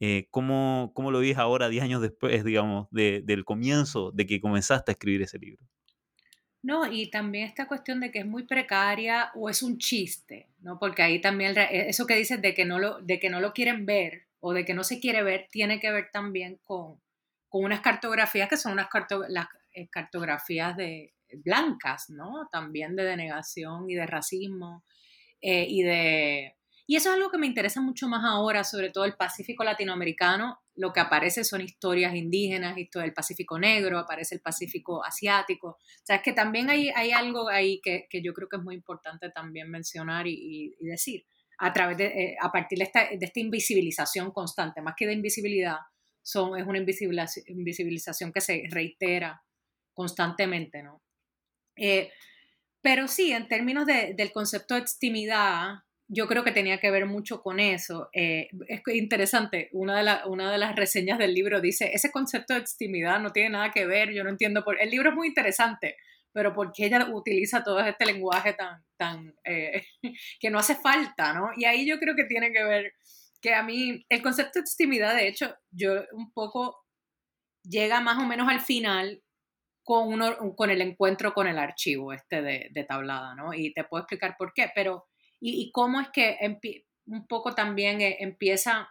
Eh, 0.00 0.28
¿cómo, 0.30 0.92
¿cómo, 0.94 1.10
lo 1.10 1.20
ves 1.20 1.38
ahora, 1.38 1.68
10 1.68 1.84
años 1.84 2.02
después, 2.02 2.44
digamos, 2.44 2.88
del 2.90 3.44
comienzo 3.44 4.10
de 4.12 4.26
que 4.26 4.40
comenzaste 4.40 4.90
a 4.90 4.94
escribir 4.94 5.22
ese 5.22 5.38
libro? 5.38 5.64
No, 6.62 6.90
y 6.90 7.10
también 7.10 7.46
esta 7.46 7.68
cuestión 7.68 8.00
de 8.00 8.10
que 8.10 8.20
es 8.20 8.26
muy 8.26 8.44
precaria 8.44 9.30
o 9.34 9.50
es 9.50 9.62
un 9.62 9.78
chiste, 9.78 10.48
¿no? 10.60 10.78
Porque 10.78 11.02
ahí 11.02 11.20
también 11.20 11.54
eso 11.70 12.06
que 12.06 12.16
dices 12.16 12.40
de 12.40 12.54
que 12.54 12.64
no 12.64 12.78
lo, 12.78 13.00
de 13.00 13.20
que 13.20 13.28
no 13.28 13.40
lo 13.40 13.52
quieren 13.52 13.86
ver 13.86 14.26
o 14.40 14.52
de 14.52 14.64
que 14.64 14.74
no 14.74 14.82
se 14.82 14.98
quiere 14.98 15.22
ver, 15.22 15.46
tiene 15.50 15.78
que 15.78 15.90
ver 15.90 16.08
también 16.10 16.58
con, 16.64 17.00
con 17.48 17.64
unas 17.64 17.80
cartografías 17.80 18.48
que 18.48 18.56
son 18.56 18.72
unas 18.72 18.88
las 19.28 19.46
eh, 19.72 19.88
cartografías 19.88 20.76
de, 20.76 21.14
blancas, 21.42 22.10
¿no? 22.10 22.48
También 22.50 22.96
de 22.96 23.04
denegación 23.04 23.88
y 23.88 23.94
de 23.94 24.06
racismo 24.06 24.84
eh, 25.40 25.66
y 25.68 25.82
de... 25.82 26.56
Y 26.86 26.96
eso 26.96 27.08
es 27.08 27.14
algo 27.14 27.30
que 27.30 27.38
me 27.38 27.46
interesa 27.46 27.80
mucho 27.80 28.08
más 28.08 28.24
ahora, 28.24 28.62
sobre 28.62 28.90
todo 28.90 29.06
el 29.06 29.14
Pacífico 29.14 29.64
latinoamericano. 29.64 30.60
Lo 30.74 30.92
que 30.92 31.00
aparece 31.00 31.42
son 31.42 31.62
historias 31.62 32.14
indígenas, 32.14 32.76
historia 32.76 33.04
del 33.04 33.14
Pacífico 33.14 33.58
negro, 33.58 33.98
aparece 33.98 34.34
el 34.34 34.42
Pacífico 34.42 35.02
asiático. 35.02 35.68
O 35.68 35.78
sea, 36.02 36.16
es 36.16 36.22
que 36.22 36.34
también 36.34 36.68
hay, 36.68 36.90
hay 36.90 37.12
algo 37.12 37.48
ahí 37.48 37.80
que, 37.82 38.06
que, 38.10 38.22
yo 38.22 38.34
creo 38.34 38.48
que 38.48 38.56
es 38.56 38.62
muy 38.62 38.74
importante 38.74 39.30
también 39.30 39.70
mencionar 39.70 40.26
y, 40.26 40.74
y, 40.78 40.86
decir. 40.86 41.24
A, 41.56 41.72
través 41.72 41.96
de, 41.96 42.06
eh, 42.06 42.36
a 42.40 42.50
partir 42.50 42.78
de 42.78 42.84
esta, 42.84 43.08
de 43.08 43.24
esta 43.24 43.40
invisibilización 43.40 44.32
constante, 44.32 44.82
más 44.82 44.94
que 44.96 45.06
de 45.06 45.12
invisibilidad, 45.14 45.76
son, 46.20 46.58
es 46.58 46.66
una 46.66 46.78
invisibilización, 46.78 47.44
invisibilización 47.48 48.32
que 48.32 48.40
se 48.40 48.64
reitera 48.70 49.42
constantemente, 49.92 50.82
¿no? 50.82 51.03
Eh, 51.76 52.10
pero 52.80 53.08
sí, 53.08 53.32
en 53.32 53.48
términos 53.48 53.86
del 53.86 54.32
concepto 54.32 54.74
de 54.74 54.80
extimidad, 54.80 55.84
yo 56.06 56.26
creo 56.26 56.44
que 56.44 56.52
tenía 56.52 56.78
que 56.78 56.90
ver 56.90 57.06
mucho 57.06 57.42
con 57.42 57.58
eso. 57.58 58.10
Eh, 58.12 58.48
es 58.68 58.82
interesante, 58.88 59.70
una 59.72 60.02
de, 60.02 60.28
una 60.28 60.52
de 60.52 60.58
las 60.58 60.76
reseñas 60.76 61.18
del 61.18 61.32
libro 61.32 61.60
dice, 61.60 61.90
ese 61.94 62.10
concepto 62.10 62.54
de 62.54 62.60
extimidad 62.60 63.20
no 63.20 63.30
tiene 63.30 63.50
nada 63.50 63.70
que 63.72 63.86
ver, 63.86 64.12
yo 64.12 64.22
no 64.22 64.30
entiendo 64.30 64.64
por... 64.64 64.80
El 64.80 64.90
libro 64.90 65.10
es 65.10 65.16
muy 65.16 65.28
interesante, 65.28 65.96
pero 66.32 66.52
¿por 66.52 66.72
qué 66.72 66.86
ella 66.86 67.08
utiliza 67.10 67.64
todo 67.64 67.80
este 67.80 68.04
lenguaje 68.06 68.52
tan, 68.52 68.84
tan, 68.98 69.34
eh, 69.44 69.86
que 70.40 70.50
no 70.50 70.58
hace 70.58 70.74
falta, 70.74 71.32
¿no? 71.32 71.50
Y 71.56 71.64
ahí 71.64 71.86
yo 71.86 71.98
creo 71.98 72.14
que 72.14 72.24
tiene 72.24 72.52
que 72.52 72.64
ver 72.64 72.92
que 73.40 73.54
a 73.54 73.62
mí 73.62 74.04
el 74.08 74.22
concepto 74.22 74.58
de 74.58 74.64
intimidad, 74.70 75.14
de 75.14 75.28
hecho, 75.28 75.54
yo 75.70 76.02
un 76.12 76.32
poco 76.32 76.84
llega 77.62 78.00
más 78.00 78.18
o 78.18 78.26
menos 78.26 78.48
al 78.48 78.60
final 78.60 79.22
con, 79.84 80.08
uno, 80.08 80.56
con 80.56 80.70
el 80.70 80.80
encuentro 80.80 81.34
con 81.34 81.46
el 81.46 81.58
archivo 81.58 82.12
este 82.12 82.42
de, 82.42 82.84
tablada, 82.88 83.34
¿no? 83.34 83.52
Y 83.52 83.72
te 83.72 83.84
puedo 83.84 84.02
explicar 84.02 84.34
por 84.36 84.52
qué, 84.54 84.70
pero 84.74 85.06
y, 85.40 85.70
cómo 85.72 86.00
es 86.00 86.08
que 86.08 86.38
un 87.06 87.26
poco 87.26 87.54
también 87.54 88.00
eh, 88.00 88.16
empieza 88.20 88.88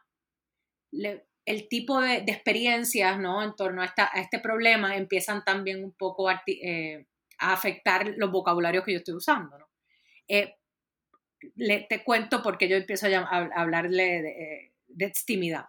el 0.92 1.68
tipo 1.68 2.00
de, 2.00 2.18
experiencias, 2.28 3.20
¿no? 3.20 3.44
En 3.44 3.56
torno 3.56 3.82
a, 3.82 3.86
esta, 3.86 4.10
a, 4.14 4.22
este 4.22 4.40
problema 4.40 4.96
empiezan 4.96 5.44
también 5.44 5.84
un 5.84 5.94
poco 5.94 6.30
a, 6.30 6.44
eh, 6.46 7.08
afectar 7.40 8.14
los 8.16 8.32
vocabularios 8.32 8.86
que 8.86 8.94
yo 8.94 9.00
estoy 9.00 9.16
usando. 9.16 9.58
Eh, 10.28 10.56
te 11.90 12.04
cuento 12.06 12.42
porque 12.44 12.70
yo 12.70 12.78
empiezo 12.78 13.08
a, 13.08 13.50
hablarle 13.56 14.22
de, 14.22 14.74
de 14.88 15.06
extimidad. 15.06 15.66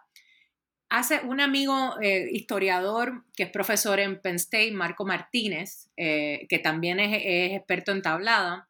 Hace 0.89 1.21
un 1.21 1.41
amigo 1.41 1.99
eh, 2.01 2.27
historiador 2.31 3.25
que 3.35 3.43
es 3.43 3.49
profesor 3.49 3.99
en 3.99 4.21
Penn 4.21 4.35
State, 4.35 4.71
Marco 4.71 5.03
Martínez, 5.03 5.89
eh, 5.97 6.45
que 6.47 6.59
también 6.59 6.99
es, 6.99 7.53
experto 7.53 7.91
en 7.91 8.03
tablada, 8.03 8.69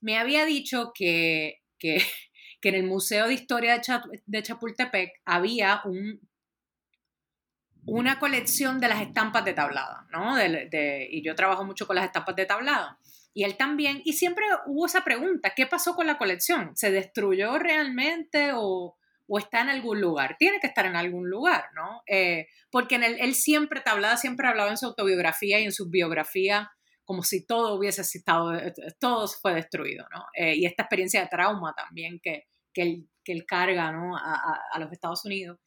me 0.00 0.16
había 0.16 0.44
dicho 0.44 0.92
que, 0.94 1.62
que, 1.78 1.96
en 2.62 2.74
el 2.74 2.84
Museo 2.84 3.26
de 3.26 3.34
Historia 3.34 3.80
de, 4.26 4.42
Chapultepec 4.42 5.20
había 5.24 5.82
un, 5.84 6.20
una 7.84 8.20
colección 8.20 8.78
de 8.78 8.88
las 8.88 9.02
estampas 9.02 9.44
de 9.44 9.52
tablada, 9.52 10.06
¿no? 10.12 10.36
y 10.40 11.22
yo 11.22 11.34
trabajo 11.34 11.64
mucho 11.64 11.86
con 11.86 11.96
las 11.96 12.04
estampas 12.04 12.36
de 12.36 12.46
tablada. 12.46 12.98
Y 13.32 13.44
él 13.44 13.56
también, 13.56 14.02
y 14.04 14.14
siempre 14.14 14.44
hubo 14.66 14.86
esa 14.86 15.04
pregunta, 15.04 15.52
¿qué 15.54 15.66
pasó 15.66 15.94
con 15.94 16.06
la 16.06 16.18
colección? 16.18 16.76
¿Se 16.76 16.90
destruyó 16.90 17.58
realmente 17.58 18.52
o, 18.54 18.96
o 19.32 19.38
está 19.38 19.60
en 19.60 19.68
algún 19.68 20.00
lugar. 20.00 20.34
Tiene 20.38 20.58
que 20.58 20.66
estar 20.66 20.86
en 20.86 20.96
algún 20.96 21.30
lugar, 21.30 21.66
¿no? 21.74 22.02
Eh, 22.06 22.48
porque 22.68 22.96
él 22.96 23.34
siempre 23.34 23.80
tablada, 23.80 24.16
siempre 24.16 24.48
hablaba 24.48 24.70
en 24.70 24.76
su 24.76 24.86
autobiografía 24.86 25.60
y 25.60 25.64
en 25.64 25.72
su 25.72 25.88
biografía 25.88 26.68
como 27.04 27.22
si 27.24 27.44
todo 27.44 27.74
hubiese 27.74 28.02
estado, 28.02 28.52
todo 29.00 29.26
fue 29.26 29.54
destruido, 29.54 30.06
¿no? 30.14 30.26
Eh, 30.32 30.54
y 30.56 30.66
esta 30.66 30.84
experiencia 30.84 31.20
de 31.20 31.28
trauma 31.28 31.74
también 31.76 32.20
que, 32.22 32.44
que, 32.72 32.82
él, 32.82 33.08
que 33.24 33.32
él 33.32 33.44
carga, 33.46 33.90
¿no? 33.90 34.16
A, 34.16 34.78
los 34.78 34.92
Estados 34.92 35.24
Unidos. 35.24 35.58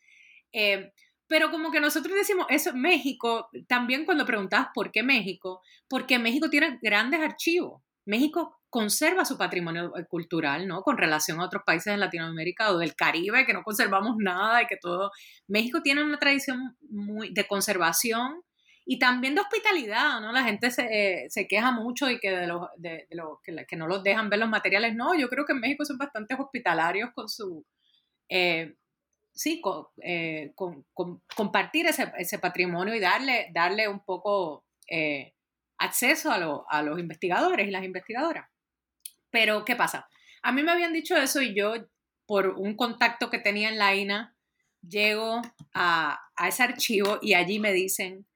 Eh, 0.54 0.92
pero 1.28 1.52
como 1.52 1.72
que 1.72 1.82
nosotros 1.82 2.16
decimos 2.16 2.48
eso, 2.50 2.74
México, 2.74 3.50
también 3.68 4.06
cuando 4.06 4.26
preguntabas 4.26 4.68
por 4.74 4.92
qué 4.92 5.04
México, 5.04 5.62
porque 5.90 6.20
México 6.20 6.50
tiene 6.50 6.80
grandes 6.82 7.20
archivos. 7.20 7.82
México 8.06 8.58
conserva 8.74 9.24
su 9.24 9.38
patrimonio 9.38 9.96
eh, 9.96 10.06
cultural, 10.10 10.68
¿no? 10.68 10.82
Con 10.82 10.98
relación 10.98 11.40
a 11.40 11.46
otros 11.46 11.62
países 11.64 11.94
de 11.94 11.98
Latinoamérica 11.98 12.72
o 12.72 12.80
del 12.80 12.96
Caribe, 12.96 13.46
que 13.46 13.54
no 13.54 13.62
conservamos 13.62 14.16
nada 14.18 14.64
y 14.64 14.66
que 14.66 14.78
todo... 14.78 15.12
México 15.48 15.84
tiene 15.84 16.04
una 16.04 16.18
tradición 16.18 16.76
de 16.82 17.48
conservación 17.48 18.42
y 18.84 18.98
también 18.98 19.36
de 19.36 19.42
hospitalidad, 19.42 20.20
¿no? 20.22 20.32
La 20.32 20.44
gente 20.44 20.72
se, 20.72 20.86
eh, 20.90 21.30
se 21.30 21.48
queja 21.48 21.72
mucho 21.72 22.10
y 22.10 22.20
que 22.20 22.32
de 22.32 22.48
los, 22.48 22.68
de, 22.78 23.08
que, 23.44 23.66
que, 23.68 23.76
no 23.76 23.88
los 23.88 24.02
dejan 24.02 24.32
ver 24.32 24.40
los 24.40 24.50
materiales. 24.50 24.96
No, 24.96 25.14
yo 25.14 25.30
creo 25.30 25.46
que 25.46 25.54
en 25.54 25.60
México 25.60 25.86
son 25.86 26.00
bastante 26.00 26.34
hospitalarios 26.34 27.12
con 27.14 27.30
su... 27.30 27.64
Eh, 28.28 28.74
sí, 29.34 29.62
con, 29.62 29.86
con, 30.56 31.22
compartir 31.36 31.86
ese, 31.86 32.40
patrimonio 32.40 32.96
y 32.96 33.00
darle, 33.00 33.52
darle 33.54 33.88
un 33.88 34.04
poco 34.04 34.66
acceso 35.78 36.32
a, 36.32 36.66
a 36.70 36.82
los 36.82 37.00
investigadores 37.00 37.68
y 37.68 37.72
las 37.72 37.84
investigadoras. 37.84 38.53
Pero, 39.34 39.66
¿qué 39.66 39.76
pasa? 39.76 40.08
A 40.44 40.52
mí 40.52 40.62
me 40.62 40.72
habían 40.72 40.94
dicho 40.94 41.18
eso 41.18 41.42
y 41.42 41.56
yo, 41.56 41.74
por 42.28 42.50
un 42.50 42.76
contacto 42.76 43.32
que 43.32 43.40
tenía 43.40 43.70
en 43.70 43.80
la 43.80 43.96
INA, 43.96 44.38
llego 44.88 45.42
a, 45.74 46.20
ese 46.48 46.62
archivo 46.62 47.18
y 47.20 47.34
allí 47.34 47.58
me 47.58 47.74
dicen, 47.74 48.28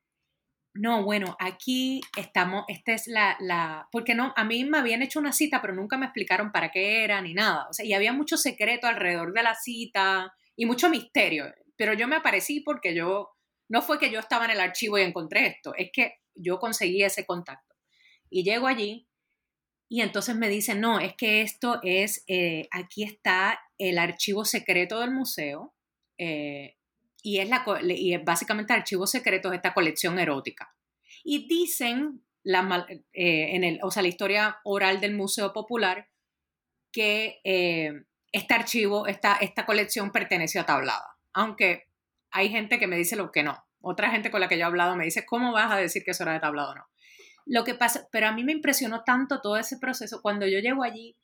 no, 0.74 1.04
bueno, 1.04 1.38
aquí 1.40 2.02
estamos, 2.18 2.66
esta 2.68 2.94
es 2.94 3.06
la, 3.06 3.38
la, 3.40 3.88
porque 3.92 4.16
no, 4.16 4.34
a 4.36 4.44
mí 4.44 4.66
me 4.66 4.80
habían 4.80 5.04
hecho 5.04 5.20
una 5.20 5.34
cita, 5.34 5.62
pero 5.62 5.76
nunca 5.76 6.00
me 6.00 6.08
explicaron 6.08 6.52
para 6.52 6.72
qué 6.72 7.04
era 7.04 7.22
ni 7.22 7.36
nada. 7.36 7.68
O 7.70 7.74
sea, 7.74 7.86
y 7.86 7.94
había 7.94 8.12
mucho 8.12 8.36
secreto 8.36 8.88
alrededor 8.88 9.34
de 9.34 9.44
la 9.44 9.54
cita 9.54 10.34
y 10.56 10.66
mucho 10.66 10.90
misterio. 10.90 11.46
Pero 11.76 11.94
yo 11.94 12.08
me 12.08 12.16
aparecí 12.16 12.62
porque 12.62 12.96
yo, 12.96 13.36
no 13.70 13.84
fue 13.84 14.00
que 14.00 14.10
yo 14.10 14.20
estaba 14.20 14.46
en 14.46 14.52
el 14.52 14.60
archivo 14.60 14.98
y 14.98 15.04
encontré 15.04 15.46
esto, 15.46 15.76
es 15.76 15.92
que 15.94 16.22
yo 16.34 16.58
conseguí 16.58 17.04
ese 17.04 17.24
contacto. 17.24 17.76
Y 18.32 18.44
llego 18.44 18.66
allí 18.66 19.07
y 19.90 20.02
entonces 20.02 20.36
me 20.36 20.50
dicen, 20.50 20.82
no, 20.82 21.00
es 21.00 21.16
que 21.16 21.42
esto 21.42 21.80
es, 21.82 22.24
eh, 22.28 22.68
aquí 22.72 23.04
está 23.04 23.60
el 23.78 23.98
archivo 23.98 24.44
secreto 24.44 25.00
del 25.00 25.12
museo 25.12 25.74
eh, 26.18 26.76
y, 27.24 27.40
es 27.40 27.50
la, 27.50 27.64
y 27.82 28.18
básicamente 28.18 28.74
el 28.74 28.82
archivo 28.82 29.08
secreto 29.08 29.50
es 29.52 29.58
esta 29.58 29.74
colección 29.74 30.20
erótica. 30.20 30.76
Y 31.24 31.48
dicen, 31.48 32.26
la, 32.44 32.86
eh, 33.14 33.56
en 33.56 33.64
el, 33.64 33.80
o 33.82 33.92
sea, 33.92 34.02
la 34.02 34.10
historia 34.10 34.60
oral 34.66 35.00
del 35.00 35.16
Museo 35.16 35.54
Popular, 35.54 36.10
que 36.92 37.42
este 38.32 38.54
archivo, 38.54 39.08
esta, 39.08 39.36
esta 39.36 39.66
colección 39.66 40.12
perteneció 40.12 40.62
a 40.62 40.66
Tablada. 40.66 41.18
Aunque 41.34 41.88
hay 42.32 42.50
gente 42.50 42.80
que 42.80 42.88
me 42.88 42.98
dice 42.98 43.16
lo 43.16 43.32
que 43.32 43.44
no. 43.44 43.64
Otra 43.82 44.10
gente 44.10 44.32
con 44.32 44.42
la 44.42 44.50
que 44.50 44.58
yo 44.58 44.64
he 44.64 44.66
hablado 44.66 44.96
me 44.96 45.06
dice, 45.06 45.26
¿cómo 45.26 45.54
vas 45.54 45.72
a 45.72 45.78
decir 45.78 46.04
que 46.04 46.12
eso 46.12 46.24
era 46.24 46.34
de 46.34 46.40
Tablada 46.40 46.72
o 46.72 46.76
no? 46.76 46.88
Lo 47.48 47.64
que 47.64 47.76
pasa, 47.76 48.08
pero 48.12 48.28
a 48.28 48.32
mí 48.32 48.44
me 48.44 48.52
impresionó 48.52 49.04
tanto 49.04 49.42
todo 49.42 49.58
ese 49.58 49.78
proceso. 49.78 50.22
Cuando 50.22 50.46
yo 50.46 50.60
llego 50.60 50.84
allí, 50.84 51.16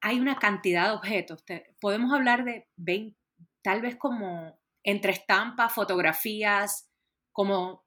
hay 0.00 0.20
una 0.20 0.38
cantidad 0.38 0.88
de 0.88 0.94
objetos. 0.94 1.44
podemos 1.80 2.12
hablar 2.12 2.44
de 2.44 2.68
20, 2.76 3.18
tal 3.62 3.80
vez 3.80 3.96
como 3.96 4.58
entre 4.86 5.10
estampas, 5.10 5.72
fotografías, 5.72 6.88
como 7.32 7.84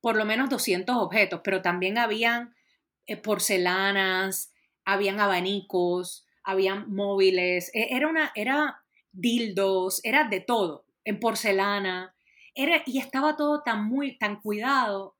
por 0.00 0.16
lo 0.16 0.24
menos 0.24 0.48
200 0.48 0.96
objetos, 0.96 1.42
pero 1.44 1.60
también 1.60 1.98
habían 1.98 2.54
eh, 3.06 3.18
porcelanas, 3.18 4.50
habían 4.86 5.20
abanicos, 5.20 6.26
habían 6.42 6.90
móviles, 6.90 7.70
e, 7.74 7.94
era 7.94 8.08
una, 8.08 8.32
era 8.34 8.82
dildos, 9.12 10.00
era 10.04 10.24
de 10.24 10.40
todo, 10.40 10.86
en 11.04 11.20
porcelana, 11.20 12.14
era, 12.54 12.82
y 12.86 12.98
estaba 12.98 13.36
todo 13.36 13.62
tan 13.62 13.84
muy, 13.84 14.16
tan 14.16 14.40
cuidado 14.40 15.17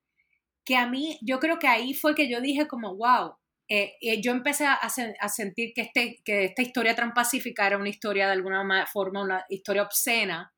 que 0.68 0.76
a 0.76 0.86
mí, 0.86 1.18
yo 1.22 1.40
creo 1.40 1.58
que 1.58 1.66
ahí 1.66 1.94
fue 1.94 2.14
que 2.14 2.28
yo 2.28 2.42
dije 2.42 2.68
como, 2.68 2.94
wow, 2.94 3.38
eh, 3.70 3.94
eh, 4.02 4.20
yo 4.20 4.32
empecé 4.32 4.66
a, 4.66 4.86
sentir 5.30 5.72
que, 5.74 5.80
este, 5.80 6.20
que 6.22 6.44
esta 6.44 6.60
historia 6.60 6.94
transpacífica 6.94 7.66
era 7.66 7.78
una 7.78 7.88
historia 7.88 8.26
de 8.26 8.34
alguna 8.34 8.86
forma, 8.86 9.22
una 9.22 9.46
historia 9.48 9.82
obscena, 9.82 10.52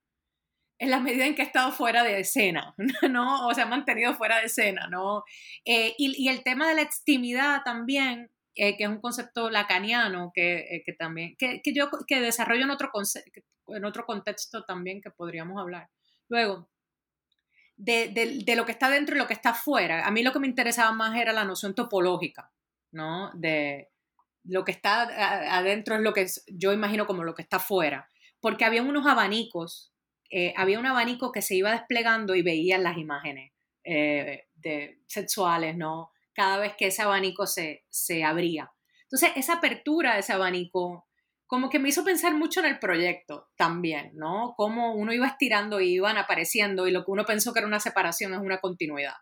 en 0.81 0.91
la 0.91 0.99
medida 0.99 1.27
en 1.27 1.37
que 1.37 1.43
he 1.43 1.45
estado 1.45 1.71
fuera 1.71 2.03
de 2.03 2.19
escena, 2.19 2.75
¿no? 3.09 3.47
O 3.47 3.55
se 3.55 3.63
ha 3.63 3.67
mantenido 3.67 4.15
fuera 4.15 4.41
de 4.41 4.47
escena, 4.47 4.89
¿no? 4.89 5.23
Eh, 5.65 5.95
y, 5.97 6.25
y, 6.25 6.29
el 6.29 6.43
tema 6.43 6.69
de 6.69 6.75
la 6.75 6.83
extimidad 6.83 7.63
también, 7.65 8.33
que 8.57 8.77
es 8.77 8.89
un 8.89 9.01
concepto 9.01 9.49
lacaniano 9.49 10.33
que, 10.35 10.83
que 10.85 10.93
también, 10.93 11.37
que, 11.39 11.63
que, 11.63 11.73
yo 11.73 11.89
que 12.09 12.21
desarrollo 12.21 12.65
en 12.65 12.71
otro, 12.71 12.91
en 13.69 13.85
otro 13.85 14.05
contexto 14.07 14.65
también 14.65 15.01
que 15.01 15.13
podríamos 15.13 15.57
hablar. 15.61 15.89
Luego, 16.29 16.69
de, 17.81 18.55
lo 18.57 18.67
que 18.67 18.73
está 18.73 18.91
dentro 18.91 19.17
y 19.17 19.19
lo 19.19 19.27
que 19.27 19.35
está 19.35 19.55
fuera. 19.55 20.07
A 20.07 20.11
mí 20.11 20.23
lo 20.23 20.33
que 20.33 20.39
me 20.39 20.47
interesaba 20.47 20.93
más 20.93 21.17
era 21.17 21.33
la 21.33 21.45
noción 21.45 21.75
topológica, 21.75 22.53
¿no? 22.93 23.31
De 23.35 23.91
lo 24.45 24.65
que 24.65 24.73
está 24.73 25.03
adentro 25.57 25.97
es 25.97 26.03
lo 26.03 26.13
que 26.13 26.27
yo 26.49 26.73
imagino 26.73 27.07
como 27.07 27.25
lo 27.25 27.35
que 27.35 27.43
está 27.43 27.59
fuera. 27.59 28.09
Porque 28.41 28.65
había 28.65 28.83
unos 28.83 29.07
abanicos, 29.07 29.93
eh, 30.31 30.55
había 30.57 30.79
un 30.79 30.87
abanico 30.87 31.33
que 31.33 31.43
se 31.43 31.57
iba 31.57 31.73
desplegando 31.73 32.35
y 32.35 32.43
veían 32.43 32.83
las 32.83 32.97
imágenes 32.97 33.53
eh, 33.85 34.47
de, 34.55 35.01
sexuales, 35.07 35.77
¿no? 35.77 36.11
Cada 36.35 36.59
vez 36.59 36.75
que 36.77 36.87
ese 36.87 37.03
abanico 37.03 37.47
se, 37.47 37.85
se 37.89 38.25
abría. 38.25 38.71
Entonces, 39.03 39.33
esa 39.37 39.55
apertura 39.55 40.15
de 40.15 40.21
ese 40.21 40.33
abanico 40.33 41.10
como 41.51 41.69
que 41.69 41.81
me 41.81 41.89
hizo 41.89 42.05
pensar 42.05 42.33
mucho 42.37 42.61
en 42.61 42.67
el 42.67 42.79
proyecto 42.79 43.49
también, 43.57 44.13
¿no? 44.15 44.55
Cómo 44.57 44.95
uno 44.95 45.13
iba 45.13 45.27
estirando 45.27 45.81
y 45.81 45.95
iban 45.95 46.17
apareciendo 46.17 46.87
y 46.87 46.93
lo 46.93 47.05
que 47.05 47.11
uno 47.11 47.25
pensó 47.25 47.53
que 47.53 47.59
era 47.59 47.67
una 47.67 47.81
separación 47.81 48.33
es 48.35 48.39
una 48.39 48.61
continuidad. 48.61 49.15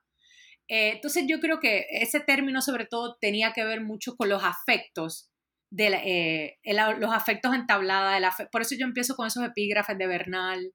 Eh, 0.68 0.90
entonces 0.90 1.24
yo 1.26 1.40
creo 1.40 1.58
que 1.58 1.86
ese 1.90 2.20
término 2.20 2.60
sobre 2.60 2.84
todo 2.84 3.16
tenía 3.18 3.54
que 3.54 3.64
ver 3.64 3.80
mucho 3.80 4.14
con 4.14 4.28
los 4.28 4.44
afectos, 4.44 5.30
de 5.70 6.58
eh, 6.64 6.74
los 6.98 7.14
afectos 7.14 7.54
entablados, 7.54 8.34
por 8.52 8.60
eso 8.60 8.74
yo 8.78 8.84
empiezo 8.84 9.16
con 9.16 9.26
esos 9.26 9.42
epígrafes 9.46 9.96
de 9.96 10.06
Bernal, 10.06 10.74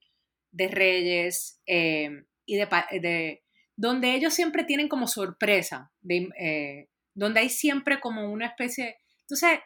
de 0.51 0.67
Reyes, 0.69 1.61
eh, 1.67 2.09
y 2.47 2.55
de, 2.55 3.43
donde 3.75 4.15
ellos 4.15 4.33
siempre 4.33 4.63
tienen 4.63 4.87
como 4.87 5.05
sorpresa, 5.05 5.91
de, 6.01 6.89
donde 7.13 7.41
hay 7.41 7.49
siempre 7.49 7.99
como 7.99 8.31
una 8.31 8.47
especie, 8.47 8.97
entonces 9.21 9.59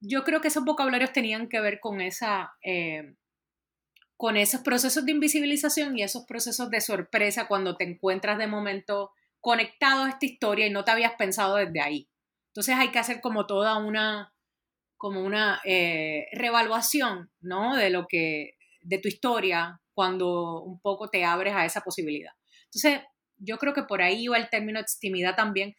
yo 0.00 0.24
creo 0.24 0.40
que 0.40 0.48
esos 0.48 0.64
vocabularios 0.64 1.12
tenían 1.12 1.48
que 1.48 1.60
ver 1.60 1.80
con 1.80 2.00
esa... 2.00 2.52
Eh, 2.62 3.14
con 4.18 4.38
esos 4.38 4.62
procesos 4.62 5.04
de 5.04 5.12
invisibilización 5.12 5.98
y 5.98 6.02
esos 6.02 6.24
procesos 6.24 6.70
de 6.70 6.80
sorpresa 6.80 7.48
cuando 7.48 7.76
te 7.76 7.84
encuentras 7.84 8.38
de 8.38 8.46
momento 8.46 9.10
conectado 9.40 10.04
a 10.04 10.08
esta 10.08 10.24
historia 10.24 10.66
y 10.66 10.70
no 10.70 10.84
te 10.84 10.90
habías 10.90 11.12
pensado 11.16 11.56
desde 11.56 11.82
ahí. 11.82 12.08
Entonces 12.48 12.76
hay 12.76 12.88
que 12.88 12.98
hacer 12.98 13.20
como 13.20 13.46
toda 13.46 13.76
una, 13.76 14.32
como 14.96 15.22
una 15.22 15.60
eh, 15.64 16.28
revaluación, 16.32 17.30
¿no? 17.40 17.76
De 17.76 17.90
lo 17.90 18.06
que, 18.08 18.52
de 18.80 18.98
tu 18.98 19.08
historia 19.08 19.82
cuando 19.92 20.62
un 20.62 20.80
poco 20.80 21.08
te 21.08 21.24
abres 21.24 21.54
a 21.54 21.66
esa 21.66 21.82
posibilidad. 21.82 22.32
Entonces, 22.64 23.00
yo 23.38 23.58
creo 23.58 23.74
que 23.74 23.82
por 23.82 24.02
ahí 24.02 24.26
va 24.28 24.38
el 24.38 24.48
término 24.50 24.80
extimidad 24.80 25.36
también. 25.36 25.74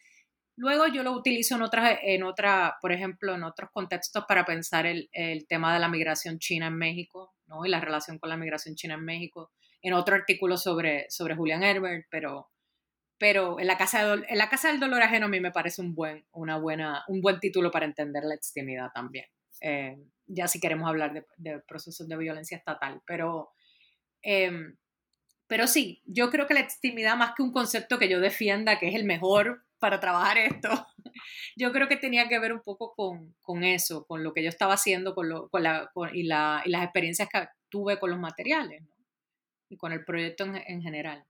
Luego 0.58 0.88
yo 0.88 1.04
lo 1.04 1.12
utilizo 1.12 1.54
en 1.54 1.62
otras, 1.62 2.00
en 2.02 2.24
otra, 2.24 2.78
por 2.80 2.90
ejemplo, 2.90 3.32
en 3.36 3.44
otros 3.44 3.70
contextos 3.72 4.24
para 4.26 4.44
pensar 4.44 4.86
el, 4.86 5.08
tema 5.48 5.72
de 5.72 5.78
la 5.78 5.88
migración 5.88 6.40
china 6.40 6.66
en 6.66 6.76
México, 6.76 7.32
¿no? 7.46 7.64
Y 7.64 7.68
la 7.68 7.80
relación 7.80 8.18
con 8.18 8.28
la 8.28 8.36
migración 8.36 8.74
china 8.74 8.94
en 8.94 9.04
México. 9.04 9.52
En 9.82 9.92
otro 9.92 10.16
artículo 10.16 10.56
sobre, 10.56 11.08
sobre 11.10 11.36
Julian 11.36 11.62
Herbert, 11.62 12.06
pero, 12.10 12.50
pero 13.18 13.60
en 13.60 13.68
la 13.68 13.78
casa 13.78 14.14
en 14.14 14.38
la 14.38 14.48
casa 14.48 14.72
del 14.72 14.80
dolor 14.80 15.00
ajeno 15.00 15.26
a 15.26 15.28
mí 15.28 15.38
me 15.38 15.52
parece 15.52 15.80
un 15.80 15.94
buen, 15.94 16.26
una 16.32 16.58
buena, 16.58 17.04
un 17.06 17.20
buen 17.20 17.38
título 17.38 17.70
para 17.70 17.86
entender 17.86 18.24
la 18.24 18.34
extimidad 18.34 18.90
también. 18.92 19.26
Eh, 19.60 19.96
ya 20.26 20.48
si 20.48 20.58
queremos 20.58 20.88
hablar 20.88 21.24
de, 21.36 21.60
procesos 21.60 22.08
de 22.08 22.16
violencia 22.16 22.56
estatal, 22.56 23.00
pero 23.06 23.50
eh, 24.24 24.74
pero 25.46 25.66
sí, 25.66 26.02
yo 26.04 26.30
creo 26.30 26.46
que 26.46 26.54
la 26.54 26.60
extimidad, 26.60 27.16
más 27.16 27.32
que 27.34 27.42
un 27.42 27.52
concepto 27.52 27.98
que 27.98 28.08
yo 28.08 28.20
defienda, 28.20 28.78
que 28.78 28.88
es 28.88 28.94
el 28.94 29.04
mejor 29.04 29.64
para 29.78 30.00
trabajar 30.00 30.38
esto, 30.38 30.68
yo 31.56 31.72
creo 31.72 31.88
que 31.88 31.96
tenía 31.96 32.28
que 32.28 32.38
ver 32.38 32.52
un 32.52 32.62
poco 32.62 32.94
con, 32.94 33.34
con 33.40 33.64
eso, 33.64 34.04
con 34.06 34.22
lo 34.22 34.32
que 34.32 34.42
yo 34.42 34.48
estaba 34.48 34.74
haciendo 34.74 35.14
con 35.14 35.28
lo, 35.28 35.48
con 35.48 35.62
la, 35.62 35.90
con, 35.92 36.14
y, 36.14 36.24
la, 36.24 36.62
y, 36.64 36.70
las 36.70 36.84
experiencias 36.84 37.28
que 37.28 37.46
tuve 37.68 37.98
con 37.98 38.10
los 38.10 38.18
materiales 38.18 38.82
¿no? 38.82 38.94
y 39.68 39.76
con 39.76 39.92
el 39.92 40.04
proyecto 40.04 40.44
en, 40.44 40.56
en, 40.66 40.82
general. 40.82 41.24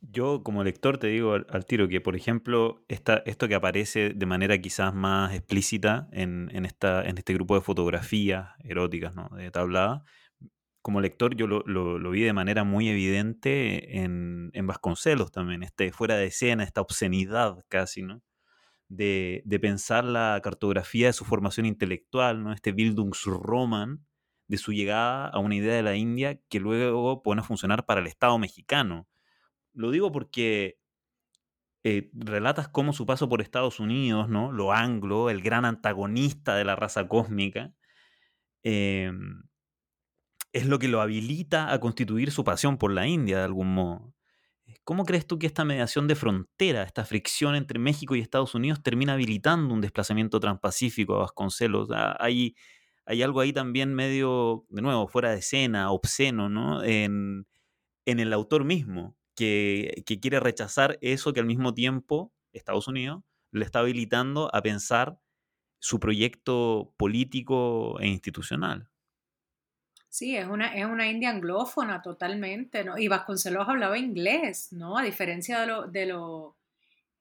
Yo 0.00 0.42
como 0.42 0.64
lector 0.64 0.98
te 0.98 1.06
digo 1.06 1.32
al, 1.32 1.46
al 1.48 1.64
tiro 1.64 1.88
que, 1.88 2.00
por 2.00 2.14
ejemplo, 2.14 2.84
esta, 2.88 3.22
esto 3.24 3.48
que 3.48 3.54
aparece 3.54 4.10
de 4.10 4.26
manera 4.26 4.58
quizás 4.58 4.92
más 4.92 5.32
explícita 5.34 6.08
en, 6.12 6.50
en, 6.52 6.66
esta, 6.66 7.02
en 7.02 7.16
este 7.16 7.32
grupo 7.32 7.54
de 7.54 7.62
fotografías 7.62 8.50
eróticas 8.64 9.14
¿no? 9.14 9.30
de 9.30 9.50
tablada, 9.50 10.04
como 10.82 11.00
lector 11.00 11.36
yo 11.36 11.46
lo, 11.46 12.10
vi 12.10 12.22
de 12.22 12.32
manera 12.32 12.64
muy 12.64 12.88
evidente 12.88 14.02
en, 14.02 14.50
Vasconcelos 14.66 15.30
también, 15.30 15.62
este 15.62 15.92
fuera 15.92 16.16
de 16.16 16.26
escena, 16.26 16.64
esta 16.64 16.80
obscenidad 16.80 17.64
casi, 17.68 18.02
¿no? 18.02 18.22
De, 18.88 19.42
de, 19.46 19.58
pensar 19.58 20.04
la 20.04 20.38
cartografía 20.42 21.06
de 21.06 21.12
su 21.14 21.24
formación 21.24 21.66
intelectual, 21.66 22.42
¿no? 22.42 22.52
Este 22.52 22.72
Bildungsroman, 22.72 24.04
de 24.48 24.58
su 24.58 24.72
llegada 24.72 25.28
a 25.28 25.38
una 25.38 25.54
idea 25.54 25.74
de 25.74 25.82
la 25.82 25.96
India 25.96 26.38
que 26.50 26.60
luego 26.60 27.22
pone 27.22 27.40
a 27.40 27.44
funcionar 27.44 27.86
para 27.86 28.00
el 28.02 28.06
Estado 28.06 28.38
mexicano. 28.38 29.08
Lo 29.72 29.90
digo 29.90 30.12
porque 30.12 30.78
eh, 31.84 32.10
relatas 32.12 32.68
cómo 32.68 32.92
su 32.92 33.06
paso 33.06 33.28
por 33.28 33.40
Estados 33.40 33.80
Unidos, 33.80 34.28
¿no? 34.28 34.52
Lo 34.52 34.72
anglo, 34.72 35.30
el 35.30 35.42
gran 35.42 35.64
antagonista 35.64 36.54
de 36.56 36.64
la 36.64 36.76
raza 36.76 37.08
cósmica, 37.08 37.72
eh, 38.62 39.10
es 40.52 40.66
lo 40.66 40.78
que 40.78 40.88
lo 40.88 41.00
habilita 41.00 41.72
a 41.72 41.80
constituir 41.80 42.30
su 42.30 42.44
pasión 42.44 42.78
por 42.78 42.92
la 42.92 43.06
India 43.06 43.38
de 43.38 43.44
algún 43.44 43.74
modo. 43.74 44.14
¿Cómo 44.84 45.04
crees 45.04 45.26
tú 45.26 45.38
que 45.38 45.46
esta 45.46 45.64
mediación 45.64 46.08
de 46.08 46.16
frontera, 46.16 46.82
esta 46.82 47.04
fricción 47.04 47.54
entre 47.54 47.78
México 47.78 48.16
y 48.16 48.20
Estados 48.20 48.54
Unidos 48.54 48.82
termina 48.82 49.12
habilitando 49.12 49.74
un 49.74 49.80
desplazamiento 49.80 50.40
transpacífico 50.40 51.14
a 51.14 51.20
Vasconcelos? 51.20 51.88
Hay, 52.18 52.56
hay 53.06 53.22
algo 53.22 53.40
ahí 53.40 53.52
también 53.52 53.94
medio, 53.94 54.66
de 54.70 54.82
nuevo, 54.82 55.06
fuera 55.06 55.30
de 55.30 55.38
escena, 55.38 55.90
obsceno, 55.92 56.48
¿no? 56.48 56.82
En, 56.82 57.46
el 58.04 58.32
autor 58.32 58.64
mismo, 58.64 59.16
que 59.36 60.02
quiere 60.20 60.40
rechazar 60.40 60.98
eso 61.00 61.32
que 61.32 61.40
al 61.40 61.46
mismo 61.46 61.74
tiempo 61.74 62.32
Estados 62.52 62.88
Unidos 62.88 63.22
le 63.52 63.64
está 63.64 63.80
habilitando 63.80 64.52
a 64.54 64.62
pensar 64.62 65.18
su 65.80 66.00
proyecto 66.00 66.94
político 66.96 68.00
e 68.00 68.08
institucional. 68.08 68.91
Sí, 70.12 70.36
es 70.36 70.46
una, 70.46 70.74
es 70.74 70.84
una 70.84 71.06
india 71.06 71.30
anglófona 71.30 72.02
totalmente, 72.02 72.84
¿no? 72.84 72.98
Y 72.98 73.08
Vasconcelos 73.08 73.66
hablaba 73.66 73.96
inglés, 73.96 74.70
¿no? 74.70 74.98
A 74.98 75.02
diferencia 75.02 75.58
de, 75.60 75.66
lo, 75.66 75.86
de, 75.86 76.04
lo, 76.04 76.58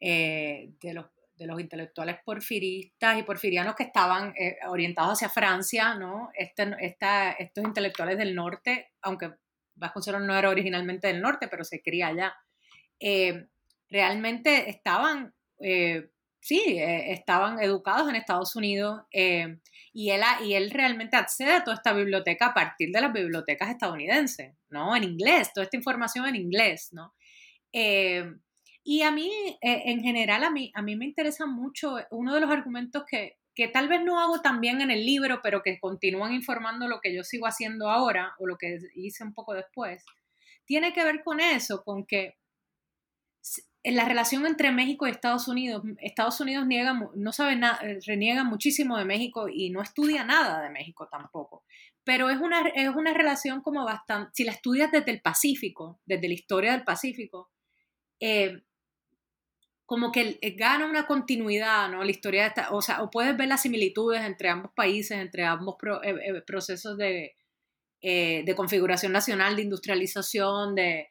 eh, 0.02 0.74
de, 0.82 0.94
los, 0.96 1.06
de 1.38 1.46
los 1.48 1.62
intelectuales 1.62 2.18
porfiristas 2.26 3.18
y 3.18 3.24
porfirianos 3.24 3.76
que 3.76 3.84
estaban 3.84 4.34
eh, 4.38 4.58
orientados 4.68 5.14
hacia 5.14 5.30
Francia, 5.30 5.96
¿no? 5.96 6.32
Este, 6.34 6.76
estos 6.82 7.64
intelectuales 7.64 8.18
del 8.18 8.36
norte, 8.36 8.92
aunque 9.04 9.36
Vasconcelos 9.76 10.24
no 10.24 10.36
era 10.36 10.50
originalmente 10.50 11.08
del 11.08 11.22
norte, 11.22 11.48
pero 11.48 11.64
se 11.64 11.82
cría 11.82 12.08
allá, 12.08 12.36
eh, 13.00 13.48
realmente 13.90 14.70
estaban, 14.70 15.34
sí, 16.42 16.76
estaban 16.78 17.62
educados 17.62 18.10
en 18.10 18.18
Estados 18.18 18.56
Unidos 18.58 19.02
y 19.94 20.10
él, 20.10 20.22
y 20.44 20.54
él 20.54 20.72
realmente 20.72 21.18
accede 21.18 21.54
a 21.54 21.64
toda 21.64 21.76
esta 21.76 21.94
biblioteca 21.94 22.48
a 22.48 22.54
partir 22.54 22.92
de 22.92 23.02
las 23.02 23.14
bibliotecas 23.14 23.70
estadounidenses, 23.70 24.56
¿no? 24.70 24.96
En 24.96 25.04
inglés, 25.04 25.52
toda 25.54 25.66
esta 25.66 25.78
información 25.78 26.26
en 26.28 26.36
inglés, 26.36 26.90
¿no? 26.92 27.14
Eh, 27.74 28.26
y 28.84 29.02
a 29.04 29.12
mí, 29.12 29.30
eh, 29.62 29.84
en 29.86 30.02
general, 30.02 30.44
a 30.44 30.52
mí, 30.52 30.72
a 30.74 30.82
mí 30.82 30.96
me 30.96 31.06
interesa 31.06 31.46
mucho 31.46 31.98
uno 32.10 32.34
de 32.34 32.42
los 32.42 32.50
argumentos 32.50 33.04
que, 33.10 33.38
que 33.54 33.68
tal 33.68 33.90
vez 33.90 34.02
no 34.04 34.20
hago 34.20 34.42
también 34.42 34.82
en 34.82 34.92
el 34.92 35.06
libro, 35.06 35.42
pero 35.44 35.62
que 35.62 35.80
continúan 35.80 36.34
informando 36.34 36.88
lo 36.88 37.00
que 37.02 37.14
yo 37.14 37.24
sigo 37.24 37.46
haciendo 37.46 37.90
ahora 37.90 38.34
o 38.40 38.48
lo 38.48 38.58
que 38.58 38.78
hice 38.96 39.24
un 39.24 39.34
poco 39.34 39.54
después, 39.54 40.04
tiene 40.66 40.94
que 40.94 41.04
ver 41.04 41.22
con 41.24 41.40
eso, 41.42 41.84
con 41.84 42.06
que 42.06 42.38
en 43.84 43.96
la 43.96 44.06
relación 44.06 44.46
entre 44.46 44.72
México 44.72 45.08
y 45.08 45.12
Estados 45.12 45.48
Unidos, 45.48 45.84
Estados 46.00 46.40
Unidos 46.40 46.68
niega, 46.68 46.94
no 47.16 47.34
sabe 47.34 47.56
nada, 47.56 47.80
eh, 47.82 48.00
reniega 48.06 48.44
muchísimo 48.44 48.98
de 48.98 49.06
México 49.06 49.48
y 49.50 49.72
no 49.72 49.82
estudia 49.82 50.24
nada 50.24 50.62
de 50.62 50.70
México 50.70 51.08
tampoco. 51.10 51.64
Pero 52.04 52.30
es 52.30 52.38
una, 52.40 52.62
es 52.70 52.90
una 52.90 53.14
relación 53.14 53.62
como 53.62 53.84
bastante, 53.84 54.32
si 54.34 54.44
la 54.44 54.52
estudias 54.52 54.92
desde 54.92 55.12
el 55.12 55.22
Pacífico, 55.22 56.00
desde 56.06 56.28
la 56.28 56.34
historia 56.34 56.72
del 56.74 56.84
Pacífico, 56.84 57.50
eh, 58.20 58.62
como 59.86 60.12
que 60.12 60.38
eh, 60.42 60.52
gana 60.52 60.86
una 60.86 61.08
continuidad, 61.08 61.90
¿no? 61.90 62.04
La 62.04 62.12
historia 62.12 62.44
de 62.44 62.48
esta, 62.50 62.72
o 62.72 62.82
sea, 62.82 63.02
o 63.02 63.10
puedes 63.10 63.36
ver 63.36 63.48
las 63.48 63.64
similitudes 63.64 64.22
entre 64.22 64.50
ambos 64.50 64.72
países, 64.76 65.18
entre 65.18 65.44
ambos 65.44 65.76
pro, 65.80 66.04
eh, 66.04 66.42
procesos 66.46 66.98
de, 66.98 67.36
de 68.02 68.54
configuración 68.56 69.12
nacional, 69.12 69.56
de 69.56 69.62
industrialización, 69.64 70.76
de, 70.76 71.11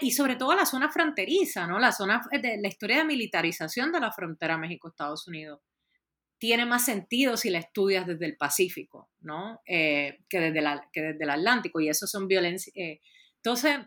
y 0.00 0.12
sobre 0.12 0.36
todo 0.36 0.54
la 0.54 0.66
zona 0.66 0.90
fronteriza, 0.90 1.66
¿no? 1.66 1.78
La 1.78 1.92
zona 1.92 2.22
de 2.30 2.58
la 2.58 2.68
historia 2.68 2.98
de 2.98 3.04
militarización 3.04 3.92
de 3.92 4.00
la 4.00 4.12
frontera 4.12 4.56
México-Estados 4.56 5.26
Unidos 5.28 5.60
tiene 6.38 6.66
más 6.66 6.84
sentido 6.84 7.36
si 7.36 7.50
la 7.50 7.58
estudias 7.58 8.06
desde 8.06 8.26
el 8.26 8.36
Pacífico, 8.36 9.10
¿no? 9.20 9.60
Eh, 9.66 10.18
que, 10.28 10.40
desde 10.40 10.60
la, 10.60 10.88
que 10.92 11.02
desde 11.02 11.24
el 11.24 11.30
Atlántico, 11.30 11.80
y 11.80 11.88
eso 11.88 12.06
son 12.06 12.28
violencia. 12.28 12.72
Eh. 12.74 13.00
Entonces, 13.36 13.78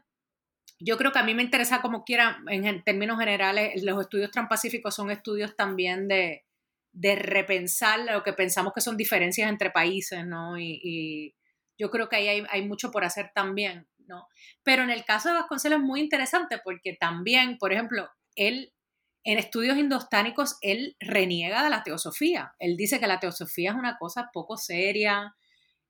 yo 0.79 0.97
creo 0.97 1.11
que 1.11 1.19
a 1.19 1.23
mí 1.23 1.33
me 1.33 1.43
interesa 1.43 1.81
como 1.81 2.03
quiera, 2.03 2.39
en 2.47 2.83
términos 2.83 3.19
generales, 3.19 3.83
los 3.83 4.01
estudios 4.01 4.31
transpacíficos 4.31 4.95
son 4.95 5.11
estudios 5.11 5.55
también 5.55 6.07
de, 6.07 6.45
de 6.91 7.15
repensar 7.15 7.99
lo 7.99 8.23
que 8.23 8.33
pensamos 8.33 8.73
que 8.73 8.81
son 8.81 8.97
diferencias 8.97 9.49
entre 9.49 9.71
países, 9.71 10.25
¿no? 10.25 10.57
Y, 10.57 10.79
y 10.83 11.35
yo 11.77 11.91
creo 11.91 12.09
que 12.09 12.15
ahí 12.15 12.27
hay, 12.27 12.43
hay, 12.49 12.67
mucho 12.67 12.91
por 12.91 13.03
hacer 13.03 13.31
también. 13.33 13.87
¿No? 14.09 14.27
Pero 14.63 14.83
en 14.83 14.89
el 14.89 15.05
caso 15.05 15.29
de 15.29 15.35
Vasconcelos 15.35 15.79
es 15.79 15.85
muy 15.85 16.01
interesante 16.01 16.59
porque 16.61 16.97
también, 16.99 17.57
por 17.57 17.71
ejemplo, 17.71 18.09
él 18.35 18.73
en 19.23 19.37
estudios 19.37 19.77
indostánicos, 19.77 20.57
él 20.61 20.95
reniega 20.99 21.63
de 21.63 21.69
la 21.69 21.83
teosofía. 21.83 22.55
Él 22.57 22.77
dice 22.77 22.99
que 22.99 23.07
la 23.07 23.19
teosofía 23.19 23.71
es 23.71 23.75
una 23.75 23.97
cosa 23.97 24.29
poco 24.33 24.57
seria, 24.57 25.35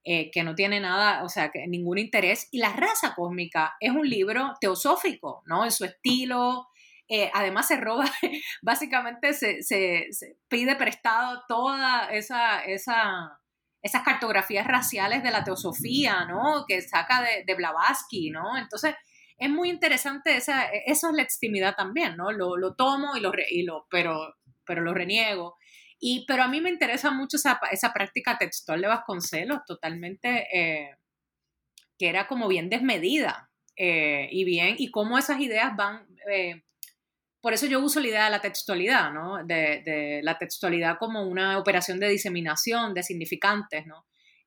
eh, 0.03 0.32
que 0.32 0.43
no 0.43 0.55
tiene 0.55 0.80
nada, 0.80 1.24
o 1.24 1.30
sea, 1.30 1.51
que 1.51 1.67
ningún 1.67 1.97
interés. 1.99 2.47
Y 2.51 2.59
La 2.59 2.74
raza 2.74 3.13
cósmica 3.15 3.76
es 3.80 3.91
un 3.91 4.09
libro 4.09 4.53
teosófico, 4.59 5.43
¿no? 5.45 5.63
En 5.63 5.72
su 5.72 5.86
estilo. 5.86 6.67
Eh, 7.07 7.32
además 7.34 7.67
se 7.67 7.78
roba, 7.78 8.05
básicamente 8.61 9.34
se, 9.34 9.63
se, 9.63 10.07
se, 10.11 10.38
pide 10.47 10.76
prestado 10.76 11.43
toda 11.47 12.05
esa, 12.11 12.63
esa, 12.65 13.39
esas 13.82 14.03
cartografías 14.03 14.67
raciales 14.67 15.23
de 15.23 15.32
la 15.32 15.43
teosofía, 15.43 16.25
¿no? 16.25 16.65
Que 16.67 16.82
saca 16.82 17.21
de, 17.21 17.43
de 17.45 17.55
Blavatsky, 17.55 18.30
¿no? 18.30 18.57
Entonces, 18.57 18.95
es 19.38 19.49
muy 19.49 19.69
interesante, 19.69 20.36
esa, 20.36 20.65
eso 20.86 21.09
es 21.09 21.15
la 21.15 21.23
extimidad 21.23 21.75
también, 21.75 22.17
¿no? 22.17 22.32
Lo, 22.32 22.57
lo 22.57 22.75
tomo 22.75 23.15
y 23.15 23.21
lo, 23.21 23.32
y 23.49 23.63
lo, 23.63 23.88
pero, 23.89 24.36
pero 24.65 24.82
lo 24.82 24.93
reniego. 24.93 25.55
Y, 25.99 26.25
pero 26.27 26.43
a 26.43 26.47
mí 26.47 26.59
me 26.61 26.69
interesa 26.69 27.11
mucho 27.11 27.38
esa, 27.38 27.59
esa 27.71 27.93
práctica 27.93 28.38
textual 28.38 28.82
de 28.82 28.88
Vasconcelos, 28.88 29.59
totalmente, 29.65 30.47
eh, 30.53 30.97
que 31.97 32.09
era 32.09 32.27
como 32.27 32.47
bien 32.47 32.69
desmedida 32.69 33.49
eh, 33.75 34.27
y 34.32 34.43
bien, 34.43 34.75
y 34.77 34.91
cómo 34.91 35.17
esas 35.17 35.39
ideas 35.39 35.75
van 35.75 36.05
eh, 36.32 36.63
por 37.41 37.53
eso 37.53 37.65
yo 37.67 37.79
uso 37.79 37.99
la 37.99 38.07
idea 38.07 38.25
de 38.25 38.31
la 38.31 38.41
textualidad, 38.41 39.11
¿no? 39.11 39.43
De, 39.45 40.19
la 40.23 40.37
textualidad 40.37 40.97
como 40.97 41.23
una 41.23 41.57
operación 41.57 41.99
de 41.99 42.09
diseminación 42.09 42.93
de 42.93 43.03
significantes, 43.03 43.85
¿no? 43.85 44.05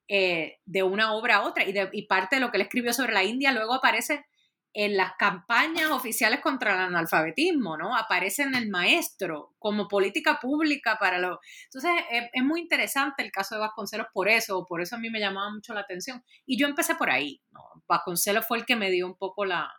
Eh, 0.08 0.58
de 0.66 0.82
una 0.82 1.14
obra 1.14 1.36
a 1.36 1.42
otra. 1.42 1.64
Y, 1.64 1.72
de, 1.72 1.88
parte 2.08 2.36
de 2.36 2.40
lo 2.40 2.50
que 2.50 2.58
él 2.58 2.62
escribió 2.62 2.92
sobre 2.92 3.14
la 3.14 3.24
India 3.24 3.52
luego 3.52 3.74
aparece 3.74 4.26
en 4.74 4.96
las 4.96 5.12
campañas 5.18 5.90
oficiales 5.90 6.40
contra 6.40 6.72
el 6.74 6.80
analfabetismo, 6.80 7.76
¿no? 7.76 7.96
Aparece 7.96 8.42
en 8.42 8.54
el 8.54 8.68
maestro 8.68 9.54
como 9.58 9.86
política 9.88 10.38
pública 10.40 10.96
para 10.98 11.18
los... 11.18 11.38
Entonces, 11.64 11.92
es, 12.32 12.42
muy 12.42 12.60
interesante 12.60 13.22
el 13.22 13.30
caso 13.30 13.54
de 13.54 13.60
Vasconcelos 13.60 14.06
por 14.12 14.28
eso, 14.28 14.64
por 14.66 14.80
eso 14.80 14.96
a 14.96 14.98
mí 14.98 15.10
me 15.10 15.20
llamaba 15.20 15.50
mucho 15.50 15.74
la 15.74 15.80
atención. 15.80 16.22
Y 16.46 16.58
yo 16.58 16.66
empecé 16.66 16.94
por 16.94 17.10
ahí. 17.10 17.42
Vasconcelos 17.86 18.46
fue 18.46 18.58
el 18.58 18.66
que 18.66 18.76
me 18.76 18.90
dio 18.90 19.06
un 19.06 19.16
poco 19.16 19.44
la, 19.44 19.70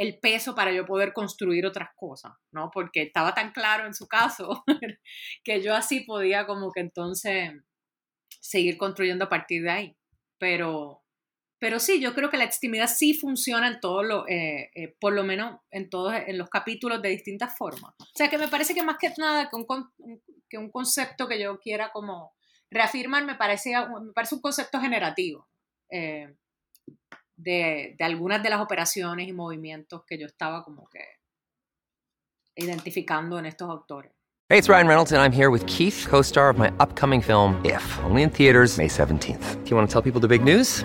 el 0.00 0.18
peso 0.18 0.54
para 0.54 0.72
yo 0.72 0.86
poder 0.86 1.12
construir 1.12 1.66
otras 1.66 1.90
cosas, 1.94 2.32
¿no? 2.52 2.70
Porque 2.72 3.02
estaba 3.02 3.34
tan 3.34 3.52
claro 3.52 3.84
en 3.84 3.92
su 3.92 4.08
caso 4.08 4.64
que 5.44 5.60
yo 5.60 5.74
así 5.74 6.00
podía 6.00 6.46
como 6.46 6.72
que 6.72 6.80
entonces 6.80 7.52
seguir 8.40 8.78
construyendo 8.78 9.26
a 9.26 9.28
partir 9.28 9.62
de 9.62 9.70
ahí. 9.70 9.96
Pero, 10.38 11.02
pero 11.58 11.78
sí, 11.78 12.00
yo 12.00 12.14
creo 12.14 12.30
que 12.30 12.38
la 12.38 12.44
extimidad 12.44 12.86
sí 12.86 13.12
funciona 13.12 13.68
en 13.68 13.78
todo 13.78 14.02
lo, 14.02 14.26
eh, 14.26 14.70
eh, 14.74 14.96
por 14.98 15.12
lo 15.12 15.22
menos 15.22 15.60
en 15.70 15.90
todos 15.90 16.14
en 16.14 16.38
los 16.38 16.48
capítulos 16.48 17.02
de 17.02 17.10
distintas 17.10 17.54
formas. 17.58 17.92
O 18.00 18.06
sea 18.14 18.30
que 18.30 18.38
me 18.38 18.48
parece 18.48 18.74
que 18.74 18.82
más 18.82 18.96
que 18.96 19.12
nada 19.18 19.50
que 19.50 19.56
un, 19.56 19.66
que 20.48 20.56
un 20.56 20.70
concepto 20.70 21.28
que 21.28 21.38
yo 21.38 21.60
quiera 21.60 21.92
como 21.92 22.32
reafirmar 22.70 23.26
me 23.26 23.34
parece, 23.34 23.74
me 23.76 24.12
parece 24.14 24.34
un 24.34 24.40
concepto 24.40 24.80
generativo 24.80 25.46
eh, 25.90 26.34
de, 27.42 27.94
de 27.98 28.04
algunas 28.04 28.42
de 28.42 28.50
las 28.50 28.60
operaciones 28.60 29.28
y 29.28 29.32
movimientos 29.32 30.04
que 30.06 30.18
yo 30.18 30.26
estaba 30.26 30.64
como 30.64 30.88
que 30.88 31.04
identificando 32.56 33.38
en 33.38 33.46
estos 33.46 33.68
autores. 33.68 34.12
Hey, 34.48 34.58
it's 34.58 34.68
Ryan 34.68 34.88
Reynolds 34.88 35.12
and 35.12 35.22
I'm 35.22 35.32
here 35.32 35.50
with 35.50 35.64
Keith, 35.66 36.06
co-star 36.08 36.50
of 36.50 36.58
my 36.58 36.72
upcoming 36.80 37.22
film 37.22 37.60
If, 37.64 37.82
only 38.04 38.22
in 38.22 38.30
theaters 38.30 38.78
May 38.78 38.88
17th. 38.88 39.64
Do 39.64 39.70
you 39.70 39.76
want 39.76 39.88
to 39.88 39.92
tell 39.92 40.02
people 40.02 40.20
the 40.20 40.26
big 40.26 40.42
news? 40.42 40.84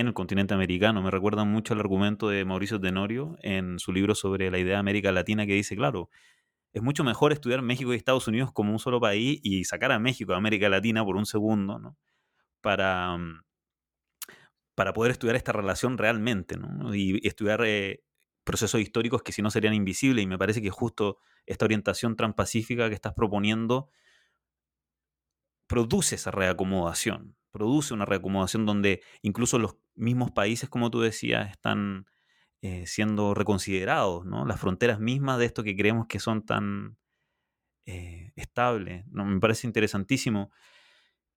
en 0.00 0.08
el 0.08 0.14
continente 0.14 0.54
americano. 0.54 1.02
Me 1.02 1.10
recuerda 1.10 1.44
mucho 1.44 1.74
el 1.74 1.80
argumento 1.80 2.28
de 2.28 2.44
Mauricio 2.44 2.80
Tenorio 2.80 3.36
en 3.42 3.78
su 3.78 3.92
libro 3.92 4.14
sobre 4.14 4.50
la 4.50 4.58
idea 4.58 4.74
de 4.74 4.80
América 4.80 5.12
Latina 5.12 5.46
que 5.46 5.54
dice, 5.54 5.76
claro, 5.76 6.10
es 6.72 6.82
mucho 6.82 7.04
mejor 7.04 7.32
estudiar 7.32 7.62
México 7.62 7.92
y 7.92 7.96
Estados 7.96 8.26
Unidos 8.28 8.52
como 8.52 8.72
un 8.72 8.78
solo 8.78 9.00
país 9.00 9.40
y 9.42 9.64
sacar 9.64 9.92
a 9.92 9.98
México 9.98 10.34
a 10.34 10.36
América 10.36 10.68
Latina 10.68 11.04
por 11.04 11.16
un 11.16 11.26
segundo, 11.26 11.78
¿no? 11.78 11.96
Para, 12.60 13.16
mm, 13.16 13.42
para 14.74 14.92
poder 14.92 15.12
estudiar 15.12 15.36
esta 15.36 15.52
relación 15.52 15.98
realmente, 15.98 16.56
¿no? 16.56 16.94
Y 16.94 17.20
estudiar 17.26 17.62
eh, 17.64 18.02
procesos 18.44 18.80
históricos 18.80 19.22
que 19.22 19.32
si 19.32 19.42
no 19.42 19.50
serían 19.50 19.74
invisibles. 19.74 20.24
Y 20.24 20.26
me 20.26 20.38
parece 20.38 20.62
que 20.62 20.70
justo 20.70 21.18
esta 21.46 21.64
orientación 21.64 22.16
transpacífica 22.16 22.88
que 22.88 22.94
estás 22.94 23.14
proponiendo 23.14 23.88
produce 25.66 26.16
esa 26.16 26.30
reacomodación, 26.30 27.36
produce 27.54 27.94
una 27.94 28.04
reacomodación 28.04 28.66
donde 28.66 29.00
incluso 29.22 29.60
los 29.60 29.76
mismos 29.94 30.32
países, 30.32 30.68
como 30.68 30.90
tú 30.90 31.00
decías, 31.00 31.52
están 31.52 32.06
eh, 32.62 32.84
siendo 32.88 33.32
reconsiderados, 33.32 34.26
¿no? 34.26 34.44
Las 34.44 34.60
fronteras 34.60 34.98
mismas 34.98 35.38
de 35.38 35.44
esto 35.44 35.62
que 35.62 35.76
creemos 35.76 36.08
que 36.08 36.18
son 36.18 36.44
tan 36.44 36.98
eh, 37.86 38.32
estables. 38.34 39.06
¿no? 39.06 39.24
Me 39.24 39.38
parece 39.38 39.68
interesantísimo. 39.68 40.50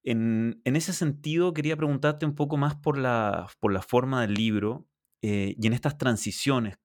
En, 0.01 0.59
ese 0.63 0.91
sentido, 0.91 1.53
quería 1.53 1.77
preguntarte 1.77 2.25
un 2.25 2.33
poco 2.33 2.57
más 2.57 2.75
por 2.75 2.97
la, 2.97 3.47
por 3.59 3.71
la 3.71 3.83
forma 3.83 4.21
del 4.21 4.33
libro 4.33 4.87
eh, 5.21 5.53
y 5.55 5.67
en 5.67 5.73
estas 5.73 5.99
transiciones 5.99 6.79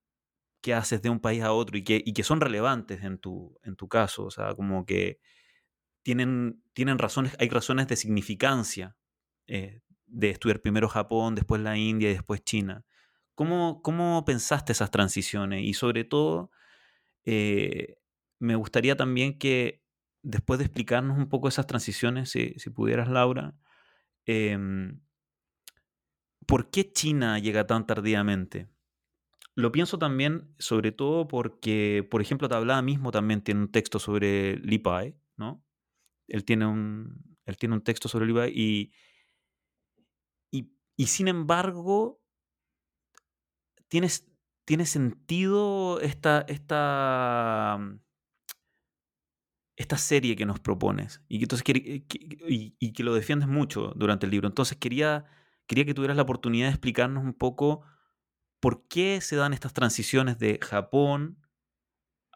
que 0.60 0.74
haces 0.74 1.00
de 1.00 1.08
un 1.08 1.20
país 1.20 1.42
a 1.42 1.52
otro 1.52 1.78
y 1.78 1.84
que, 1.84 2.02
y 2.04 2.12
que 2.12 2.22
son 2.22 2.42
relevantes 2.42 3.02
en 3.02 3.18
tu, 3.18 3.58
en 3.62 3.76
tu 3.76 3.88
caso. 3.88 4.24
O 4.24 4.30
sea, 4.30 4.54
como 4.54 4.84
que 4.84 5.20
tienen, 6.02 6.62
tienen 6.74 6.98
razones, 6.98 7.34
hay 7.38 7.48
razones 7.48 7.88
de 7.88 7.96
significancia 7.96 8.94
eh, 9.46 9.80
de 10.06 10.30
estudiar 10.30 10.60
primero 10.60 10.88
Japón, 10.88 11.34
después 11.34 11.60
la 11.60 11.76
India 11.76 12.10
y 12.10 12.14
después 12.14 12.44
China. 12.44 12.84
¿Cómo, 13.34 13.82
cómo 13.82 14.24
pensaste 14.24 14.72
esas 14.72 14.90
transiciones? 14.90 15.64
Y 15.64 15.74
sobre 15.74 16.04
todo, 16.04 16.50
eh, 17.24 17.96
me 18.38 18.56
gustaría 18.56 18.96
también 18.96 19.38
que 19.38 19.82
después 20.22 20.58
de 20.58 20.66
explicarnos 20.66 21.18
un 21.18 21.28
poco 21.28 21.48
esas 21.48 21.66
transiciones, 21.66 22.30
si, 22.30 22.54
pudieras, 22.70 23.08
Laura, 23.08 23.54
em, 24.26 25.00
¿por 26.46 26.70
qué 26.70 26.92
China 26.92 27.38
llega 27.38 27.66
tan 27.66 27.86
tardíamente? 27.86 28.68
Lo 29.54 29.72
pienso 29.72 29.98
también, 29.98 30.54
sobre 30.58 30.92
todo 30.92 31.28
porque, 31.28 32.06
por 32.10 32.22
ejemplo, 32.22 32.48
Tablada 32.48 32.82
mismo 32.82 33.10
también 33.10 33.42
tiene 33.42 33.60
un 33.60 33.70
texto 33.70 33.98
sobre 33.98 34.56
Li 34.58 34.78
Pai, 34.78 35.14
¿no? 35.36 35.64
Él 36.28 36.44
tiene 36.44 36.66
un, 36.66 37.36
él 37.44 37.56
tiene 37.56 37.74
un 37.74 37.82
texto 37.82 38.08
sobre 38.08 38.26
Li 38.26 38.32
Pai 38.32 38.52
y, 38.54 38.92
y 40.96 41.06
sin 41.06 41.28
embargo, 41.28 42.20
tiene 43.88 44.86
sentido 44.86 46.00
esta, 46.00 46.44
esta, 46.48 47.76
mm, 47.78 48.00
esta 49.76 49.96
serie 49.98 50.36
que 50.36 50.46
nos 50.46 50.60
propones 50.60 51.22
y 51.28 51.38
que, 51.38 51.44
entonces, 51.44 51.66
eh, 51.68 52.04
y, 52.08 52.92
que 52.92 53.02
lo 53.04 53.14
defiendes 53.14 53.48
mucho 53.48 53.92
durante 53.96 54.26
el 54.26 54.32
libro. 54.32 54.48
Entonces 54.48 54.78
quería, 54.78 55.24
quería 55.66 55.84
que 55.84 55.94
tuvieras 55.94 56.16
la 56.16 56.22
oportunidad 56.22 56.66
de 56.66 56.72
explicarnos 56.72 57.24
un 57.24 57.34
poco 57.34 57.82
por 58.60 58.86
qué 58.88 59.20
se 59.20 59.36
dan 59.36 59.52
estas 59.52 59.72
transiciones 59.72 60.38
de 60.38 60.58
Japón 60.62 61.38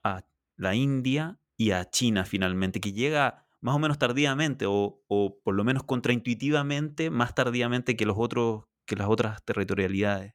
a 0.02 0.26
la 0.56 0.74
India 0.74 1.38
y 1.56 1.70
a 1.70 1.88
China 1.88 2.24
finalmente, 2.24 2.80
que 2.80 2.92
llega 2.92 3.45
más 3.66 3.74
o 3.74 3.80
menos 3.80 3.98
tardíamente 3.98 4.64
o, 4.68 5.02
por 5.42 5.54
lo 5.56 5.64
menos 5.64 5.82
contraintuitivamente 5.82 7.10
más 7.10 7.34
tardíamente 7.34 7.96
que, 7.96 8.06
los 8.06 8.14
otros, 8.16 8.66
que 8.86 8.94
las 8.94 9.08
otras 9.08 9.44
territorialidades. 9.44 10.34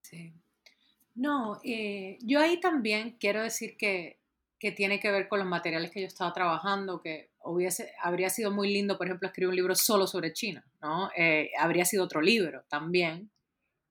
Sí. 0.00 0.32
No, 1.14 1.60
eh, 1.62 2.16
yo 2.22 2.40
ahí 2.40 2.58
también 2.60 3.18
quiero 3.20 3.42
decir 3.42 3.76
que, 3.76 4.18
tiene 4.74 5.00
que 5.00 5.10
ver 5.10 5.28
con 5.28 5.38
los 5.38 5.48
materiales 5.48 5.90
que 5.90 6.00
yo 6.00 6.06
estaba 6.06 6.32
trabajando, 6.32 7.02
que 7.02 7.30
hubiese, 7.44 7.92
habría 8.00 8.30
sido 8.30 8.50
muy 8.50 8.72
lindo, 8.72 8.96
por 8.96 9.06
ejemplo, 9.06 9.28
escribir 9.28 9.50
un 9.50 9.56
libro 9.56 9.74
solo 9.74 10.06
sobre 10.06 10.32
China, 10.32 10.64
¿no? 10.80 11.10
Eh, 11.14 11.50
habría 11.58 11.84
sido 11.84 12.04
otro 12.04 12.22
libro 12.22 12.64
también. 12.68 13.30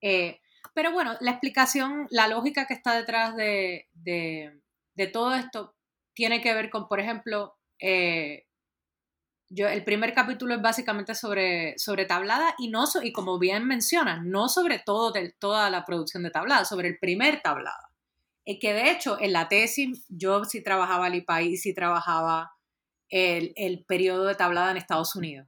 Eh, 0.01 0.39
pero 0.73 0.91
bueno, 0.91 1.15
la 1.21 1.31
explicación, 1.31 2.07
la 2.09 2.27
lógica 2.27 2.65
que 2.65 2.73
está 2.73 2.95
detrás 2.95 3.35
de, 3.35 3.89
de 3.93 5.07
todo 5.07 5.35
esto 5.35 5.75
tiene 6.15 6.41
que 6.41 6.53
ver 6.53 6.69
con, 6.69 6.87
por 6.87 6.99
ejemplo, 6.99 7.58
eh, 7.79 8.45
yo, 9.51 9.67
el 9.67 9.83
primer 9.83 10.13
capítulo 10.13 10.53
es 10.53 10.61
básicamente 10.61 11.15
sobre, 11.15 11.77
sobre 11.79 12.05
tablada 12.05 12.53
y, 12.59 12.69
no 12.69 12.85
y 13.01 13.11
como 13.11 13.39
bien 13.39 13.65
mencionas, 13.65 14.23
no 14.23 14.47
sobre 14.47 14.79
todo 14.79 15.11
toda 15.39 15.69
la 15.71 15.85
producción 15.85 16.23
de 16.23 16.29
tablada, 16.29 16.65
sobre 16.65 16.87
el 16.89 16.99
primer 16.99 17.41
tablada. 17.41 17.89
Eh, 18.45 18.59
que 18.59 18.73
de 18.73 18.91
hecho 18.91 19.19
en 19.19 19.33
la 19.33 19.47
tesis 19.47 20.05
yo 20.07 20.43
sí 20.45 20.63
trabajaba 20.63 21.07
el 21.07 21.15
IPAI 21.15 21.47
y 21.49 21.57
sí 21.57 21.73
trabajaba 21.73 22.51
el, 23.09 23.53
el 23.55 23.85
periodo 23.85 24.25
de 24.25 24.35
tablada 24.35 24.71
en 24.71 24.77
Estados 24.77 25.15
Unidos, 25.15 25.47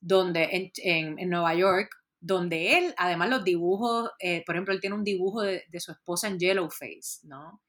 donde 0.00 0.72
en, 0.82 1.16
en, 1.18 1.28
Nueva 1.28 1.54
York, 1.54 1.90
donde 2.20 2.78
él, 2.78 2.94
además 2.96 3.28
los 3.28 3.44
dibujos, 3.44 4.10
eh, 4.20 4.44
por 4.46 4.54
ejemplo, 4.54 4.72
él 4.72 4.80
tiene 4.80 4.94
un 4.94 5.04
dibujo 5.04 5.42
de, 5.42 5.64
de 5.68 5.80
su 5.80 5.90
esposa 5.90 6.28
en 6.28 6.38
Yellowface, 6.38 7.24
¿no? 7.24 7.60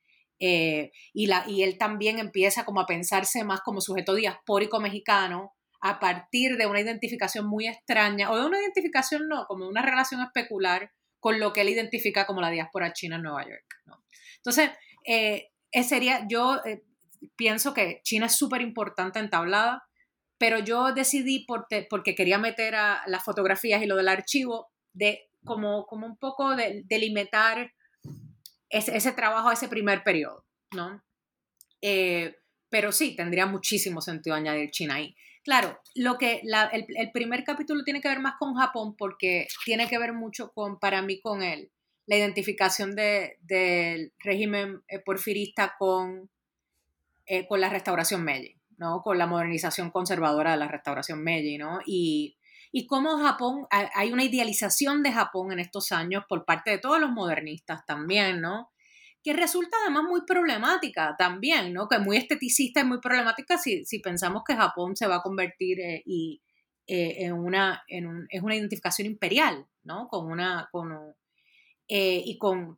Eh, 0.46 0.92
y, 1.14 1.28
la, 1.28 1.46
él 1.48 1.78
también 1.78 2.20
empieza 2.20 2.66
como 2.66 2.82
a 2.82 2.86
pensarse 2.86 3.46
más 3.46 3.62
como 3.62 3.80
sujeto 3.80 4.14
diaspórico 4.14 4.82
mexicano 4.82 5.54
a 5.80 6.02
partir 6.02 6.58
de 6.58 6.66
una 6.66 6.82
identificación 6.82 7.48
muy 7.48 7.66
extraña, 7.66 8.30
o 8.30 8.38
de 8.38 8.46
una 8.46 8.60
identificación 8.60 9.30
no, 9.30 9.46
como 9.46 9.70
una 9.70 9.82
relación 9.82 10.22
especular 10.22 10.92
con 11.22 11.40
lo 11.40 11.54
que 11.54 11.62
él 11.62 11.70
identifica 11.70 12.26
como 12.26 12.42
la 12.42 12.50
diáspora 12.50 12.92
china 12.92 13.16
en 13.16 13.22
Nueva 13.22 13.46
York. 13.46 13.64
Entonces, 14.36 14.72
eh, 15.06 15.52
sería, 15.88 16.28
yo 16.30 16.60
eh, 16.66 16.84
pienso 17.38 17.74
que 17.74 18.02
China 18.04 18.26
es 18.26 18.36
súper 18.36 18.62
importante 18.62 19.20
en 19.20 19.30
tablada, 19.30 19.84
pero 20.38 20.60
yo 20.60 20.92
decidí, 20.92 21.46
porque 21.48 22.16
quería 22.16 22.38
meter 22.38 22.76
a 22.76 23.02
las 23.08 23.24
fotografías 23.24 23.82
y 23.82 23.86
lo 23.86 23.96
del 23.96 24.10
archivo, 24.10 24.68
de 24.92 25.30
como, 25.46 25.86
como 25.86 26.06
un 26.06 26.18
poco 26.18 26.54
de, 26.58 26.82
delimitar 26.84 27.72
ese, 28.74 29.12
trabajo 29.12 29.52
ese 29.52 29.68
primer 29.68 30.04
periodo, 30.04 30.46
¿no? 30.72 31.04
Eh, 31.82 32.36
pero 32.70 32.92
sí, 32.92 33.16
tendría 33.16 33.46
muchísimo 33.46 34.02
sentido 34.02 34.36
añadir 34.36 34.72
China 34.72 34.96
ahí. 34.96 35.16
Claro, 35.44 35.80
lo 35.96 36.18
que 36.18 36.42
el, 36.42 37.12
primer 37.12 37.44
capítulo 37.44 37.84
tiene 37.84 38.02
que 38.02 38.08
ver 38.08 38.20
más 38.20 38.36
con 38.40 38.56
Japón 38.56 38.96
porque 38.98 39.48
tiene 39.66 39.88
que 39.88 40.00
ver 40.00 40.14
mucho 40.14 40.52
con, 40.54 40.80
para 40.80 41.02
mí, 41.02 41.20
con 41.22 41.44
él, 41.44 41.72
la 42.06 42.18
identificación 42.18 42.96
del 42.96 44.14
régimen 44.20 44.82
eh, 44.88 45.00
porfirista 45.00 45.76
con, 45.78 46.30
eh, 47.26 47.46
con 47.48 47.62
la 47.62 47.70
restauración 47.70 48.24
Meiji, 48.24 48.56
¿no? 48.78 49.02
con 49.02 49.18
la 49.18 49.28
modernización 49.28 49.92
conservadora 49.92 50.52
de 50.52 50.58
la 50.58 50.68
restauración 50.68 51.22
Meiji, 51.24 51.58
¿no? 51.58 51.80
y, 51.86 52.38
y 52.76 52.88
cómo 52.88 53.20
Japón, 53.20 53.68
hay 53.70 54.12
una 54.12 54.24
idealización 54.24 55.04
de 55.04 55.12
Japón 55.12 55.52
en 55.52 55.60
estos 55.60 55.92
años 55.92 56.24
por 56.28 56.44
parte 56.44 56.72
de 56.72 56.80
todos 56.80 57.00
los 57.00 57.12
modernistas 57.12 57.86
también, 57.86 58.42
¿no? 58.42 58.72
que 59.24 59.32
resulta 59.32 59.78
además 59.82 60.04
muy 60.04 60.26
problemática 60.26 61.16
también, 61.18 61.72
¿no? 61.72 61.88
Que 61.88 61.98
muy 61.98 62.18
esteticista 62.18 62.82
y 62.82 62.84
muy 62.84 63.00
problemática 63.00 63.58
si, 63.58 63.86
si 63.86 64.00
pensamos 64.00 64.44
que 64.46 64.54
Japón 64.54 64.98
se 64.98 65.08
va 65.08 65.16
a 65.16 65.22
convertir 65.22 65.80
eh, 65.80 66.04
y, 66.06 66.42
en, 66.86 67.32
una, 67.32 67.82
en 67.88 68.08
un, 68.08 68.28
es 68.30 68.42
una 68.42 68.56
identificación 68.58 69.08
imperial, 69.08 69.66
¿no? 69.84 70.10
Con 70.10 70.30
una, 70.30 70.68
con, 70.74 70.92
eh, 71.88 72.22
y 72.26 72.38
con... 72.38 72.78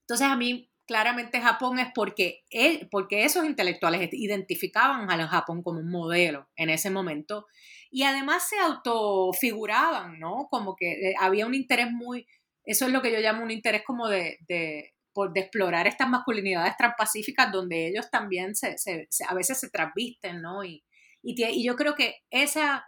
Entonces 0.00 0.26
a 0.26 0.36
mí 0.36 0.68
claramente 0.84 1.40
Japón 1.40 1.78
es 1.78 1.88
porque, 1.94 2.44
él, 2.50 2.88
porque 2.90 3.24
esos 3.24 3.44
intelectuales 3.44 4.08
identificaban 4.12 5.08
a 5.08 5.28
Japón 5.28 5.62
como 5.62 5.78
un 5.78 5.90
modelo 5.90 6.48
en 6.56 6.70
ese 6.70 6.90
momento 6.90 7.46
y 7.90 8.02
además 8.02 8.48
se 8.48 8.58
autofiguraban, 8.58 10.18
¿no? 10.18 10.48
Como 10.50 10.76
que 10.76 11.10
eh, 11.10 11.14
había 11.18 11.46
un 11.46 11.54
interés 11.54 11.90
muy, 11.90 12.26
eso 12.64 12.86
es 12.86 12.92
lo 12.92 13.02
que 13.02 13.12
yo 13.12 13.20
llamo 13.20 13.42
un 13.42 13.50
interés 13.50 13.82
como 13.84 14.08
de, 14.08 14.38
de, 14.48 14.94
de 15.32 15.40
explorar 15.40 15.86
estas 15.86 16.08
masculinidades 16.08 16.76
transpacíficas 16.76 17.50
donde 17.50 17.88
ellos 17.88 18.10
también 18.10 18.54
se, 18.54 18.78
se, 18.78 19.08
a 19.26 19.34
veces 19.34 19.58
se 19.58 19.70
transvisten, 19.70 20.42
¿no? 20.42 20.64
Y, 20.64 20.84
y, 21.22 21.42
y, 21.44 21.64
yo 21.64 21.76
creo 21.76 21.94
que 21.94 22.16
esa, 22.30 22.86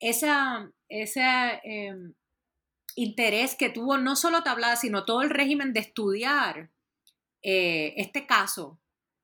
esa, 0.00 0.70
esa 0.88 1.60
em, 1.62 2.14
interés 2.96 3.54
que 3.56 3.70
tuvo 3.70 3.98
no 3.98 4.16
solo 4.16 4.42
Tablada, 4.42 4.76
sino 4.76 5.04
todo 5.04 5.22
el 5.22 5.30
régimen 5.30 5.72
de 5.72 5.80
estudiar 5.80 6.70
eh, 7.42 7.94
este 7.96 8.26
caso 8.26 8.80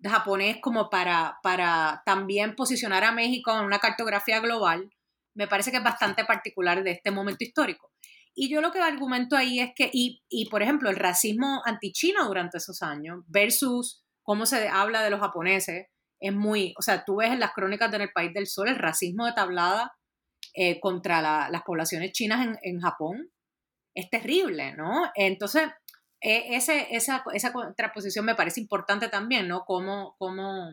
japonés 0.08 0.58
como 0.61 0.88
para, 0.88 1.38
para 1.42 2.02
también 2.06 2.54
posicionar 2.56 3.04
a 3.04 3.12
México 3.12 3.56
en 3.56 3.64
una 3.64 3.80
cartografía 3.80 4.40
global, 4.40 4.90
me 5.35 5.49
parece 5.49 5.70
que 5.70 5.78
es 5.78 5.85
bastante 5.85 6.24
particular 6.24 6.83
de 6.83 6.93
este 6.93 7.11
momento 7.11 7.45
histórico. 7.45 7.93
Y 8.35 8.49
yo 8.49 8.61
lo 8.61 8.72
que 8.72 8.81
argumento 8.81 9.37
ahí 9.37 9.61
es 9.61 9.72
que, 9.74 9.91
y, 9.93 10.22
y 10.28 10.49
por 10.49 10.62
ejemplo, 10.62 10.89
el 10.89 10.97
racismo 10.97 11.62
antichino 11.64 12.26
durante 12.26 12.59
esos 12.59 12.83
años 12.83 13.24
versus 13.26 14.05
cómo 14.22 14.47
se 14.47 14.68
habla 14.68 15.03
de 15.03 15.11
los 15.11 15.20
japoneses, 15.20 15.87
es 16.20 16.33
muy, 16.33 16.74
o 16.78 16.83
sea, 16.83 17.05
tú 17.05 17.16
ves 17.16 17.31
en 17.31 17.41
las 17.41 17.53
crónicas 17.53 17.91
de 17.91 17.97
En 17.97 18.03
el 18.03 18.12
País 18.12 18.33
del 18.33 18.47
Sol 18.47 18.68
el 18.68 18.76
racismo 18.76 19.26
de 19.26 19.33
tablada 19.33 19.93
eh, 20.55 20.81
contra 20.81 21.20
las 21.49 21.62
poblaciones 21.62 22.12
chinas 22.12 22.47
en, 22.47 22.59
en 22.62 22.81
Japón, 22.81 23.31
es 23.95 24.11
terrible, 24.11 24.74
¿no? 24.76 25.11
Entonces, 25.14 25.70
e, 26.20 26.57
ese, 26.57 26.89
esa, 26.91 27.24
esa, 27.33 27.53
contraposición 27.53 28.24
me 28.24 28.35
parece 28.35 28.61
importante 28.61 29.09
también, 29.09 29.49
¿no? 29.49 29.64
Como, 29.64 30.16
como, 30.18 30.70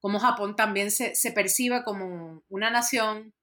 como 0.00 0.20
Japón 0.20 0.56
también 0.56 0.90
se, 0.90 1.32
percibe 1.32 1.82
como 1.84 2.42
una 2.48 2.70
nación 2.70 3.34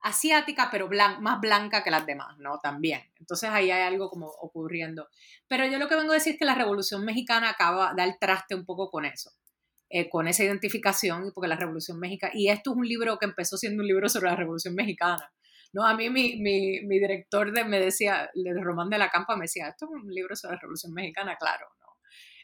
asiática, 0.00 0.68
pero 0.70 0.88
más 1.20 1.40
blanca 1.40 1.82
que 1.82 1.90
las 1.90 2.06
demás, 2.06 2.38
¿no? 2.38 2.58
También. 2.60 3.02
Entonces 3.18 3.50
ahí 3.50 3.70
hay 3.70 3.82
algo 3.82 4.08
como 4.08 4.26
ocurriendo. 4.26 5.08
Pero 5.48 5.66
yo 5.66 5.78
lo 5.78 5.88
que 5.88 5.96
vengo 5.96 6.12
a 6.12 6.14
decir 6.14 6.34
es 6.34 6.38
que 6.38 6.44
la 6.44 6.54
Revolución 6.54 7.04
Mexicana 7.04 7.50
acaba 7.50 7.94
de 7.94 8.02
dar 8.02 8.16
traste 8.20 8.54
un 8.54 8.64
poco 8.64 8.90
con 8.90 9.04
eso. 9.04 9.32
Eh, 9.90 10.10
con 10.10 10.28
esa 10.28 10.44
identificación, 10.44 11.32
porque 11.34 11.48
la 11.48 11.56
Revolución 11.56 11.98
Mexicana, 11.98 12.32
y 12.34 12.50
esto 12.50 12.72
es 12.72 12.76
un 12.76 12.86
libro 12.86 13.18
que 13.18 13.24
empezó 13.24 13.56
siendo 13.56 13.82
un 13.82 13.86
libro 13.86 14.08
sobre 14.10 14.28
la 14.28 14.36
Revolución 14.36 14.74
Mexicana, 14.74 15.32
no, 15.72 15.86
a 15.86 15.94
mí 15.94 16.10
mi, 16.10 16.36
mi, 16.36 16.98
director 16.98 17.52
de, 17.52 17.64
me 17.64 17.80
decía, 17.80 18.30
el 18.34 18.62
Román 18.62 18.90
de 18.90 18.98
la 18.98 19.10
Campa 19.10 19.36
me 19.36 19.44
decía, 19.44 19.68
esto 19.68 19.86
es 19.86 19.90
un 19.90 20.12
libro 20.12 20.36
sobre 20.36 20.54
la 20.54 20.60
Revolución 20.60 20.92
Mexicana, 20.92 21.36
claro. 21.36 21.66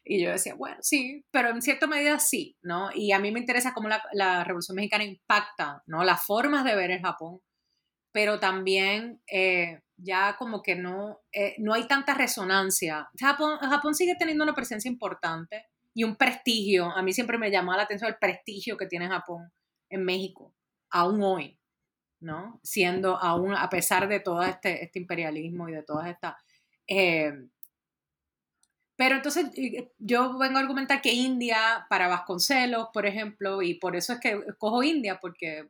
Y 0.04 0.22
yo 0.22 0.30
decía, 0.30 0.54
bueno, 0.54 0.76
sí, 0.80 1.24
pero 1.30 1.48
en 1.48 1.62
cierta 1.62 1.86
medida 1.86 2.18
sí, 2.18 2.56
¿no? 2.62 2.90
Y 2.94 3.12
a 3.12 3.18
mí 3.18 3.32
me 3.32 3.40
interesa 3.40 3.72
cómo 3.72 3.88
la, 3.88 4.02
la 4.12 4.44
Revolución 4.44 4.76
Mexicana 4.76 5.04
impacta, 5.04 5.82
¿no? 5.86 6.04
Las 6.04 6.24
formas 6.24 6.64
de 6.64 6.76
ver 6.76 6.90
el 6.90 7.00
Japón, 7.00 7.40
pero 8.12 8.38
también 8.38 9.20
eh, 9.26 9.80
ya 9.96 10.36
como 10.36 10.62
que 10.62 10.76
no, 10.76 11.20
eh, 11.32 11.56
no 11.58 11.74
hay 11.74 11.88
tanta 11.88 12.14
resonancia. 12.14 13.08
Japón, 13.18 13.58
Japón 13.58 13.94
sigue 13.94 14.14
teniendo 14.16 14.44
una 14.44 14.54
presencia 14.54 14.88
importante 14.88 15.66
y 15.94 16.04
un 16.04 16.16
prestigio. 16.16 16.90
A 16.90 17.02
mí 17.02 17.12
siempre 17.12 17.38
me 17.38 17.50
llamó 17.50 17.74
la 17.74 17.82
atención 17.82 18.10
el 18.10 18.18
prestigio 18.18 18.76
que 18.76 18.86
tiene 18.86 19.08
Japón 19.08 19.50
en 19.88 20.04
México, 20.04 20.54
aún 20.90 21.22
hoy, 21.22 21.58
¿no? 22.20 22.60
Siendo 22.62 23.16
aún, 23.16 23.54
a 23.54 23.68
pesar 23.68 24.06
de 24.06 24.20
todo 24.20 24.42
este, 24.42 24.84
este 24.84 24.98
imperialismo 24.98 25.68
y 25.68 25.72
de 25.72 25.82
todas 25.82 26.08
estas... 26.08 26.34
Eh, 26.86 27.32
pero 28.96 29.16
entonces 29.16 29.46
yo 29.98 30.38
vengo 30.38 30.58
a 30.58 30.60
argumentar 30.60 31.02
que 31.02 31.12
India, 31.12 31.86
para 31.88 32.08
Vasconcelos, 32.08 32.88
por 32.92 33.06
ejemplo, 33.06 33.60
y 33.62 33.74
por 33.74 33.96
eso 33.96 34.14
es 34.14 34.20
que 34.20 34.40
escojo 34.46 34.82
India, 34.82 35.18
porque, 35.20 35.68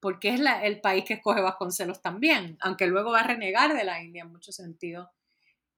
porque 0.00 0.30
es 0.30 0.40
el 0.62 0.80
país 0.80 1.04
que 1.04 1.14
escoge 1.14 1.40
Vasconcelos 1.40 2.02
también, 2.02 2.58
aunque 2.60 2.86
luego 2.86 3.12
va 3.12 3.20
a 3.20 3.26
renegar 3.26 3.74
de 3.74 3.84
la 3.84 4.02
India 4.02 4.22
en 4.22 4.32
muchos 4.32 4.56
sentidos. 4.56 5.08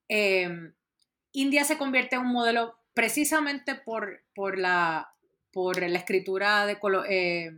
Eh, 0.09 0.73
India 1.31 1.63
se 1.63 1.77
convierte 1.77 2.15
en 2.15 2.23
un 2.23 2.33
modelo 2.33 2.79
precisamente 2.93 3.75
por, 3.75 4.23
por, 4.35 4.57
la, 4.57 5.13
por 5.53 5.81
la 5.81 5.97
escritura 5.97 6.65
de, 6.65 6.77
eh, 7.07 7.51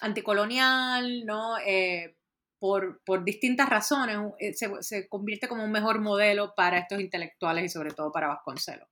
anticolonial, 0.00 1.24
¿no? 1.24 1.58
Eh, 1.58 2.17
por, 2.58 3.02
por, 3.04 3.24
distintas 3.24 3.68
razones, 3.68 4.18
eh, 4.38 4.54
se, 4.54 4.70
se, 4.80 5.08
convierte 5.08 5.48
como 5.48 5.64
un 5.64 5.70
mejor 5.70 6.00
modelo 6.00 6.54
para 6.56 6.78
estos 6.78 7.00
intelectuales 7.00 7.64
y 7.64 7.68
sobre 7.68 7.90
todo 7.90 8.10
para 8.12 8.28
Vasconcelos. 8.28 8.88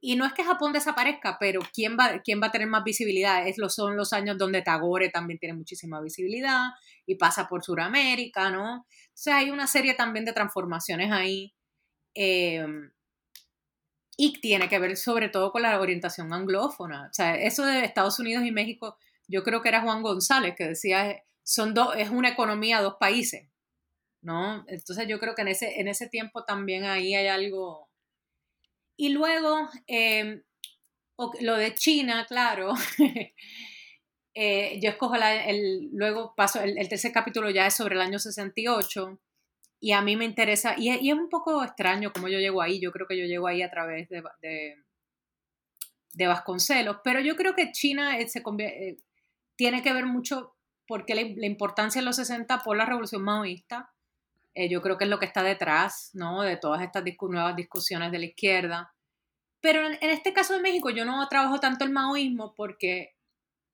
Y 0.00 0.16
no 0.16 0.26
es 0.26 0.32
que 0.32 0.42
Japón 0.42 0.72
desaparezca, 0.72 1.36
pero 1.38 1.60
¿quién 1.72 1.96
va, 1.96 2.20
quién 2.24 2.42
va 2.42 2.48
a 2.48 2.50
tener 2.50 2.66
más 2.66 2.82
visibilidad? 2.82 3.46
Es, 3.46 3.56
son 3.72 3.96
los 3.96 4.12
años 4.12 4.36
donde 4.36 4.62
Tagore 4.62 5.10
también 5.10 5.38
tiene 5.38 5.54
muchísima 5.54 6.00
visibilidad 6.00 6.70
y 7.06 7.14
pasa 7.14 7.46
por 7.48 7.62
Sudamérica, 7.62 8.50
¿no? 8.50 8.84
Entonces 9.04 9.32
hay 9.32 9.50
una 9.50 9.68
serie 9.68 9.94
también 9.94 10.24
de 10.24 10.32
transformaciones 10.32 11.12
ahí. 11.12 11.54
Eh, 12.14 12.66
y 14.16 14.40
tiene 14.40 14.68
que 14.68 14.78
ver 14.78 14.96
sobre 14.96 15.28
todo 15.28 15.52
con 15.52 15.62
la 15.62 15.80
orientación 15.80 16.32
anglófona. 16.32 17.08
O 17.10 17.14
sea, 17.14 17.36
eso 17.36 17.64
de 17.64 17.84
Estados 17.84 18.18
Unidos 18.18 18.44
y 18.44 18.52
México 18.52 18.96
yo 19.28 19.42
creo 19.42 19.62
que 19.62 19.68
era 19.68 19.82
Juan 19.82 20.02
González 20.02 20.54
que 20.56 20.68
decía, 20.68 21.22
son 21.42 21.74
dos, 21.74 21.94
es 21.96 22.10
una 22.10 22.30
economía 22.30 22.80
dos 22.80 22.96
países, 22.98 23.48
¿no? 24.20 24.64
Entonces 24.68 25.06
yo 25.08 25.18
creo 25.18 25.34
que 25.34 25.42
en 25.42 25.48
ese, 25.48 25.80
en 25.80 25.88
ese 25.88 26.08
tiempo 26.08 26.44
también 26.44 26.84
ahí 26.84 27.14
hay 27.14 27.26
algo. 27.26 27.90
Y 28.96 29.10
luego, 29.10 29.68
em, 29.86 30.42
lo 31.40 31.56
de 31.56 31.74
China, 31.74 32.26
claro. 32.28 32.74
Eh, 34.34 34.80
yo 34.80 34.88
escojo 34.88 35.14
el, 35.14 35.90
luego 35.92 36.34
paso, 36.34 36.58
el, 36.62 36.88
tercer 36.88 37.12
capítulo 37.12 37.50
ya 37.50 37.66
es 37.66 37.74
sobre 37.74 37.96
el 37.96 38.00
año 38.00 38.18
68 38.18 39.20
y 39.78 39.92
a 39.92 40.00
mí 40.00 40.16
me 40.16 40.24
interesa, 40.24 40.74
y, 40.78 40.88
es 40.88 41.14
un 41.14 41.28
poco 41.28 41.62
extraño 41.62 42.12
cómo 42.14 42.28
yo 42.28 42.38
llego 42.38 42.62
ahí, 42.62 42.80
yo 42.80 42.92
creo 42.92 43.06
que 43.06 43.18
yo 43.18 43.26
llego 43.26 43.46
ahí 43.46 43.60
a 43.60 43.70
través 43.70 44.08
de, 44.08 44.22
de, 46.14 46.26
Vasconcelos, 46.26 46.98
pero 47.04 47.20
yo 47.20 47.36
creo 47.36 47.54
que 47.54 47.72
China 47.72 48.18
eh, 48.18 48.26
se 48.28 48.42
eh, 48.60 48.96
tiene 49.56 49.82
que 49.82 49.92
ver 49.92 50.06
mucho 50.06 50.54
porque 50.92 51.14
la, 51.14 51.46
importancia 51.46 52.00
en 52.00 52.04
los 52.04 52.16
60 52.16 52.58
por 52.58 52.76
la 52.76 52.84
revolución 52.84 53.22
maoísta, 53.22 53.90
eh, 54.52 54.68
yo 54.68 54.82
creo 54.82 54.98
que 54.98 55.04
es 55.04 55.10
lo 55.10 55.18
que 55.18 55.24
está 55.24 55.42
detrás, 55.42 56.10
¿no? 56.12 56.42
De 56.42 56.58
todas 56.58 56.82
estas 56.82 57.02
nuevas 57.30 57.56
discusiones 57.56 58.12
de 58.12 58.18
la 58.18 58.26
izquierda. 58.26 58.92
Pero 59.62 59.86
en, 59.86 59.96
este 60.02 60.34
caso 60.34 60.52
de 60.52 60.60
México 60.60 60.90
yo 60.90 61.06
no 61.06 61.26
trabajo 61.28 61.60
tanto 61.60 61.86
el 61.86 61.92
maoísmo 61.92 62.52
porque 62.54 63.16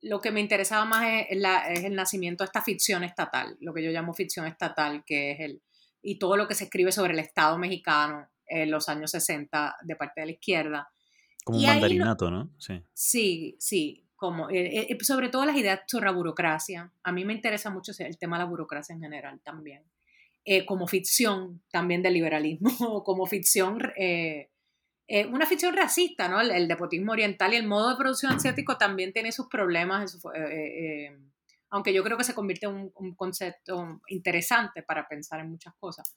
lo 0.00 0.20
que 0.20 0.30
me 0.30 0.38
interesaba 0.38 0.84
más 0.84 1.08
es, 1.08 1.26
el 1.82 1.96
nacimiento 1.96 2.44
de 2.44 2.46
esta 2.46 2.62
ficción 2.62 3.02
estatal, 3.02 3.56
lo 3.58 3.74
que 3.74 3.82
yo 3.82 3.90
llamo 3.90 4.14
ficción 4.14 4.46
estatal, 4.46 5.02
que 5.04 5.32
es 5.32 5.40
el, 5.40 5.60
y 6.00 6.20
todo 6.20 6.36
lo 6.36 6.46
que 6.46 6.54
se 6.54 6.66
escribe 6.66 6.92
sobre 6.92 7.14
el 7.14 7.18
Estado 7.18 7.58
mexicano 7.58 8.28
en 8.46 8.70
los 8.70 8.88
años 8.88 9.10
60 9.10 9.78
de 9.82 9.96
parte 9.96 10.20
de 10.20 10.26
la 10.26 10.32
izquierda. 10.34 10.88
Como 11.42 11.58
un 11.58 11.66
mandarinato, 11.66 12.30
¿no? 12.30 12.52
Sí. 12.58 12.80
Sí, 12.94 13.56
sí 13.58 14.07
como, 14.18 14.50
eh, 14.50 14.88
eh, 14.90 14.98
sobre 15.02 15.28
todo 15.28 15.46
las 15.46 15.56
ideas 15.56 15.80
sobre 15.86 16.06
la 16.06 16.10
burocracia. 16.12 16.92
A 17.04 17.12
mí 17.12 17.24
me 17.24 17.32
interesa 17.32 17.70
mucho 17.70 17.92
el 18.00 18.18
tema 18.18 18.36
de 18.36 18.44
la 18.44 18.50
burocracia 18.50 18.92
en 18.92 19.00
general 19.00 19.40
también. 19.44 19.84
Eh, 20.44 20.66
como 20.66 20.88
ficción 20.88 21.62
también 21.70 22.02
del 22.02 22.14
liberalismo, 22.14 22.68
como 23.04 23.26
ficción, 23.26 23.78
una 25.30 25.46
ficción 25.46 25.76
racista, 25.76 26.28
¿no? 26.28 26.40
El, 26.40 26.50
el, 26.50 26.66
depotismo 26.66 27.12
oriental 27.12 27.54
y 27.54 27.56
el 27.56 27.66
modo 27.66 27.90
de 27.90 27.96
producción 27.96 28.32
asiático 28.32 28.76
también 28.76 29.12
tiene 29.12 29.30
sus 29.30 29.46
problemas, 29.46 30.18
aunque 31.70 31.92
yo 31.92 32.02
creo 32.02 32.18
que 32.18 32.24
se 32.24 32.34
convierte 32.34 32.66
en 32.66 32.74
un, 32.74 32.92
un, 32.96 33.14
concepto 33.14 34.00
interesante 34.08 34.82
para 34.82 35.06
pensar 35.06 35.38
en 35.40 35.50
muchas 35.50 35.74
cosas. 35.78 36.12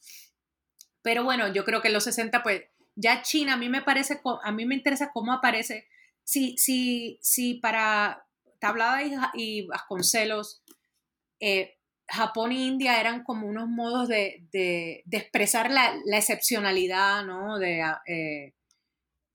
Pero 1.02 1.22
bueno, 1.22 1.52
yo 1.52 1.64
creo 1.64 1.80
que 1.80 1.88
en 1.88 1.94
los 1.94 2.04
60, 2.04 2.42
pues 2.42 2.62
ya 2.96 3.22
China, 3.22 3.54
a 3.54 3.56
mí 3.56 3.68
me 3.68 3.82
parece, 3.82 4.20
a 4.42 4.50
mí 4.50 4.66
me 4.66 4.74
interesa 4.74 5.10
cómo 5.12 5.32
aparece 5.32 5.86
si, 6.24 6.56
si, 6.58 7.18
si 7.22 7.54
para 7.54 8.26
Tablada 8.58 9.32
y, 9.34 9.66
Vasconcelos, 9.66 10.62
eh, 11.40 11.78
Japón 12.08 12.52
e 12.52 12.66
India 12.66 13.00
eran 13.00 13.24
como 13.24 13.46
unos 13.46 13.68
modos 13.68 14.08
de, 14.08 14.46
de, 14.52 15.02
expresar 15.10 15.70
la, 15.70 15.94
excepcionalidad 16.06 17.24
¿no? 17.24 17.58
de, 17.58 17.80
eh, 18.06 18.54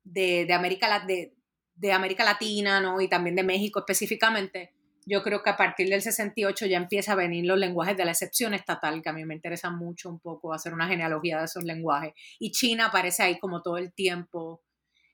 de, 0.04 0.46
de, 0.46 0.54
América, 0.54 1.04
de, 1.06 1.34
de 1.76 1.92
América 1.92 2.24
Latina 2.24 2.80
¿no? 2.80 3.02
y 3.02 3.08
también 3.08 3.36
de 3.36 3.44
México 3.44 3.80
específicamente. 3.80 4.74
Yo 5.10 5.24
creo 5.24 5.42
que 5.42 5.50
a 5.50 5.56
partir 5.56 5.88
del 5.88 6.02
68 6.02 6.66
ya 6.66 6.78
empieza 6.78 7.14
a 7.14 7.16
venir 7.16 7.46
los 7.46 7.58
lenguajes 7.58 7.96
de 7.96 8.04
la 8.04 8.12
excepción 8.12 8.54
estatal, 8.54 9.02
que 9.02 9.08
a 9.08 9.14
mí 9.14 9.24
me 9.24 9.36
interesa 9.36 9.70
mucho 9.70 10.10
un 10.10 10.20
poco 10.20 10.54
hacer 10.54 10.74
una 10.74 10.88
genealogía 10.88 11.40
de 11.40 11.46
esos 11.46 11.64
lenguajes. 11.64 12.14
Y 12.40 12.52
China 12.52 12.88
aparece 12.88 13.24
ahí 13.24 13.40
como 13.40 13.62
todo 13.62 13.78
el 13.78 13.94
tiempo. 13.94 14.62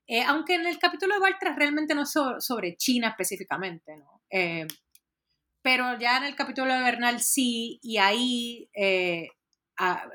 Eh, 0.06 0.22
aunque 0.22 0.54
en 0.56 0.66
el 0.66 0.78
capítulo 0.78 1.14
de 1.14 1.20
Bartra 1.20 1.54
realmente 1.54 1.94
no 1.94 2.02
es 2.02 2.12
sobre 2.38 2.76
China 2.76 3.08
específicamente, 3.08 3.96
¿no? 3.96 4.22
Eh, 4.30 4.66
pero 5.62 5.98
ya 5.98 6.18
en 6.18 6.24
el 6.24 6.36
capítulo 6.36 6.74
de 6.74 6.80
Bernal 6.80 7.20
sí, 7.22 7.80
y 7.82 7.96
ahí 7.96 8.68
eh, 8.74 9.28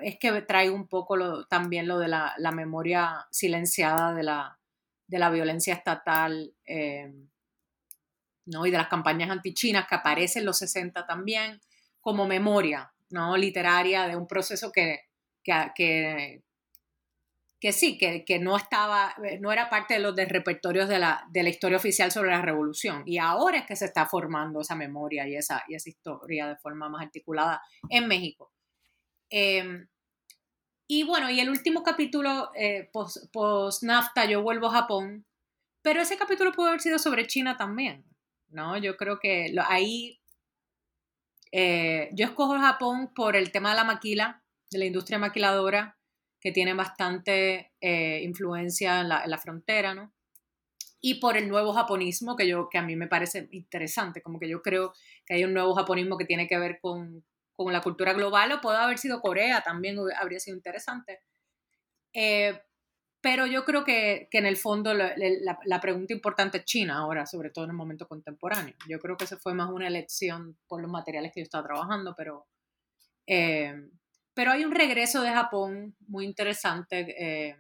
es 0.02 0.20
que 0.20 0.32
traigo 0.44 0.76
un 0.76 0.88
poco 0.88 1.18
lo, 1.18 1.46
también 1.46 1.88
lo 1.88 1.98
de 1.98 2.08
la, 2.08 2.34
la 2.38 2.52
memoria 2.52 3.28
silenciada 3.32 4.14
de 4.14 4.24
la, 4.24 4.60
de 5.08 5.20
la 5.20 5.32
violencia 5.32 5.74
estatal 5.74 6.54
eh, 6.66 7.12
¿no? 8.46 8.66
y 8.66 8.72
de 8.72 8.78
las 8.78 8.90
campañas 8.90 9.32
antichinas 9.32 9.88
que 9.88 9.96
aparecen 9.96 10.42
en 10.42 10.46
los 10.46 10.60
60 10.60 11.08
también, 11.08 11.60
como 12.00 12.28
memoria 12.28 12.94
¿no? 13.10 13.36
literaria 13.36 14.08
de 14.08 14.16
un 14.16 14.28
proceso 14.28 14.72
que, 14.72 15.00
que, 15.44 15.72
que 15.74 16.44
sí, 17.62 17.98
que, 17.98 18.24
que, 18.24 18.40
no 18.40 18.56
estaba, 18.56 19.14
eh, 19.24 19.38
no 19.40 19.52
era 19.52 19.70
parte 19.70 19.96
de 19.96 20.00
los 20.00 20.16
repertorios 20.16 20.88
de 20.88 20.98
la, 20.98 21.28
de 21.30 21.44
la 21.44 21.50
historia 21.50 21.78
oficial 21.78 22.12
sobre 22.12 22.32
la 22.32 22.42
revolución. 22.42 23.04
Y 23.06 23.18
ahora 23.18 23.60
es 23.60 23.66
que 23.66 23.76
se 23.76 23.86
está 23.86 24.06
formando 24.06 24.62
esa 24.62 24.76
memoria 24.76 25.28
y 25.28 25.36
esa, 25.36 25.64
y 25.68 25.76
esa 25.76 25.90
historia 25.90 26.48
de 26.48 26.56
forma 26.56 26.88
más 26.88 27.04
articulada 27.04 27.62
en 27.90 28.08
México. 28.08 28.54
Em, 29.30 29.88
y 30.88 31.04
bueno, 31.04 31.30
y 31.30 31.40
el 31.40 31.50
último 31.50 31.84
capítulo, 31.84 32.52
eh, 32.56 32.90
post-NAFTA, 32.94 34.26
yo 34.26 34.42
vuelvo 34.42 34.68
a 34.68 34.72
Japón, 34.72 35.26
pero 35.82 36.02
ese 36.02 36.18
capítulo 36.18 36.52
pudo 36.54 36.68
haber 36.70 36.82
sido 36.82 36.98
sobre 36.98 37.28
China 37.28 37.58
también, 37.58 38.06
¿no? 38.48 38.78
Yo 38.78 38.98
creo 38.98 39.20
que 39.20 39.54
ahí, 39.68 40.20
eh, 41.52 42.10
yo 42.14 42.26
escojo 42.26 42.58
Japón 42.58 43.12
por 43.14 43.36
el 43.36 43.52
tema 43.52 43.72
de 43.72 43.76
la 43.76 43.84
maquila, 43.84 44.44
de 44.72 44.80
la 44.80 44.86
industria 44.86 45.20
maquiladora, 45.20 45.99
que 46.40 46.52
tiene 46.52 46.74
bastante 46.74 47.74
eh, 47.82 48.22
influencia 48.24 49.02
en 49.02 49.10
la, 49.10 49.38
frontera, 49.38 49.94
¿no? 49.94 50.14
Y 51.02 51.16
por 51.16 51.38
el 51.38 51.48
nuevo 51.48 51.74
japonismo, 51.74 52.36
que, 52.36 52.48
yo, 52.48 52.70
que 52.70 52.78
a 52.78 52.84
mí 52.84 52.96
me 52.96 53.08
parece 53.08 53.48
interesante, 53.52 54.22
como 54.22 54.40
que 54.40 54.50
yo 54.50 54.62
creo 54.62 54.94
que 55.26 55.36
hay 55.36 55.44
un 55.44 55.54
nuevo 55.54 55.74
japonismo 55.74 56.18
que 56.18 56.26
tiene 56.26 56.48
que 56.48 56.58
ver 56.58 56.80
con, 56.82 57.26
con 57.54 57.72
la 57.72 57.82
cultura 57.82 58.14
global, 58.14 58.52
o 58.52 58.62
puede 58.62 58.78
haber 58.78 58.98
sido 58.98 59.22
Corea, 59.22 59.62
también 59.62 59.98
habría 60.20 60.40
sido 60.40 60.58
interesante. 60.58 61.22
Eh, 62.14 62.60
pero 63.22 63.46
yo 63.46 63.66
creo 63.66 63.84
que, 63.84 64.30
que 64.32 64.38
en 64.38 64.46
el 64.46 64.56
fondo 64.56 64.94
la, 64.94 65.14
la, 65.18 65.82
pregunta 65.82 66.14
importante 66.14 66.60
es 66.60 66.66
China 66.66 67.00
ahora, 67.00 67.26
sobre 67.26 67.50
todo 67.50 67.66
en 67.66 67.72
el 67.72 67.76
momento 67.76 68.08
contemporáneo. 68.08 68.76
Yo 68.88 69.00
creo 69.00 69.18
que 69.18 69.28
se 69.28 69.36
fue 69.36 69.54
más 69.54 69.70
una 69.70 69.88
elección 69.88 70.58
por 70.68 70.82
los 70.82 70.90
materiales 70.90 71.34
que 71.34 71.42
yo 71.42 71.44
estaba 71.44 71.68
trabajando, 71.68 72.14
pero 72.16 72.48
eh, 73.28 73.74
pero 74.40 74.54
hay 74.54 74.64
un 74.64 74.72
regreso 74.72 75.22
de 75.22 75.32
Japón 75.32 75.98
muy 76.08 76.24
interesante 76.24 77.14
eh, 77.20 77.58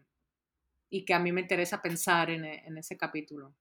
y 0.89 1.03
que 1.03 1.13
a 1.13 1.19
mí 1.19 1.33
me 1.33 1.41
interesa 1.41 1.81
pensar 1.81 2.29
en, 2.29 2.45
en 2.45 2.77
ese 2.77 2.95
capítulo. 2.95 3.53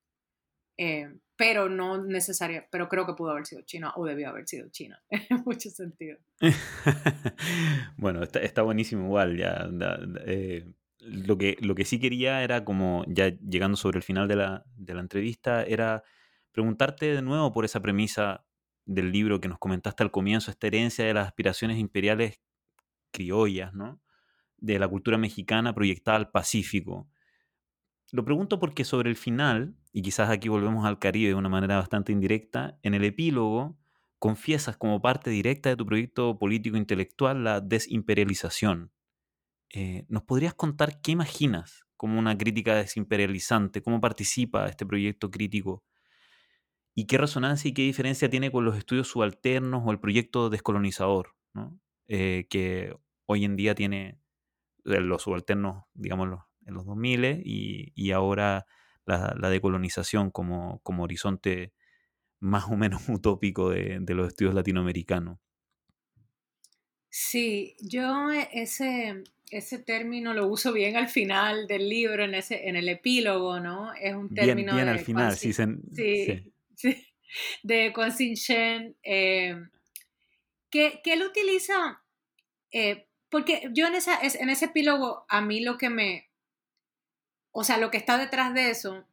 Eh, 0.76 1.12
pero 1.34 1.68
no 1.68 2.00
necesaria, 2.00 2.68
pero 2.70 2.88
creo 2.88 3.06
que 3.06 3.14
pudo 3.14 3.32
haber 3.32 3.44
sido 3.44 3.62
China 3.62 3.92
o 3.96 4.06
debió 4.06 4.28
haber 4.28 4.46
sido 4.46 4.68
China, 4.68 5.02
en 5.10 5.42
mucho 5.44 5.68
sentido. 5.68 6.16
bueno, 7.96 8.22
está, 8.22 8.38
está, 8.38 8.62
buenísimo 8.62 9.06
igual, 9.06 9.36
ya. 9.36 9.68
Eh, 10.24 10.70
lo, 11.00 11.36
que, 11.36 11.56
lo 11.60 11.74
que 11.74 11.84
sí 11.84 11.98
quería 11.98 12.44
era 12.44 12.64
como, 12.64 13.04
ya 13.08 13.30
llegando 13.30 13.76
sobre 13.76 13.96
el 13.98 14.04
final 14.04 14.28
de 14.28 14.36
la, 14.36 14.64
de 14.76 14.94
la 14.94 15.00
entrevista, 15.00 15.64
era 15.64 16.04
preguntarte 16.52 17.16
de 17.16 17.22
nuevo 17.22 17.52
por 17.52 17.64
esa 17.64 17.80
premisa 17.80 18.46
del 18.84 19.10
libro 19.10 19.40
que 19.40 19.48
nos 19.48 19.58
comentaste 19.58 20.04
al 20.04 20.12
comienzo, 20.12 20.52
esta 20.52 20.68
herencia 20.68 21.04
de 21.04 21.14
las 21.14 21.26
aspiraciones 21.26 21.78
imperiales 21.78 22.38
criollas, 23.10 23.74
¿no? 23.74 24.00
De 24.56 24.78
la 24.78 24.88
cultura 24.88 25.18
mexicana 25.18 25.74
proyectada 25.74 26.16
al 26.16 26.30
Pacífico. 26.30 27.08
Lo 28.10 28.24
pregunto 28.24 28.58
porque 28.58 28.84
sobre 28.84 29.10
el 29.10 29.16
final, 29.16 29.76
y 29.92 30.02
quizás 30.02 30.30
aquí 30.30 30.48
volvemos 30.48 30.86
al 30.86 30.98
Caribe 30.98 31.28
de 31.28 31.34
una 31.34 31.48
manera 31.48 31.76
bastante 31.76 32.12
indirecta, 32.12 32.78
en 32.82 32.94
el 32.94 33.04
epílogo 33.04 33.78
confiesas 34.18 34.76
como 34.76 35.00
parte 35.00 35.30
directa 35.30 35.68
de 35.68 35.76
tu 35.76 35.86
proyecto 35.86 36.38
político-intelectual 36.38 37.44
la 37.44 37.60
desimperialización. 37.60 38.92
Eh, 39.70 40.06
¿Nos 40.08 40.22
podrías 40.22 40.54
contar 40.54 41.00
qué 41.00 41.12
imaginas 41.12 41.84
como 41.96 42.18
una 42.18 42.36
crítica 42.36 42.74
desimperializante? 42.74 43.82
¿Cómo 43.82 44.00
participa 44.00 44.66
este 44.66 44.86
proyecto 44.86 45.30
crítico? 45.30 45.84
¿Y 46.94 47.06
qué 47.06 47.18
resonancia 47.18 47.68
y 47.68 47.74
qué 47.74 47.82
diferencia 47.82 48.28
tiene 48.28 48.50
con 48.50 48.64
los 48.64 48.76
estudios 48.76 49.08
subalternos 49.08 49.82
o 49.84 49.90
el 49.92 50.00
proyecto 50.00 50.50
descolonizador? 50.50 51.34
¿no? 51.52 51.78
Eh, 52.08 52.46
que 52.48 52.96
hoy 53.26 53.44
en 53.44 53.56
día 53.56 53.74
tiene 53.74 54.18
eh, 54.86 55.00
los 55.00 55.22
subalternos, 55.22 55.84
digamos, 55.92 56.40
en 56.64 56.74
los 56.74 56.86
2000 56.86 57.42
y, 57.44 57.92
y 57.94 58.12
ahora 58.12 58.66
la, 59.04 59.36
la, 59.38 59.50
decolonización 59.50 60.30
como, 60.30 60.80
como 60.82 61.02
horizonte 61.02 61.74
más 62.40 62.64
o 62.64 62.76
menos 62.76 63.02
utópico 63.08 63.70
de, 63.70 63.98
de, 64.00 64.14
los 64.14 64.28
estudios 64.28 64.54
latinoamericanos. 64.54 65.38
Sí, 67.10 67.76
yo 67.80 68.30
e, 68.30 68.48
ese, 68.52 69.22
ese 69.50 69.78
término 69.78 70.32
lo 70.32 70.46
uso 70.46 70.72
bien 70.72 70.96
al 70.96 71.08
final 71.08 71.66
del 71.66 71.90
libro, 71.90 72.24
en, 72.24 72.34
ese, 72.34 72.68
en 72.68 72.76
el 72.76 72.88
epílogo, 72.88 73.60
¿no? 73.60 73.92
Es 73.94 74.14
un 74.14 74.32
término... 74.32 74.72
Bien, 74.74 74.86
bien 74.86 74.88
al 74.88 75.00
final, 75.00 75.36
sí, 75.36 75.52
sí, 76.74 77.06
De 77.62 77.92
Quan 77.94 78.12
Shen. 78.12 78.96
Eh, 79.02 79.56
que, 80.70 81.00
él 81.04 81.22
utiliza, 81.22 82.02
eh, 82.70 83.08
porque 83.28 83.68
yo 83.72 83.86
en, 83.86 83.94
esa, 83.94 84.18
en 84.20 84.50
ese 84.50 84.66
epílogo, 84.66 85.24
a 85.28 85.40
mí 85.40 85.60
lo 85.60 85.78
que 85.78 85.90
me, 85.90 86.28
o 87.52 87.64
sea, 87.64 87.78
lo 87.78 87.90
que 87.90 87.96
está 87.98 88.18
detrás 88.18 88.54
de 88.54 88.70
eso 88.70 89.06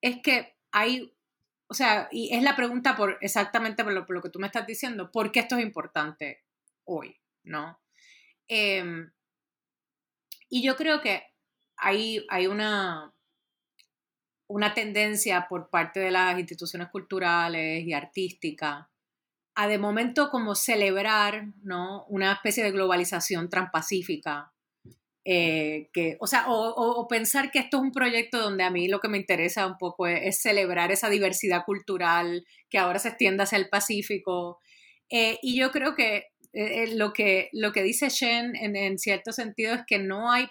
es 0.00 0.20
que 0.22 0.56
hay, 0.70 1.14
o 1.68 1.74
sea, 1.74 2.08
y 2.10 2.34
es 2.34 2.42
la 2.42 2.56
pregunta 2.56 2.96
por 2.96 3.18
exactamente 3.20 3.84
por 3.84 3.92
lo, 3.92 4.06
por 4.06 4.16
lo 4.16 4.22
que 4.22 4.30
tú 4.30 4.38
me 4.38 4.46
estás 4.46 4.66
diciendo, 4.66 5.10
¿por 5.10 5.32
qué 5.32 5.40
esto 5.40 5.56
es 5.56 5.62
importante 5.62 6.44
hoy? 6.84 7.16
¿No? 7.42 7.80
Em, 8.48 9.12
y 10.48 10.62
yo 10.62 10.76
creo 10.76 11.00
que 11.00 11.22
hay, 11.76 12.24
hay 12.28 12.46
una, 12.46 13.12
una 14.46 14.74
tendencia 14.74 15.46
por 15.48 15.68
parte 15.68 16.00
de 16.00 16.10
las 16.10 16.38
instituciones 16.38 16.88
culturales 16.88 17.84
y 17.84 17.92
artísticas 17.92 18.86
a 19.58 19.66
de 19.66 19.76
momento 19.76 20.30
como 20.30 20.54
celebrar 20.54 21.48
¿no? 21.64 22.04
una 22.06 22.32
especie 22.32 22.62
de 22.62 22.70
globalización 22.70 23.48
transpacífica. 23.48 24.52
Eh, 25.24 25.90
que, 25.92 26.16
o 26.20 26.28
sea, 26.28 26.44
o, 26.46 27.08
pensar 27.08 27.50
que 27.50 27.58
esto 27.58 27.78
es 27.78 27.82
un 27.82 27.90
proyecto 27.90 28.38
donde 28.38 28.62
a 28.62 28.70
mí 28.70 28.86
lo 28.86 29.00
que 29.00 29.08
me 29.08 29.18
interesa 29.18 29.66
un 29.66 29.76
poco 29.76 30.06
es, 30.06 30.40
celebrar 30.40 30.92
esa 30.92 31.10
diversidad 31.10 31.64
cultural 31.66 32.46
que 32.70 32.78
ahora 32.78 33.00
se 33.00 33.08
extiende 33.08 33.42
hacia 33.42 33.58
el 33.58 33.68
Pacífico. 33.68 34.60
Eh, 35.10 35.40
y 35.42 35.58
yo 35.58 35.72
creo 35.72 35.96
que, 35.96 36.26
eh, 36.52 36.94
lo 36.94 37.12
que 37.12 37.48
lo 37.52 37.72
que 37.72 37.82
dice 37.82 38.10
Shen 38.10 38.54
en, 38.54 38.76
en, 38.76 38.96
cierto 38.96 39.32
sentido 39.32 39.74
es 39.74 39.80
que 39.88 39.98
no 39.98 40.30
hay 40.30 40.46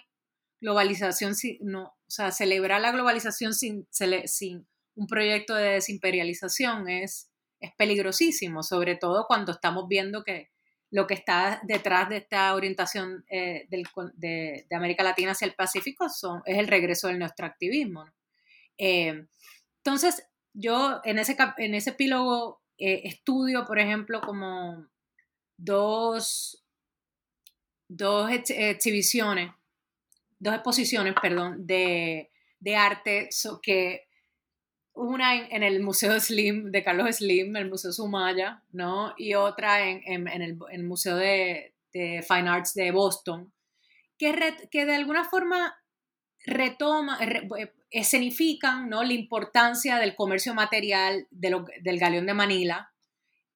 globalización, 0.60 1.32
no, 1.60 1.84
o 1.84 2.10
sea, 2.10 2.30
celebrar 2.30 2.82
la 2.82 2.92
globalización 2.92 3.54
sin, 3.54 3.88
sin 3.90 4.68
un 4.96 5.06
proyecto 5.06 5.54
de 5.54 5.70
desimperialización 5.70 6.90
es 6.90 7.30
es 7.60 7.72
peligrosísimo, 7.76 8.62
sobre 8.62 8.96
todo 8.96 9.26
cuando 9.26 9.52
estamos 9.52 9.88
viendo 9.88 10.24
que 10.24 10.50
lo 10.90 11.06
que 11.06 11.14
está 11.14 11.60
detrás 11.64 12.08
de 12.08 12.18
esta 12.18 12.54
orientación 12.54 13.24
eh, 13.28 13.66
de, 13.68 14.66
América 14.70 15.02
Latina 15.02 15.32
hacia 15.32 15.46
el 15.46 15.54
Pacífico 15.54 16.08
son, 16.08 16.42
es 16.46 16.58
el 16.58 16.66
regreso 16.66 17.08
del 17.08 17.18
nuestro 17.18 17.46
activismo. 17.46 18.06
Eh, 18.78 19.26
entonces, 19.78 20.26
yo 20.54 21.00
en 21.04 21.18
ese, 21.18 21.36
en 21.58 21.74
ese 21.74 21.90
epílogo 21.90 22.62
eh, 22.78 23.02
estudio, 23.04 23.66
por 23.66 23.78
ejemplo, 23.78 24.20
como 24.20 24.86
dos, 25.56 26.64
dos 27.88 28.30
exhibiciones, 28.30 29.52
dos 30.38 30.54
exposiciones, 30.54 31.14
perdón, 31.20 31.66
de, 31.66 32.30
de 32.60 32.76
arte 32.76 33.28
que 33.62 34.07
una 34.98 35.36
en, 35.48 35.62
el 35.62 35.80
Museo 35.80 36.18
Slim, 36.20 36.70
de 36.70 36.82
Carlos 36.82 37.16
Slim, 37.16 37.56
el 37.56 37.70
Museo 37.70 37.92
Sumaya, 37.92 38.62
¿no? 38.72 39.14
Y 39.16 39.34
otra 39.34 39.88
en, 39.88 40.02
en, 40.06 40.42
el, 40.42 40.84
Museo 40.84 41.16
de, 41.16 41.74
de, 41.92 42.24
Fine 42.26 42.48
Arts 42.48 42.74
de 42.74 42.90
Boston, 42.90 43.52
que, 44.18 44.54
que 44.70 44.84
de 44.84 44.94
alguna 44.94 45.24
forma 45.24 45.76
retoma, 46.44 47.18
eh, 47.20 47.72
escenifican 47.90 48.88
¿no? 48.88 49.02
la 49.02 49.12
importancia 49.12 49.98
del 49.98 50.14
comercio 50.14 50.54
material 50.54 51.26
de 51.30 51.56
del 51.80 51.98
galeón 51.98 52.26
de 52.26 52.34
Manila. 52.34 52.92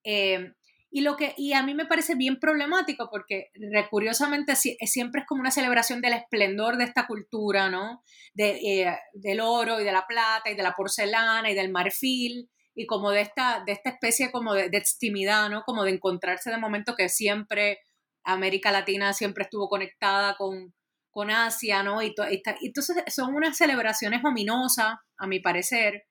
Eh, 0.05 0.53
Y, 0.95 1.01
lo 1.01 1.17
que, 1.17 1.35
y 1.39 1.55
a 1.55 1.63
mí 1.63 1.73
me 1.75 1.87
parece 1.87 2.15
bien 2.17 2.39
problemático 2.39 3.09
porque 3.11 3.51
curiosamente 3.89 4.55
siempre 4.57 5.23
es 5.23 5.27
como 5.27 5.41
una 5.41 5.51
celebración 5.51 6.03
del 6.03 6.13
esplendor 6.13 6.77
de 6.77 6.85
esta 6.85 7.07
cultura, 7.07 7.71
¿no? 7.71 8.03
De, 8.35 8.51
eh, 8.51 8.99
del 9.15 9.41
oro 9.41 9.81
y 9.81 9.85
de 9.85 9.93
la 9.93 10.07
plata 10.07 10.51
y 10.51 10.55
de 10.55 10.63
la 10.63 10.75
porcelana 10.75 11.51
y 11.51 11.55
del 11.55 11.71
marfil 11.71 12.51
y 12.75 12.85
como 12.87 13.11
de 13.11 13.23
esta, 13.23 13.63
de 13.65 13.73
esta 13.73 13.89
especie 13.89 14.31
como 14.31 14.53
de, 14.53 14.67
extimidad, 14.73 15.49
¿no? 15.49 15.63
Como 15.63 15.85
de 15.85 15.93
encontrarse 15.93 16.51
de 16.51 16.59
momento 16.59 16.95
que 16.95 17.09
siempre 17.09 17.81
América 18.23 18.71
Latina 18.71 19.15
siempre 19.15 19.45
estuvo 19.45 19.71
conectada 19.71 20.37
con, 20.37 20.75
con 21.11 21.31
Asia, 21.31 21.83
¿no? 21.83 22.03
Y, 22.03 22.15
y, 22.31 22.43
entonces 22.67 22.97
son 23.09 23.35
unas 23.35 23.57
celebraciones 23.57 24.23
ominosas, 24.23 24.97
a 25.17 25.27
mi 25.27 25.41
parecer, 25.41 26.05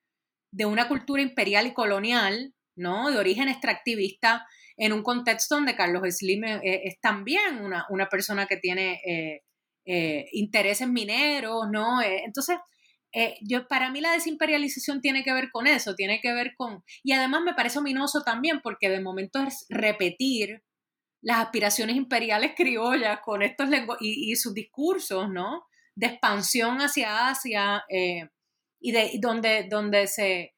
de 0.51 0.65
una 0.65 0.87
cultura 0.87 1.21
imperial 1.21 1.67
y 1.67 1.73
colonial, 1.73 2.55
¿no? 2.75 3.11
De 3.11 3.17
origen 3.17 3.47
extractivista 3.47 4.47
en 4.77 4.93
un 4.93 5.03
contexto 5.03 5.55
donde 5.55 5.75
Carlos 5.75 6.03
Slim 6.09 6.43
es, 6.43 6.99
también 7.01 7.59
una, 7.61 7.85
una, 7.89 8.09
persona 8.09 8.45
que 8.45 8.57
tiene 8.57 9.01
eh, 9.05 9.43
eh, 9.85 10.25
intereses 10.31 10.87
mineros, 10.87 11.69
¿no? 11.71 12.01
Eh, 12.01 12.23
entonces, 12.25 12.57
yo, 13.41 13.67
para 13.67 13.91
mí 13.91 13.99
la 13.99 14.13
desimperialización 14.13 15.01
tiene 15.01 15.23
que 15.23 15.33
ver 15.33 15.49
con 15.51 15.67
eso, 15.67 15.95
tiene 15.95 16.21
que 16.21 16.33
ver 16.33 16.53
con... 16.55 16.83
Y 17.03 17.11
además 17.11 17.41
me 17.43 17.53
parece 17.53 17.79
ominoso 17.79 18.23
también 18.23 18.61
porque 18.61 18.89
de 18.89 19.01
momento 19.01 19.39
es 19.39 19.65
repetir 19.69 20.63
las 21.21 21.39
aspiraciones 21.39 21.97
imperiales 21.97 22.53
criollas 22.55 23.19
con 23.19 23.41
estos 23.41 23.69
y, 23.99 24.31
y, 24.31 24.35
sus 24.37 24.53
discursos, 24.53 25.29
¿no? 25.29 25.65
De 25.93 26.07
expansión 26.07 26.77
hacia 26.77 27.27
Asia 27.27 27.83
y 28.79 28.91
de 28.91 29.11
donde, 29.19 29.67
donde 29.69 30.07
se 30.07 30.55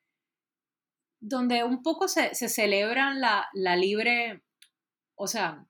donde 1.26 1.64
un 1.64 1.82
poco 1.82 2.10
se, 2.10 2.36
se 2.36 2.50
celebran 2.50 3.22
la, 3.22 3.76
libre, 3.78 4.44
o 5.16 5.26
sea, 5.28 5.66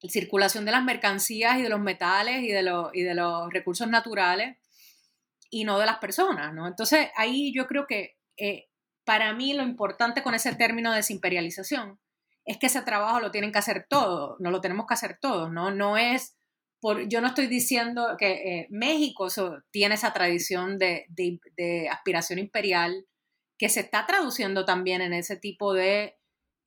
la 0.00 0.10
circulación 0.10 0.64
de 0.64 0.72
las 0.72 0.82
mercancías 0.82 1.58
y 1.58 1.62
de 1.62 1.68
los 1.68 1.80
metales 1.80 2.42
y 2.42 2.48
de, 2.48 2.68
y 2.94 3.02
de 3.02 3.14
los 3.14 3.48
recursos 3.52 3.88
naturales 3.88 4.58
y 5.50 5.64
no 5.64 5.78
de 5.78 5.86
las 5.86 5.98
personas, 5.98 6.52
¿no? 6.52 6.66
Entonces 6.66 7.10
ahí 7.16 7.52
yo 7.54 7.68
creo 7.68 7.86
que 7.86 8.16
eh, 8.36 8.66
para 9.04 9.32
mí 9.34 9.54
lo 9.54 9.62
importante 9.62 10.22
con 10.24 10.34
ese 10.34 10.54
término 10.56 10.90
de 10.90 10.98
desimperialización 10.98 12.00
es 12.44 12.58
que 12.58 12.66
ese 12.66 12.82
trabajo 12.82 13.20
lo 13.20 13.30
tienen 13.30 13.52
que 13.52 13.58
hacer 13.58 13.86
todos, 13.88 14.36
no 14.40 14.50
lo 14.50 14.60
tenemos 14.60 14.86
que 14.86 14.94
hacer 14.94 15.18
todos, 15.20 15.52
¿no? 15.52 15.70
No 15.70 15.96
es, 15.96 16.36
por, 16.80 17.08
yo 17.08 17.20
no 17.20 17.28
estoy 17.28 17.46
diciendo 17.46 18.16
que 18.18 18.32
eh, 18.32 18.66
México 18.70 19.28
tiene 19.70 19.94
esa 19.94 20.12
tradición 20.12 20.76
de, 20.76 21.06
de 21.08 21.88
aspiración 21.88 22.40
imperial, 22.40 23.06
que 23.58 23.68
se 23.68 23.80
está 23.80 24.06
traduciendo 24.06 24.64
también 24.64 25.02
en 25.02 25.12
ese 25.12 25.36
tipo 25.36 25.74
de, 25.74 26.16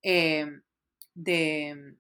eh, 0.04 0.46
de, 1.14 1.96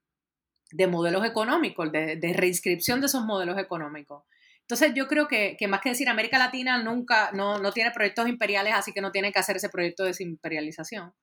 modelos 0.89 1.25
económicos, 1.25 1.91
de, 1.91 2.33
reinscripción 2.35 2.99
de 2.99 3.07
esos 3.07 3.23
modelos 3.23 3.57
económicos. 3.57 4.25
Entonces 4.61 4.93
yo 4.93 5.07
creo 5.07 5.27
que, 5.27 5.57
más 5.67 5.81
que 5.81 5.89
decir 5.89 6.09
América 6.09 6.37
Latina 6.37 6.81
nunca, 6.83 7.31
no, 7.31 7.57
no, 7.59 7.71
tiene 7.71 7.91
proyectos 7.91 8.27
imperiales, 8.27 8.73
así 8.73 8.91
que 8.91 9.01
no 9.01 9.11
tiene 9.11 9.31
que 9.31 9.39
hacer 9.39 9.55
ese 9.55 9.69
proyecto 9.69 10.03
de 10.03 10.09
desimperialización. 10.09 11.13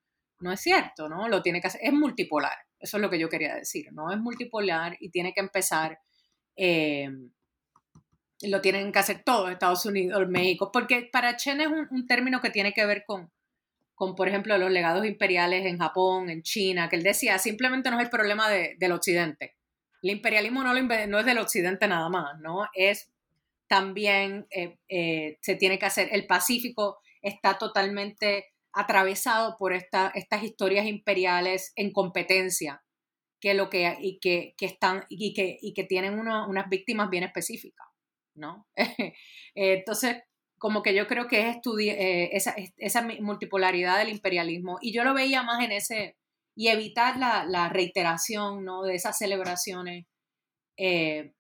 No 0.41 0.53
es 0.53 0.61
cierto, 0.61 1.09
¿no? 1.09 1.29
Lo 1.29 1.43
tiene 1.43 1.61
que 1.61 1.67
hacer, 1.67 1.81
es 1.83 1.93
multipolar, 1.93 2.57
eso 2.79 2.97
es 2.97 3.01
lo 3.03 3.11
que 3.11 3.19
yo 3.19 3.29
quería 3.29 3.55
decir, 3.55 3.93
¿no? 3.93 4.13
Es 4.13 4.19
multipolar 4.19 4.97
y 5.01 5.11
tiene 5.11 5.35
que 5.35 5.41
empezar, 5.41 5.99
eh, 6.57 7.09
lo 8.43 8.61
tienen 8.61 8.93
que 8.93 8.99
hacer 8.99 9.25
todos, 9.25 9.51
Estados 9.51 9.85
Unidos, 9.85 10.29
México, 10.29 10.71
porque 10.73 11.09
para 11.13 11.37
Chen 11.37 11.61
es 11.61 11.69
un 11.69 12.07
término 12.07 12.41
que 12.41 12.51
tiene 12.51 12.73
que 12.73 12.87
ver 12.87 13.03
con, 13.05 13.33
con, 13.99 14.15
por 14.15 14.29
ejemplo, 14.29 14.57
los 14.59 14.71
legados 14.71 15.05
imperiales 15.05 15.67
en 15.67 15.79
Japón, 15.79 16.31
en 16.31 16.43
China, 16.43 16.89
que 16.89 16.95
él 16.95 17.03
decía, 17.03 17.37
simplemente 17.41 17.91
no 17.91 17.99
es 17.99 18.05
el 18.05 18.11
problema 18.11 18.49
del 18.49 18.93
occidente. 18.93 19.57
El 20.03 20.11
imperialismo 20.11 20.63
no, 20.63 20.73
no, 20.73 21.19
es 21.19 21.27
del 21.27 21.39
occidente 21.39 21.89
nada 21.89 22.09
más, 22.09 22.39
¿no? 22.39 22.69
Es 22.75 23.11
también, 23.67 24.47
eh, 24.51 24.79
eh, 24.89 25.39
se 25.43 25.57
tiene 25.57 25.81
que 25.81 25.87
hacer, 25.87 26.11
el 26.13 26.29
Pacífico 26.29 26.99
está 27.23 27.59
totalmente 27.59 28.47
atravesado 28.73 29.57
por 29.59 29.73
esta, 29.73 30.13
estas 30.15 30.45
historias 30.45 30.87
imperiales 30.87 31.73
en 31.75 31.93
competencia, 31.93 32.85
que 33.41 33.55
lo 33.55 33.69
que, 33.69 33.97
y 34.01 34.21
que, 34.21 34.55
están, 34.61 35.07
y 35.09 35.35
que, 35.35 35.59
y 35.61 35.75
que 35.75 35.83
tienen 35.83 36.21
unas 36.21 36.69
víctimas 36.69 37.11
bien 37.11 37.25
específicas, 37.25 37.89
¿no? 38.37 38.69
Entonces, 39.57 40.19
como 40.59 40.83
que 40.83 40.95
yo 40.95 41.07
creo 41.07 41.29
que 41.29 41.49
es 41.49 41.57
eh, 41.79 42.31
esa, 42.33 42.55
esa, 42.77 43.03
multipolaridad 43.21 43.99
del 43.99 44.11
imperialismo 44.11 44.79
y 44.81 44.93
yo 44.93 45.05
lo 45.05 45.15
veía 45.15 45.43
más 45.43 45.65
en 45.65 45.73
ese, 45.73 46.17
y 46.55 46.69
evitar 46.69 47.17
la, 47.17 47.45
la 47.45 47.69
reiteración 47.69 48.65
¿no? 48.65 48.83
de 48.83 48.95
esas 48.95 49.17
celebraciones 49.17 50.07
eh, 50.77 51.33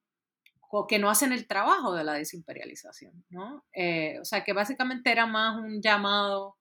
que 0.89 0.99
no 0.99 1.11
hacen 1.11 1.33
el 1.33 1.47
trabajo 1.47 1.95
de 1.95 2.05
la 2.05 2.12
desimperialización, 2.12 3.25
¿no? 3.31 3.64
Eh, 3.73 4.19
o 4.21 4.25
sea, 4.25 4.45
que 4.45 4.53
básicamente 4.53 5.11
era 5.11 5.27
más 5.27 5.57
un 5.57 5.81
llamado 5.81 6.59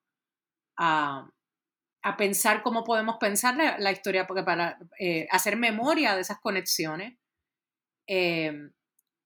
a, 0.77 1.29
a 2.03 2.17
pensar 2.17 2.63
cómo 2.63 2.85
podemos 2.85 3.17
pensar 3.17 3.57
la, 3.57 3.91
historia, 3.91 4.25
porque 4.25 4.43
para 4.43 4.79
hacer 5.29 5.57
memoria 5.57 6.15
de 6.15 6.21
esas 6.21 6.39
conexiones, 6.39 7.17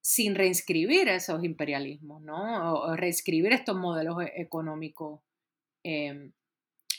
sin 0.01 0.35
reinscribir 0.35 1.07
esos 1.07 1.43
imperialismos, 1.43 2.21
¿no? 2.23 2.73
O, 2.73 2.95
reescribir 2.95 3.53
estos 3.53 3.77
modelos 3.77 4.23
e, 4.23 4.41
económicos, 4.41 5.21
em, 5.83 6.33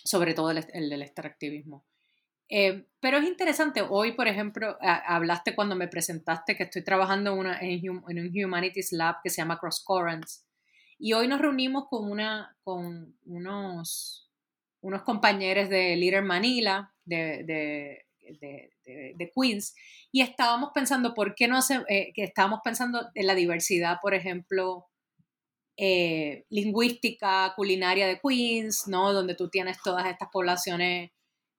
sobre 0.05 0.35
todo 0.35 0.51
el, 0.51 0.91
del 0.91 1.03
extractivismo. 1.03 1.85
Em, 2.49 2.87
pero 3.01 3.19
es 3.19 3.25
interesante, 3.25 3.83
hoy 3.83 4.13
por 4.13 4.29
ejemplo, 4.29 4.77
hablaste 4.81 5.55
cuando 5.55 5.75
me 5.75 5.89
presentaste 5.89 6.57
que 6.57 6.65
estoy 6.65 6.85
trabajando 6.85 7.33
en, 7.33 7.39
una, 7.39 7.59
en, 7.61 7.89
un 7.89 8.45
Humanities 8.45 8.93
Lab 8.93 9.17
que 9.23 9.31
se 9.31 9.39
llama 9.39 9.59
Cross 9.59 9.83
Currents, 9.85 10.47
y 10.99 11.15
hoy 11.15 11.27
nos 11.27 11.41
reunimos 11.41 11.89
con, 11.89 12.09
una, 12.09 12.57
con 12.63 13.17
unos, 13.25 14.31
unos 14.83 15.03
compañeros 15.03 15.69
de 15.69 15.97
Leader 15.97 16.23
Manila, 16.23 16.95
de, 17.05 17.43
de, 17.45 18.07
Queens, 18.39 19.75
y 20.11 20.21
estábamos 20.21 20.71
pensando, 20.75 21.15
¿por 21.15 21.35
qué 21.35 21.49
no 21.49 21.57
hace, 21.57 21.83
eh, 21.89 22.13
que 22.15 22.25
estábamos 22.25 22.61
pensando 22.65 23.09
en 23.15 23.27
la 23.27 23.35
diversidad, 23.35 23.99
por 24.03 24.15
ejemplo, 24.15 24.87
eh, 25.77 26.45
lingüística, 26.51 27.53
culinaria 27.57 28.07
de 28.07 28.21
Queens, 28.21 28.89
¿no? 28.89 29.13
Donde 29.13 29.35
tú 29.35 29.49
tienes 29.49 29.81
todas 29.83 30.07
estas 30.07 30.29
poblaciones 30.31 31.11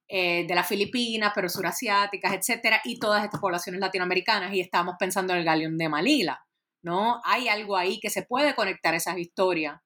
eh, 0.08 0.46
de 0.46 0.56
las 0.56 0.68
Filipinas, 0.68 1.32
pero 1.34 1.50
surasiáticas, 1.50 2.34
etcétera, 2.34 2.82
y 2.84 3.00
todas 3.00 3.24
estas 3.24 3.40
poblaciones 3.40 3.82
latinoamericanas, 3.82 4.54
y 4.54 4.62
estábamos 4.62 4.96
pensando 5.00 5.34
en 5.34 5.40
el 5.40 5.46
galeón 5.46 5.78
de 5.78 5.90
Malila, 5.90 6.46
¿no? 6.84 7.22
Hay 7.24 7.48
algo 7.48 7.76
ahí 7.78 8.00
que 8.00 8.10
se 8.10 8.24
puede 8.24 8.54
conectar 8.56 8.94
esas 8.94 9.18
historias, 9.18 9.82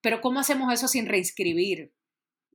pero 0.00 0.20
¿cómo 0.20 0.40
hacemos 0.40 0.72
eso 0.72 0.88
sin 0.88 1.06
reinscribir 1.06 1.92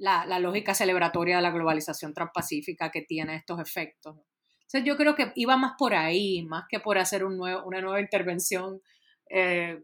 la, 0.02 0.26
la, 0.26 0.40
lógica 0.40 0.74
celebratoria 0.74 1.36
de 1.36 1.44
la 1.44 1.52
globalización 1.52 2.14
transpacífica 2.14 2.90
que 2.90 3.04
tiene 3.04 3.36
estos 3.36 3.60
efectos. 3.60 4.18
Entonces 4.62 4.88
yo 4.88 4.98
creo 4.98 5.16
que 5.16 5.32
iba 5.36 5.58
más 5.58 5.74
por 5.78 5.94
ahí, 5.94 6.44
más 6.44 6.64
que 6.70 6.80
por 6.80 6.98
hacer 6.98 7.24
un 7.24 7.38
nuevo, 7.38 7.64
una 7.66 7.82
nueva 7.82 8.02
intervención 8.02 8.82
eh, 9.30 9.84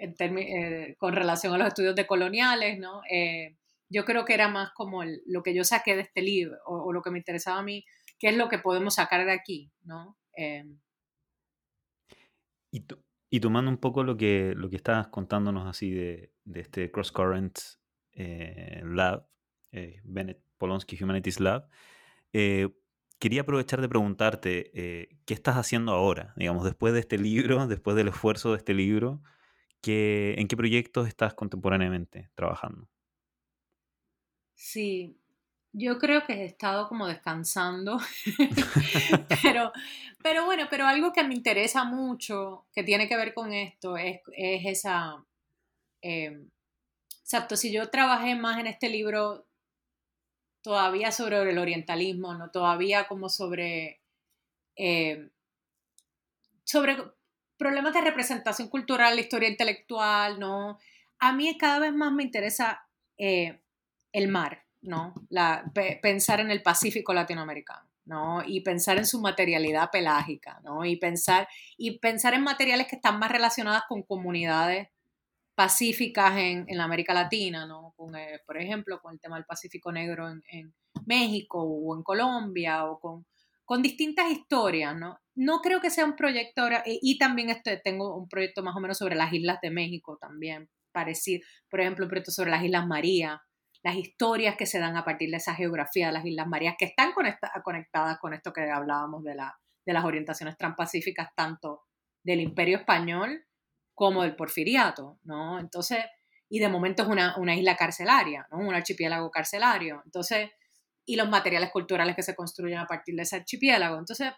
eh, 0.00 0.94
con 0.98 1.14
relación 1.14 1.54
a 1.54 1.58
los 1.58 1.68
estudios 1.68 1.94
de 1.94 2.06
coloniales, 2.06 2.78
¿no? 2.78 3.00
Eh, 3.10 3.56
yo 3.88 4.04
creo 4.04 4.24
que 4.24 4.34
era 4.34 4.48
más 4.48 4.72
como 4.74 5.04
lo 5.04 5.42
que 5.42 5.54
yo 5.54 5.64
saqué 5.64 5.94
de 5.94 6.02
este 6.02 6.22
libro 6.22 6.58
o, 6.66 6.92
lo 6.92 7.02
que 7.02 7.10
me 7.10 7.18
interesaba 7.18 7.60
a 7.60 7.62
mí, 7.62 7.84
qué 8.18 8.28
es 8.28 8.36
lo 8.36 8.48
que 8.48 8.58
podemos 8.58 8.96
sacar 8.96 9.24
de 9.24 9.32
aquí, 9.32 9.72
¿no? 9.82 10.18
y, 12.72 12.84
y, 13.30 13.40
tomando 13.40 13.70
un 13.70 13.78
poco 13.78 14.02
lo 14.02 14.18
que, 14.18 14.52
lo 14.54 14.68
que 14.68 14.76
estabas 14.76 15.06
contándonos 15.08 15.66
así 15.66 15.92
de, 15.92 16.32
de 16.44 16.60
este 16.60 16.90
Cross 16.90 17.12
Current 17.12 17.58
Lab, 18.12 19.26
eh, 19.72 20.00
Bennett 20.04 20.40
Polonsky 20.58 21.02
Humanities 21.02 21.40
Lab. 21.40 21.68
Eh, 22.32 22.68
quería 23.18 23.42
aprovechar 23.42 23.80
de 23.80 23.88
preguntarte, 23.88 24.70
eh, 24.74 25.18
¿qué 25.24 25.34
estás 25.34 25.56
haciendo 25.56 25.92
ahora? 25.92 26.34
Digamos, 26.36 26.64
después 26.64 26.92
de 26.92 27.00
este 27.00 27.18
libro, 27.18 27.66
después 27.66 27.96
del 27.96 28.08
esfuerzo 28.08 28.52
de 28.52 28.58
este 28.58 28.74
libro, 28.74 29.22
¿qué, 29.80 30.34
¿en 30.38 30.48
qué 30.48 30.56
proyectos 30.56 31.08
estás 31.08 31.34
contemporáneamente 31.34 32.30
trabajando? 32.34 32.88
Sí, 34.54 35.18
yo 35.72 35.98
creo 35.98 36.24
que 36.24 36.32
he 36.32 36.44
estado 36.46 36.88
como 36.88 37.06
descansando, 37.06 37.98
pero, 39.42 39.72
pero 40.22 40.46
bueno, 40.46 40.66
pero 40.70 40.86
algo 40.86 41.12
que 41.12 41.24
me 41.24 41.34
interesa 41.34 41.84
mucho, 41.84 42.66
que 42.72 42.82
tiene 42.82 43.06
que 43.08 43.16
ver 43.16 43.34
con 43.34 43.52
esto, 43.52 43.96
es, 43.98 44.20
es 44.32 44.62
esa... 44.64 45.22
exacto, 46.00 47.56
si 47.56 47.70
yo 47.70 47.90
trabajé 47.90 48.34
más 48.34 48.58
en 48.58 48.68
este 48.68 48.88
libro 48.88 49.45
todavía 50.66 51.12
sobre 51.12 51.48
el 51.48 51.58
orientalismo, 51.58 52.34
¿no? 52.34 52.50
Todavía 52.50 53.06
como 53.06 53.28
sobre, 53.28 54.00
eh, 54.74 55.30
sobre 56.64 56.96
problemas 57.56 57.94
de 57.94 58.00
representación 58.00 58.66
cultural, 58.66 59.14
la 59.14 59.20
historia 59.20 59.48
intelectual, 59.48 60.40
¿no? 60.40 60.80
A 61.20 61.32
mí 61.32 61.56
cada 61.56 61.78
vez 61.78 61.94
más 61.94 62.12
me 62.12 62.24
interesa 62.24 62.84
eh, 63.16 63.60
el 64.10 64.26
mar, 64.26 64.64
¿no? 64.82 65.14
La, 65.28 65.70
pensar 66.02 66.40
en 66.40 66.50
el 66.50 66.64
Pacífico 66.64 67.14
latinoamericano, 67.14 67.88
¿no? 68.04 68.42
Y 68.44 68.62
pensar 68.62 68.98
en 68.98 69.06
su 69.06 69.20
materialidad 69.20 69.92
pelágica, 69.92 70.60
¿no? 70.64 70.84
Y 70.84 70.96
pensar, 70.96 71.46
y 71.76 72.00
pensar 72.00 72.34
en 72.34 72.42
materiales 72.42 72.88
que 72.88 72.96
están 72.96 73.20
más 73.20 73.30
relacionadas 73.30 73.84
con 73.88 74.02
comunidades 74.02 74.88
pacíficas 75.56 76.36
en, 76.36 76.66
en 76.68 76.76
la 76.76 76.84
América 76.84 77.14
Latina, 77.14 77.66
¿no? 77.66 77.94
Con, 77.96 78.14
eh, 78.14 78.42
por 78.46 78.58
ejemplo, 78.58 79.00
con 79.00 79.14
el 79.14 79.20
tema 79.20 79.36
del 79.36 79.46
Pacífico 79.46 79.90
Negro 79.90 80.28
en, 80.28 80.42
en 80.50 80.74
México 81.06 81.62
o 81.62 81.96
en 81.96 82.02
Colombia 82.02 82.84
o 82.84 83.00
con, 83.00 83.26
con, 83.64 83.80
distintas 83.80 84.30
historias, 84.30 84.94
¿no? 84.94 85.18
No 85.34 85.60
creo 85.62 85.80
que 85.80 85.88
sea 85.88 86.04
un 86.04 86.14
proyecto 86.14 86.60
ahora, 86.60 86.82
y 86.84 87.18
también 87.18 87.48
este, 87.48 87.78
tengo 87.78 88.16
un 88.16 88.28
proyecto 88.28 88.62
más 88.62 88.76
o 88.76 88.80
menos 88.80 88.98
sobre 88.98 89.16
las 89.16 89.32
islas 89.32 89.58
de 89.62 89.70
México 89.70 90.18
también, 90.20 90.68
parecido, 90.92 91.42
por 91.70 91.80
ejemplo, 91.80 92.04
un 92.04 92.10
proyecto 92.10 92.32
sobre 92.32 92.50
las 92.50 92.62
Islas 92.62 92.86
María, 92.86 93.42
las 93.82 93.96
historias 93.96 94.56
que 94.56 94.66
se 94.66 94.78
dan 94.78 94.96
a 94.96 95.04
partir 95.04 95.30
de 95.30 95.38
esa 95.38 95.54
geografía 95.54 96.08
de 96.08 96.12
las 96.12 96.26
Islas 96.26 96.48
Marías, 96.48 96.74
que 96.78 96.86
están 96.86 97.12
conectadas 97.12 98.18
con 98.18 98.34
esto 98.34 98.52
que 98.52 98.70
hablábamos 98.70 99.24
de, 99.24 99.34
la, 99.34 99.56
de 99.86 99.92
las 99.92 100.04
orientaciones 100.04 100.56
transpacíficas, 100.58 101.30
tanto 101.34 101.82
del 102.22 102.40
Imperio 102.40 102.78
Español 102.78 103.45
como 103.96 104.22
del 104.22 104.36
Porfiriato, 104.36 105.18
¿no? 105.24 105.58
Entonces, 105.58 106.04
y 106.50 106.58
de 106.58 106.68
momento 106.68 107.02
es 107.02 107.08
una, 107.08 107.34
una 107.38 107.56
isla 107.56 107.76
carcelaria, 107.76 108.46
¿no? 108.52 108.58
Un 108.58 108.74
archipiélago 108.74 109.30
carcelario. 109.30 110.02
Entonces, 110.04 110.50
y 111.06 111.16
los 111.16 111.30
materiales 111.30 111.70
culturales 111.70 112.14
que 112.14 112.22
se 112.22 112.36
construyen 112.36 112.78
a 112.78 112.86
partir 112.86 113.16
de 113.16 113.22
ese 113.22 113.36
archipiélago. 113.36 113.98
Entonces, 113.98 114.32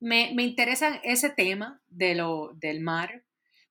me, 0.00 0.32
me 0.34 0.42
interesa 0.42 1.00
ese 1.04 1.30
tema 1.30 1.80
de 1.86 2.16
lo, 2.16 2.54
del 2.54 2.80
mar, 2.80 3.24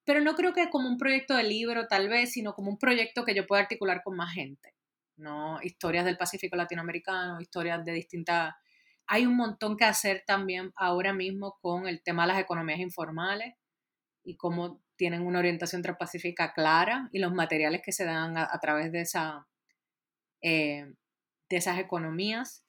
pero 0.06 0.22
no 0.22 0.34
creo 0.34 0.54
que 0.54 0.70
como 0.70 0.88
un 0.88 0.98
proyecto 0.98 1.36
de 1.36 1.44
libro 1.44 1.88
tal 1.88 2.08
vez, 2.08 2.32
sino 2.32 2.54
como 2.54 2.70
un 2.72 2.78
proyecto 2.78 3.26
que 3.26 3.36
yo 3.36 3.46
pueda 3.46 3.64
articular 3.64 4.02
con 4.02 4.16
más 4.16 4.34
gente, 4.34 4.76
¿no? 5.18 5.62
Historias 5.62 6.06
del 6.06 6.18
Pacífico 6.18 6.56
latinoamericano, 6.56 7.42
historias 7.42 7.84
de 7.84 7.92
distintas... 7.92 8.56
Hay 9.08 9.26
un 9.26 9.36
montón 9.36 9.76
que 9.76 9.84
hacer 9.84 10.24
también 10.26 10.72
ahora 10.78 11.12
mismo 11.12 11.58
con 11.62 11.86
el 11.86 12.02
tema 12.02 12.24
de 12.24 12.30
las 12.30 12.42
economías 12.42 12.80
informales 12.80 13.56
y 14.24 14.38
cómo 14.38 14.85
tienen 14.96 15.22
una 15.22 15.40
orientación 15.40 15.82
transpacífica 15.82 16.54
clara 16.54 17.10
y 17.12 17.20
los 17.20 17.34
materiales 17.34 17.82
que 17.84 17.92
se 17.92 18.06
dan 18.06 18.38
a, 18.38 18.60
través 18.60 18.92
de, 18.92 19.02
esa, 19.02 19.48
eh, 20.42 20.94
de 21.50 21.58
esas 21.58 21.80
economías. 21.80 22.64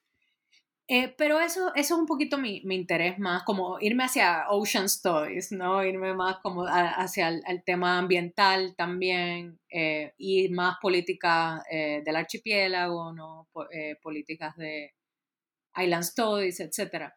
Eh, 0.89 1.13
pero 1.19 1.41
eso, 1.41 1.75
eso 1.75 1.95
es 1.95 2.01
un 2.01 2.07
poquito 2.07 2.39
mi, 2.39 2.63
mi, 2.65 2.77
interés 2.77 3.19
más, 3.19 3.43
como 3.43 3.79
irme 3.81 4.05
hacia 4.05 4.49
Ocean 4.51 4.85
Stories, 4.85 5.51
¿no? 5.51 5.85
Irme 5.85 6.15
más 6.15 6.39
como 6.39 6.65
hacia 6.65 7.29
el, 7.29 7.65
tema 7.65 7.99
ambiental 7.99 8.77
también 8.77 9.59
eh, 9.69 10.13
y 10.17 10.49
más 10.51 10.77
política 10.81 11.65
del 11.71 12.15
archipiélago, 12.15 13.13
¿no? 13.13 13.49
políticas 14.01 14.57
de 14.57 14.95
Island 15.77 16.05
Stories, 16.05 16.61
etc. 16.61 17.13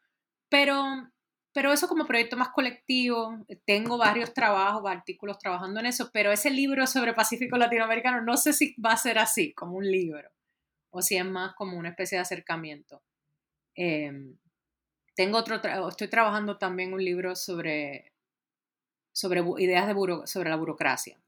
Pero 0.50 1.12
pero 1.54 1.74
eso 1.74 1.88
como 1.88 2.06
proyecto 2.06 2.38
más 2.38 2.50
colectivo, 2.50 3.44
tengo 3.66 3.98
varios 3.98 4.34
trabajos, 4.34 4.90
artículos 4.90 5.40
trabajando 5.40 5.80
en 5.80 5.88
eso, 5.88 6.10
pero 6.14 6.32
ese 6.32 6.52
libro 6.52 6.86
sobre 6.86 7.14
Pacífico 7.14 7.58
Latinoamericano 7.58 8.22
no 8.22 8.38
sé 8.38 8.54
si 8.54 8.76
va 8.76 8.92
a 8.92 8.98
ser 8.98 9.18
así, 9.18 9.54
como 9.54 9.78
un 9.78 9.90
libro, 9.90 10.30
o 10.92 11.02
si 11.02 11.18
es 11.18 11.26
más 11.26 11.56
como 11.56 11.78
una 11.78 11.90
especie 11.90 12.18
de 12.18 12.22
acercamiento. 12.22 13.02
Em, 13.74 14.38
tengo 15.16 15.40
otro, 15.40 15.60
estoy 15.90 16.08
trabajando 16.08 16.58
también 16.58 16.94
un 16.94 17.04
libro 17.04 17.36
sobre, 17.36 18.14
sobre 19.12 19.44
ideas 19.58 19.88
de 19.88 20.28
sobre 20.28 20.50
la 20.50 20.56
burocracia, 20.56 21.20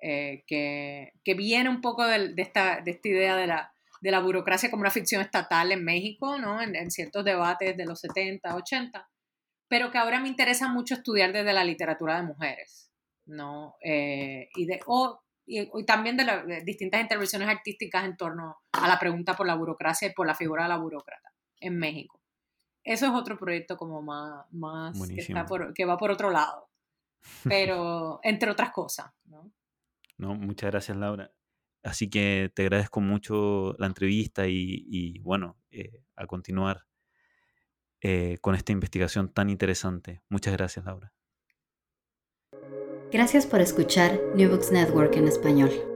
eh, 0.00 0.42
que, 0.46 1.12
que, 1.22 1.34
viene 1.34 1.68
un 1.68 1.82
poco 1.82 2.06
de, 2.06 2.32
esta, 2.38 2.80
de 2.80 2.92
esta 2.92 3.08
idea 3.08 3.36
de 3.36 3.46
la, 3.46 3.74
de 4.00 4.10
la 4.10 4.20
burocracia 4.20 4.70
como 4.70 4.80
una 4.80 4.90
ficción 4.90 5.20
estatal 5.20 5.70
en 5.72 5.84
México, 5.84 6.38
¿no? 6.38 6.62
en, 6.62 6.74
en 6.74 6.90
ciertos 6.90 7.24
debates 7.24 7.76
de 7.76 7.84
los 7.84 8.00
70, 8.00 8.56
80 8.56 9.09
pero 9.70 9.92
que 9.92 9.98
ahora 9.98 10.18
me 10.18 10.26
interesa 10.26 10.68
mucho 10.68 10.94
estudiar 10.94 11.32
desde 11.32 11.52
la 11.52 11.62
literatura 11.62 12.16
de 12.16 12.24
mujeres, 12.24 12.90
¿no? 13.26 13.76
Eh, 13.80 14.48
y, 14.56 14.66
de, 14.66 14.80
y, 15.46 15.84
también 15.84 16.16
de, 16.16 16.24
las 16.24 16.64
distintas 16.64 17.00
intervenciones 17.00 17.48
artísticas 17.48 18.04
en 18.04 18.16
torno 18.16 18.58
a 18.72 18.88
la 18.88 18.98
pregunta 18.98 19.36
por 19.36 19.46
la 19.46 19.54
burocracia 19.54 20.08
y 20.08 20.12
por 20.12 20.26
la 20.26 20.34
figura 20.34 20.64
de 20.64 20.70
la 20.70 20.76
burócrata 20.76 21.32
en 21.60 21.78
México. 21.78 22.20
Eso 22.82 23.06
es 23.06 23.12
otro 23.12 23.38
proyecto 23.38 23.76
como 23.76 24.02
más, 24.02 24.44
más 24.50 25.08
que, 25.08 25.24
que, 25.72 25.84
va 25.84 25.96
por 25.96 26.10
otro 26.10 26.30
lado, 26.30 26.68
pero 27.44 28.18
entre 28.24 28.50
otras 28.50 28.72
cosas, 28.72 29.12
¿no? 29.26 29.52
No, 30.18 30.34
muchas 30.34 30.72
gracias 30.72 30.96
Laura. 30.96 31.30
Así 31.84 32.10
que 32.10 32.50
te 32.56 32.62
agradezco 32.62 33.00
mucho 33.00 33.76
la 33.78 33.86
entrevista 33.86 34.48
y, 34.48 34.84
y 34.88 35.20
bueno, 35.20 35.58
eh, 35.70 36.02
a 36.16 36.26
continuar 36.26 36.89
eh, 38.02 38.38
con 38.40 38.54
esta 38.54 38.72
investigación 38.72 39.32
tan 39.32 39.50
interesante. 39.50 40.22
Muchas 40.28 40.54
gracias, 40.54 40.84
Laura. 40.84 41.12
Gracias 43.12 43.46
por 43.46 43.60
escuchar 43.60 44.20
New 44.34 44.50
Books 44.50 44.70
Network 44.70 45.16
en 45.16 45.26
español. 45.26 45.89